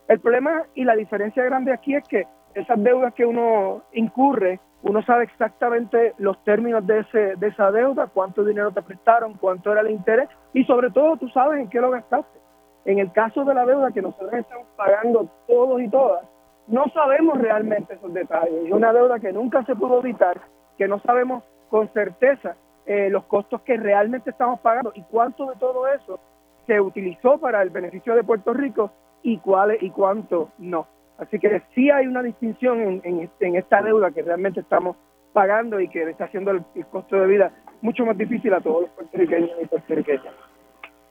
[0.06, 5.02] El problema y la diferencia grande aquí es que esas deudas que uno incurre, uno
[5.02, 9.80] sabe exactamente los términos de, ese, de esa deuda, cuánto dinero te prestaron, cuánto era
[9.80, 12.38] el interés y sobre todo tú sabes en qué lo gastaste.
[12.84, 16.24] En el caso de la deuda que nosotros estamos pagando todos y todas,
[16.68, 18.66] no sabemos realmente esos detalles.
[18.66, 20.40] Es una deuda que nunca se pudo evitar
[20.80, 25.56] que no sabemos con certeza eh, los costos que realmente estamos pagando y cuánto de
[25.56, 26.18] todo eso
[26.66, 28.90] se utilizó para el beneficio de Puerto Rico
[29.22, 30.86] y cuáles y cuánto no.
[31.18, 34.96] Así que sí hay una distinción en, en, este, esta deuda que realmente estamos
[35.34, 37.52] pagando y que está haciendo el, costo de vida
[37.82, 40.34] mucho más difícil a todos los puertorriqueños y puertorriqueñas.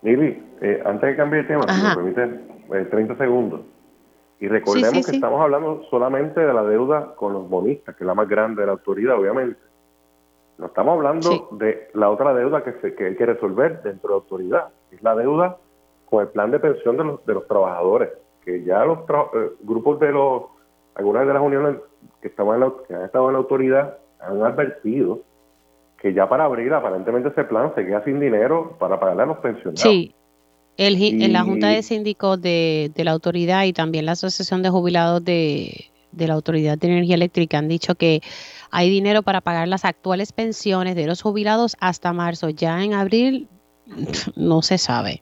[0.02, 3.62] Miri, eh, antes de cambiar de tema, si me permite 30 eh, segundos.
[4.40, 8.14] Y recordemos que estamos hablando solamente de la deuda con los bonistas, que es la
[8.14, 9.60] más grande de la autoridad, obviamente.
[10.58, 14.16] No estamos hablando de la otra deuda que, se, que hay que resolver dentro de
[14.16, 15.58] la autoridad, es la deuda
[16.10, 18.10] con el plan de pensión de los, de los trabajadores,
[18.44, 20.44] que ya los eh, grupos de los,
[20.96, 21.78] algunas de las uniones
[22.22, 25.20] que, estaban en que han estado en la autoridad han advertido
[25.98, 29.38] que ya para abril aparentemente ese plan se queda sin dinero para pagarle a los
[29.38, 29.82] pensionados.
[29.82, 30.16] Sí,
[30.80, 35.92] en la Junta de Síndicos de, la autoridad y también la Asociación de Jubilados de,
[36.14, 38.22] la Autoridad de Energía Eléctrica han dicho que
[38.72, 42.50] hay dinero para pagar las actuales pensiones de los jubilados hasta marzo.
[42.50, 43.50] Ya en abril
[44.38, 45.22] no se sabe.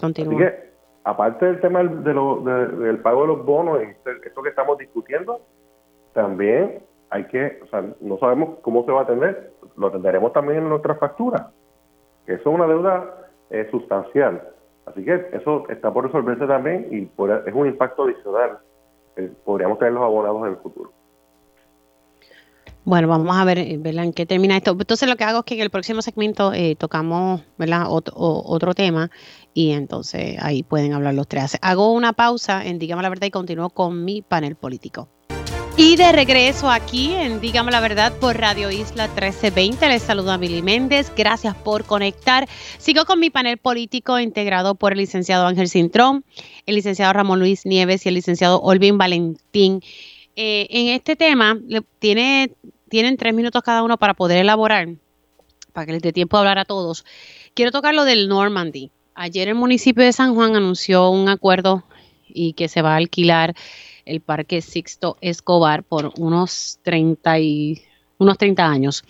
[0.00, 0.34] Continúa.
[0.34, 0.70] Así que,
[1.04, 5.40] aparte del tema de del pago de los bonos, esto que estamos discutiendo,
[6.14, 10.58] también hay que, o sea, no sabemos cómo se va a atender, lo atenderemos también
[10.58, 11.42] en nuestras facturas.
[12.26, 14.48] Eso es una deuda eh, sustancial.
[14.86, 17.02] Así que eso está por resolverse también y
[17.46, 18.58] es un impacto adicional.
[19.44, 20.92] podríamos tener los abonados en el futuro.
[22.86, 24.04] Bueno, vamos a ver, ¿verdad?
[24.04, 24.72] en qué termina esto.
[24.72, 27.42] Entonces lo que hago es que en el próximo segmento eh, tocamos.
[27.88, 29.10] Otro, tema
[29.54, 31.56] y entonces ahí pueden hablar los tres.
[31.62, 35.08] Hago una pausa en Dígame la Verdad y continúo con mi panel político.
[35.76, 39.88] Y de regreso aquí en Dígame la Verdad por Radio Isla 1320.
[39.88, 41.12] Les saluda Mili Méndez.
[41.16, 42.48] Gracias por conectar.
[42.78, 46.24] Sigo con mi panel político integrado por el licenciado Ángel Cintrón,
[46.66, 49.80] el licenciado Ramón Luis Nieves y el licenciado Olvin Valentín.
[50.36, 51.58] Eh, en este tema
[51.98, 52.52] tiene,
[52.88, 54.88] tienen tres minutos cada uno para poder elaborar,
[55.72, 57.04] para que les dé tiempo de hablar a todos.
[57.54, 58.92] Quiero tocar lo del Normandy.
[59.16, 61.82] Ayer el municipio de San Juan anunció un acuerdo
[62.28, 63.56] y que se va a alquilar
[64.04, 67.82] el Parque Sixto Escobar por unos 30, y,
[68.18, 69.04] unos 30 años.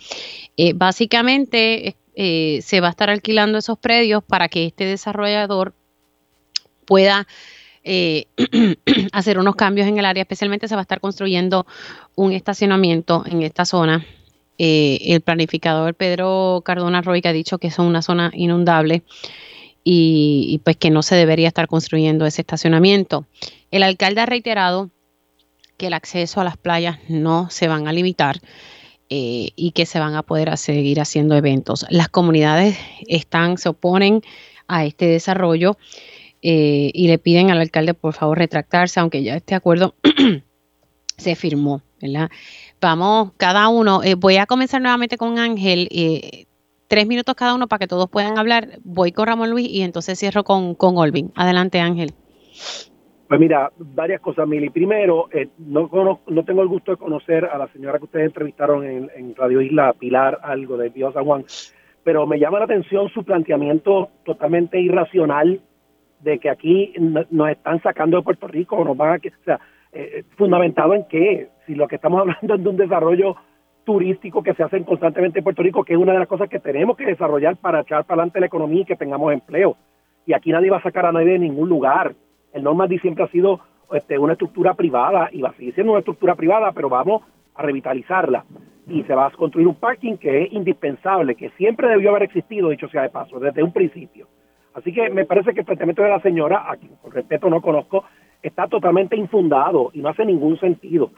[0.57, 5.73] Eh, básicamente eh, se va a estar alquilando esos predios para que este desarrollador
[6.85, 7.27] pueda
[7.83, 8.25] eh,
[9.11, 11.65] hacer unos cambios en el área, especialmente se va a estar construyendo
[12.15, 14.05] un estacionamiento en esta zona.
[14.57, 19.03] El planificador Pedro Cardona Roy que ha dicho que es una zona inundable
[19.87, 23.27] y, pues que no se debería estar construyendo ese estacionamiento.
[23.69, 24.89] El alcalde ha reiterado
[25.77, 28.41] que el acceso a las playas no se van a limitar
[29.09, 31.85] eh, y que se van a poder seguir haciendo eventos.
[31.91, 34.21] Las comunidades están, se oponen
[34.67, 35.77] a este desarrollo
[36.41, 39.93] eh, y le piden al alcalde por favor retractarse, aunque ya este acuerdo
[41.17, 41.83] se firmó.
[42.81, 45.89] Vamos, cada uno, eh, voy a comenzar nuevamente con Ángel,
[46.87, 48.79] tres minutos cada uno para que todos puedan hablar.
[48.83, 51.31] Voy con Ramón Luis y entonces cierro con, con Olvin.
[51.35, 52.11] Adelante, Ángel.
[53.27, 54.69] Pues mira, varias cosas, Mili.
[54.69, 55.89] Primero, eh, no,
[56.27, 59.93] no tengo el gusto de conocer a la señora que ustedes entrevistaron en, Radio Isla,
[59.93, 61.43] Pilar, algo de Dios San Juan,
[62.03, 65.59] pero me llama la atención su planteamiento totalmente irracional
[66.19, 69.59] de que aquí nos están sacando de Puerto Rico, nos van a, o sea,
[69.91, 73.35] eh, fundamentado en qué, si lo que estamos hablando es de un desarrollo
[73.85, 76.59] turístico que se hace constantemente en Puerto Rico, que es una de las cosas que
[76.59, 79.77] tenemos que desarrollar para echar para adelante la economía y que tengamos empleo.
[80.25, 82.13] Y aquí nadie va a sacar a nadie de ningún lugar.
[82.51, 83.61] El Normandy siempre ha sido
[83.93, 87.21] este, una estructura privada y va a seguir siendo una estructura privada, pero vamos
[87.53, 88.43] a revitalizarla.
[88.87, 92.69] Y se va a construir un parking que es indispensable, que siempre debió haber existido,
[92.69, 94.27] dicho sea de paso, desde un principio.
[94.73, 97.61] Así que me parece que el planteamiento de la señora, a quien por respeto no
[97.61, 98.03] conozco,
[98.41, 101.11] está totalmente infundado y no hace ningún sentido.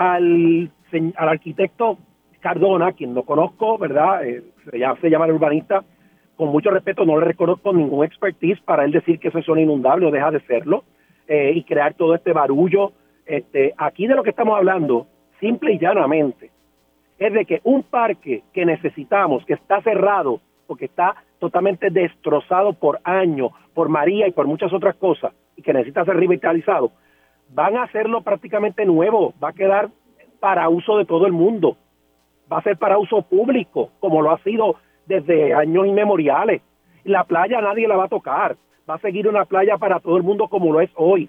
[0.00, 0.70] Al,
[1.16, 1.98] al arquitecto
[2.40, 4.26] Cardona, quien no conozco, ¿verdad?
[4.26, 5.84] Eh, se, llama, el urbanista,
[6.36, 9.60] con mucho respeto, no le reconozco ningún expertise para él decir que eso es zona
[9.60, 10.84] inundable o deja de serlo
[11.28, 12.92] eh, y crear todo este barullo.
[13.26, 15.06] Este, aquí de lo que estamos hablando,
[15.38, 16.50] simple y llanamente,
[17.18, 23.00] es de que un parque que necesitamos, que está cerrado, porque está totalmente destrozado por
[23.04, 26.92] años, por María y por muchas otras cosas, y que necesita ser revitalizado,
[27.52, 29.90] van a hacerlo prácticamente nuevo, va a quedar
[30.38, 31.76] para uso de todo el mundo,
[32.50, 36.62] va a ser para uso público, como lo ha sido desde años inmemoriales.
[37.04, 38.56] La playa nadie la va a tocar,
[38.88, 41.28] va a seguir una playa para todo el mundo como lo es hoy.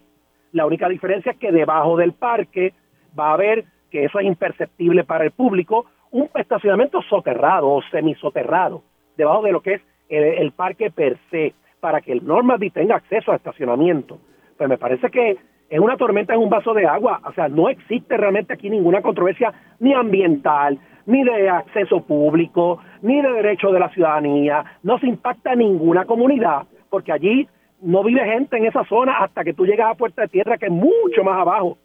[0.52, 2.73] La única diferencia es que debajo del parque
[3.18, 8.84] va a haber, que eso es imperceptible para el público, un estacionamiento soterrado o semisoterrado,
[9.18, 13.31] debajo de lo que es el, parque per se, para que el Normandy tenga acceso
[13.31, 14.19] a estacionamiento.
[14.57, 15.38] Pues me parece que
[15.72, 17.19] es una tormenta en un vaso de agua.
[17.26, 20.77] O sea, no existe realmente aquí ninguna controversia ni ambiental,
[21.07, 24.64] ni de acceso público, ni de derecho de la ciudadanía.
[24.84, 27.48] No se impacta ninguna comunidad, porque allí
[27.81, 30.68] no vive gente en esa zona hasta que tú llegas a Puerta de Tierra, que
[30.68, 31.80] es mucho más abajo.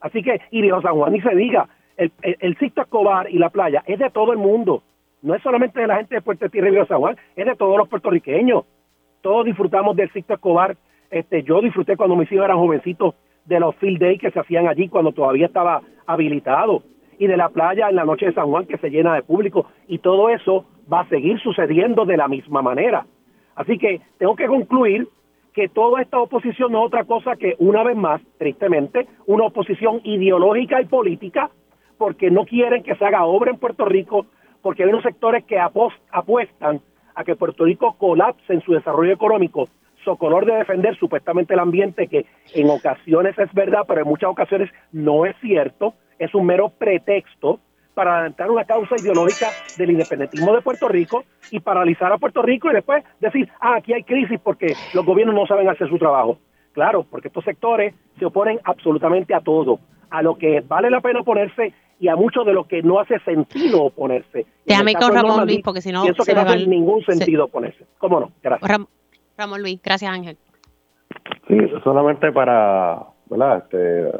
[0.00, 3.50] Así que, y Dios San Juan, ni se diga, el, el, el Escobar y la
[3.50, 4.82] playa es de todo el mundo
[5.22, 7.54] no es solamente de la gente de Puerto Tierra y Río San Juan, es de
[7.54, 8.64] todos los puertorriqueños.
[9.22, 10.76] Todos disfrutamos del Sixto Escobar.
[11.12, 13.14] Este, yo disfruté cuando mis hijos eran jovencitos
[13.44, 16.82] de los field days que se hacían allí cuando todavía estaba habilitado
[17.18, 19.66] y de la playa en la noche de San Juan que se llena de público
[19.86, 23.04] y todo eso va a seguir sucediendo de la misma manera.
[23.54, 25.06] Así que tengo que concluir
[25.52, 30.00] que toda esta oposición no es otra cosa que, una vez más, tristemente, una oposición
[30.04, 31.50] ideológica y política
[31.98, 34.24] porque no quieren que se haga obra en Puerto Rico,
[34.62, 36.80] porque hay unos sectores que apuestan
[37.14, 39.68] a que Puerto Rico colapse en su desarrollo económico,
[40.16, 44.70] color de defender supuestamente el ambiente, que en ocasiones es verdad, pero en muchas ocasiones
[44.92, 47.60] no es cierto, es un mero pretexto
[47.94, 52.70] para adelantar una causa ideológica del independentismo de Puerto Rico y paralizar a Puerto Rico
[52.70, 56.38] y después decir, ah, aquí hay crisis porque los gobiernos no saben hacer su trabajo.
[56.72, 61.20] Claro, porque estos sectores se oponen absolutamente a todo, a lo que vale la pena
[61.20, 64.46] oponerse y a mucho de lo que no hace sentido oponerse.
[64.64, 66.02] Déjame con Ramón Luis, porque si no...
[66.02, 67.84] Pienso que no hace ningún sentido oponerse.
[67.98, 68.32] ¿Cómo no?
[68.42, 68.80] Gracias.
[69.58, 70.36] Luis, gracias Ángel.
[71.48, 73.06] Sí, solamente para.
[73.58, 74.12] Este,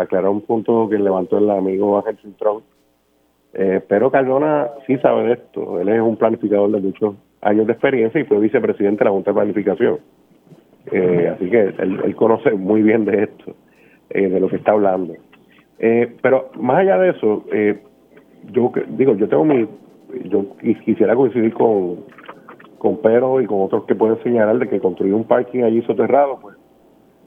[0.00, 2.62] aclarar, un, punto que levantó el amigo Ángel Cintrón.
[3.54, 5.80] Eh, pero Cardona sí sabe de esto.
[5.80, 9.30] Él es un planificador de muchos años de experiencia y fue vicepresidente de la Junta
[9.30, 10.00] de Planificación.
[10.90, 13.54] Eh, así que él, conoce muy bien de esto,
[14.10, 15.14] eh, de lo que está hablando.
[15.78, 17.44] Eh, pero más allá de eso,
[18.52, 19.68] yo digo, yo tengo mi,
[20.24, 20.46] yo
[20.84, 22.04] quisiera coincidir con,
[22.78, 26.38] con Pedro y con otros que pueden señalar de que construir un parking allí soterrado,
[26.40, 26.56] pues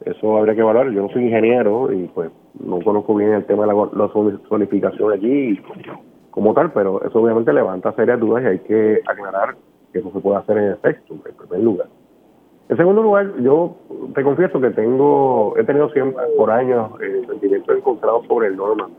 [0.04, 0.90] eso habría que evaluar.
[0.90, 4.08] Yo no soy ingeniero y pues no conozco bien el tema de la, la
[4.48, 5.60] zonificación allí
[6.30, 9.56] como tal, pero eso obviamente levanta serias dudas y hay que aclarar
[9.92, 11.88] que eso se puede hacer en efecto, en primer lugar.
[12.68, 13.76] En segundo lugar, yo
[14.14, 18.90] te confieso que tengo, he tenido siempre por años eh, sentimientos encontrados sobre el Norman.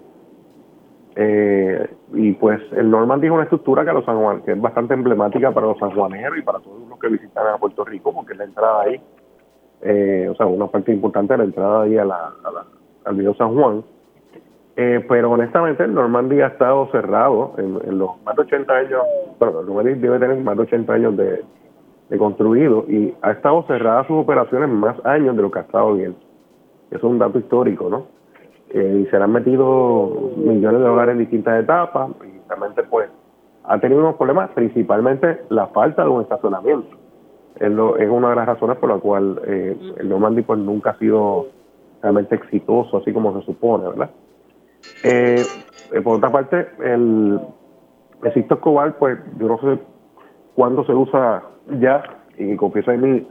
[1.15, 4.95] Eh, y pues el Norman es una estructura que, los San Juan, que es bastante
[4.95, 8.39] emblemática para los sanjuaneros y para todos los que visitan a Puerto Rico, porque es
[8.39, 9.01] la entrada ahí,
[9.81, 12.33] eh, o sea, una parte importante de la entrada ahí a la,
[13.05, 13.83] al río San Juan.
[14.75, 19.01] Eh, pero honestamente el Normandy ha estado cerrado en, los más de 80 años,
[19.37, 21.45] bueno, el Normandy debe tener más de 80 años de,
[22.17, 26.15] construido y ha estado cerrada sus operaciones más años de lo que ha estado bien.
[26.89, 28.05] Eso es un dato histórico, ¿no?
[28.73, 33.07] Eh, y se le han metido millones de dólares en distintas etapas y realmente pues
[33.65, 36.97] ha tenido unos problemas, principalmente la falta de un estacionamiento.
[37.55, 40.97] Es, es una de las razones por la cual eh, el Normandy pues nunca ha
[40.97, 41.47] sido
[42.01, 44.09] realmente exitoso, así como se supone, ¿verdad?
[45.03, 45.35] Eh,
[45.91, 47.39] eh, por otra parte, el,
[48.23, 49.79] el Sisto Escobar, pues yo no sé
[50.55, 51.43] cuándo se usa
[51.79, 52.03] ya,
[52.37, 53.27] y confieso mi,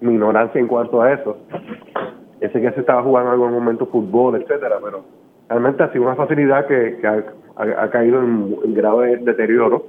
[0.00, 1.36] mi ignorancia en cuanto a eso.
[2.40, 5.04] Ese que se estaba jugando en algún momento fútbol, etcétera, pero
[5.48, 6.98] realmente ha sido una facilidad que,
[7.56, 9.86] ha, caído en, grado de deterioro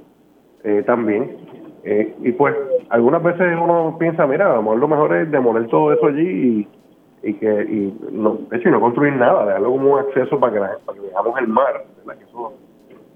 [0.64, 1.36] eh, también.
[1.84, 2.54] Eh, y pues
[2.90, 6.68] algunas veces uno piensa, mira, a lo mejor lo mejor es demoler todo eso allí
[7.22, 10.58] y que y no, de hecho no construir nada, dejarlo como un acceso para que,
[10.58, 11.84] para que veamos el mar,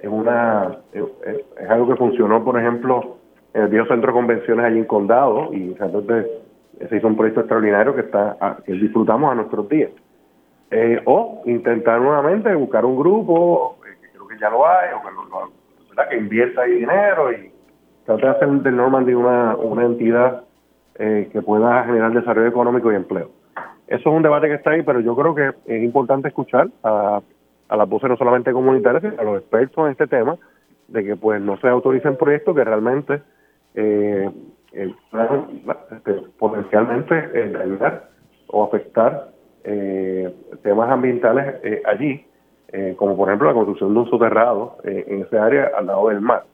[0.00, 3.16] es una es, algo que funcionó, por ejemplo,
[3.54, 6.26] en el viejo centro de convenciones allí en Condado y realmente
[6.88, 9.90] se hizo un proyecto extraordinario que está que disfrutamos a nuestros días.
[10.70, 15.00] Eh, o intentar nuevamente buscar un grupo, eh, que creo que ya lo hay, o
[15.02, 17.52] que, que invierta ahí dinero y
[18.04, 20.42] tratar de hacer del Normandy una, una entidad
[20.96, 23.30] eh, que pueda generar desarrollo económico y empleo.
[23.86, 27.20] Eso es un debate que está ahí, pero yo creo que es importante escuchar a,
[27.68, 30.36] a las voces no solamente comunitarias, sino a los expertos en este tema,
[30.88, 33.22] de que pues no se autoricen proyectos que realmente
[33.74, 34.30] eh,
[34.72, 34.92] eh
[36.38, 38.00] potencialmente eh,
[38.48, 39.30] o afectar
[39.64, 40.32] eh,
[40.62, 42.24] temas ambientales eh, allí,
[42.96, 46.44] como por ejemplo la construcción de un soterrado en ese área al lado del mar.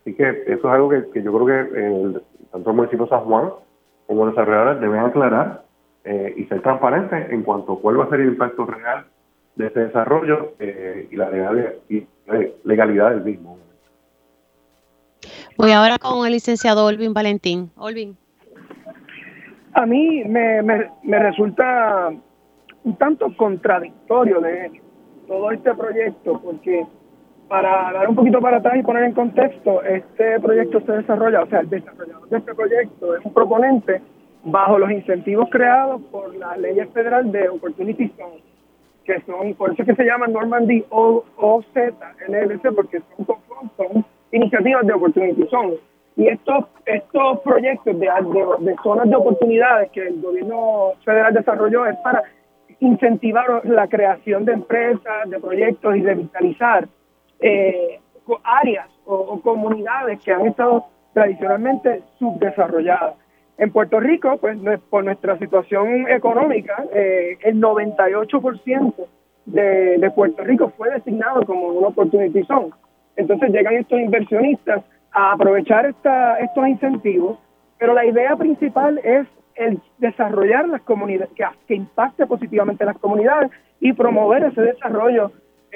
[0.00, 3.20] Así que eso es algo que, yo creo que el, tanto el municipio de San
[3.20, 3.50] Juan
[4.06, 5.62] como los desarrolladores deben aclarar
[6.02, 9.04] eh, y ser transparente en cuanto a cuál va a ser el impacto real
[9.54, 11.30] de ese desarrollo eh, y la
[12.64, 13.58] legalidad, del mismo.
[15.56, 17.70] Voy ahora con el licenciado Olvin Valentín.
[17.76, 18.16] Olvin.
[19.74, 22.10] A mí me, me, resulta
[22.84, 24.80] un tanto contradictorio de
[25.28, 26.84] todo este proyecto, porque
[27.48, 31.46] para dar un poquito para atrás y poner en contexto, este proyecto se desarrolla, o
[31.46, 34.00] sea, el desarrollador de este proyecto es un proponente
[34.44, 38.42] bajo los incentivos creados por la ley federal de Opportunity Zone,
[39.04, 41.66] que son, por eso que se llama Normandy o, OZ,
[42.28, 43.36] LLC, porque son,
[43.76, 45.74] son iniciativas de Opportunity Zone.
[46.16, 48.08] Y estos, estos proyectos de,
[48.82, 52.22] zonas de oportunidades que el gobierno federal desarrolló es para
[52.80, 56.88] incentivar la creación de empresas, de proyectos y revitalizar
[57.40, 58.00] eh,
[58.44, 63.14] áreas o comunidades que han estado tradicionalmente subdesarrolladas.
[63.60, 64.56] En Puerto Rico, pues
[64.88, 68.94] por nuestra situación económica, eh, el 98%
[69.44, 72.70] de, de Puerto Rico fue designado como una opportunity zone.
[73.20, 74.82] Entonces llegan estos inversionistas
[75.12, 77.38] a aprovechar esta, estos incentivos,
[77.78, 83.50] pero la idea principal es el desarrollar las comunidades, que, que impacte positivamente las comunidades
[83.80, 85.32] y promover ese desarrollo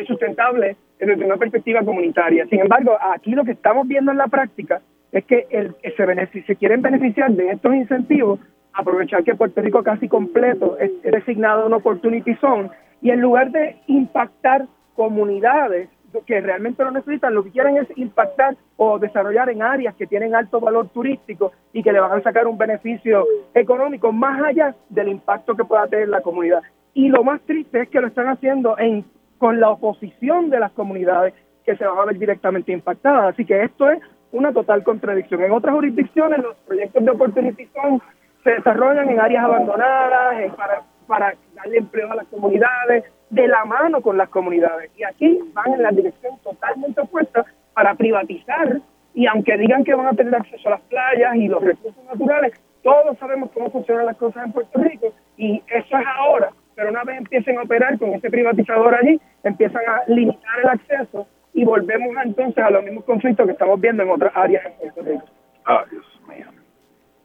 [0.06, 2.46] sustentable desde una perspectiva comunitaria.
[2.46, 4.80] Sin embargo, aquí lo que estamos viendo en la práctica
[5.12, 8.40] es que el, se, se quieren beneficiar de estos incentivos,
[8.72, 13.76] aprovechar que Puerto Rico casi completo es, designado una opportunity zone y en lugar de
[13.86, 15.88] impactar comunidades
[16.23, 20.35] que realmente lo necesitan, lo que quieren es impactar o desarrollar en áreas que tienen
[20.35, 25.09] alto valor turístico y que le van a sacar un beneficio económico más allá del
[25.09, 26.62] impacto que pueda tener la comunidad.
[26.95, 29.05] Y lo más triste es que lo están haciendo en,
[29.39, 31.35] con la oposición de las comunidades
[31.65, 33.35] que se van a ver directamente impactadas.
[33.35, 33.99] Así que esto es
[34.32, 35.43] una total contradicción.
[35.43, 38.03] En otras jurisdicciones los proyectos de oportunización
[38.43, 43.05] se desarrollan en áreas abandonadas, para, para darle empleo a las comunidades,
[43.35, 44.90] de la mano con las comunidades.
[44.97, 47.44] Y aquí van en la dirección totalmente opuesta
[47.74, 48.81] para privatizar
[49.12, 52.52] y aunque digan que van a tener acceso a las playas y los recursos naturales,
[52.82, 56.51] todos sabemos cómo funcionan las cosas en Puerto Rico y eso es ahora.
[56.74, 61.27] Pero una vez empiecen a operar con ese privatizador allí, empiezan a limitar el acceso
[61.52, 65.02] y volvemos entonces a los mismos conflictos que estamos viendo en otras áreas en Puerto
[65.02, 65.24] Rico.
[65.65, 66.47] Ah, Dios mío.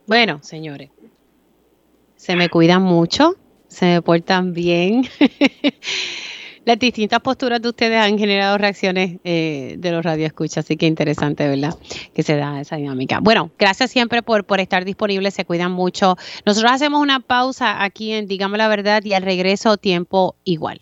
[0.08, 0.92] Bueno, señores,
[2.16, 3.36] se me cuidan mucho,
[3.70, 5.08] se me portan bien.
[6.66, 11.48] Las distintas posturas de ustedes han generado reacciones eh, de los radioescuchas, así que interesante,
[11.48, 11.74] ¿verdad?
[12.14, 13.20] Que se da esa dinámica.
[13.22, 16.18] Bueno, gracias siempre por, por estar disponibles, se cuidan mucho.
[16.46, 20.82] Nosotros hacemos una pausa aquí en Digamos la Verdad y al regreso tiempo igual.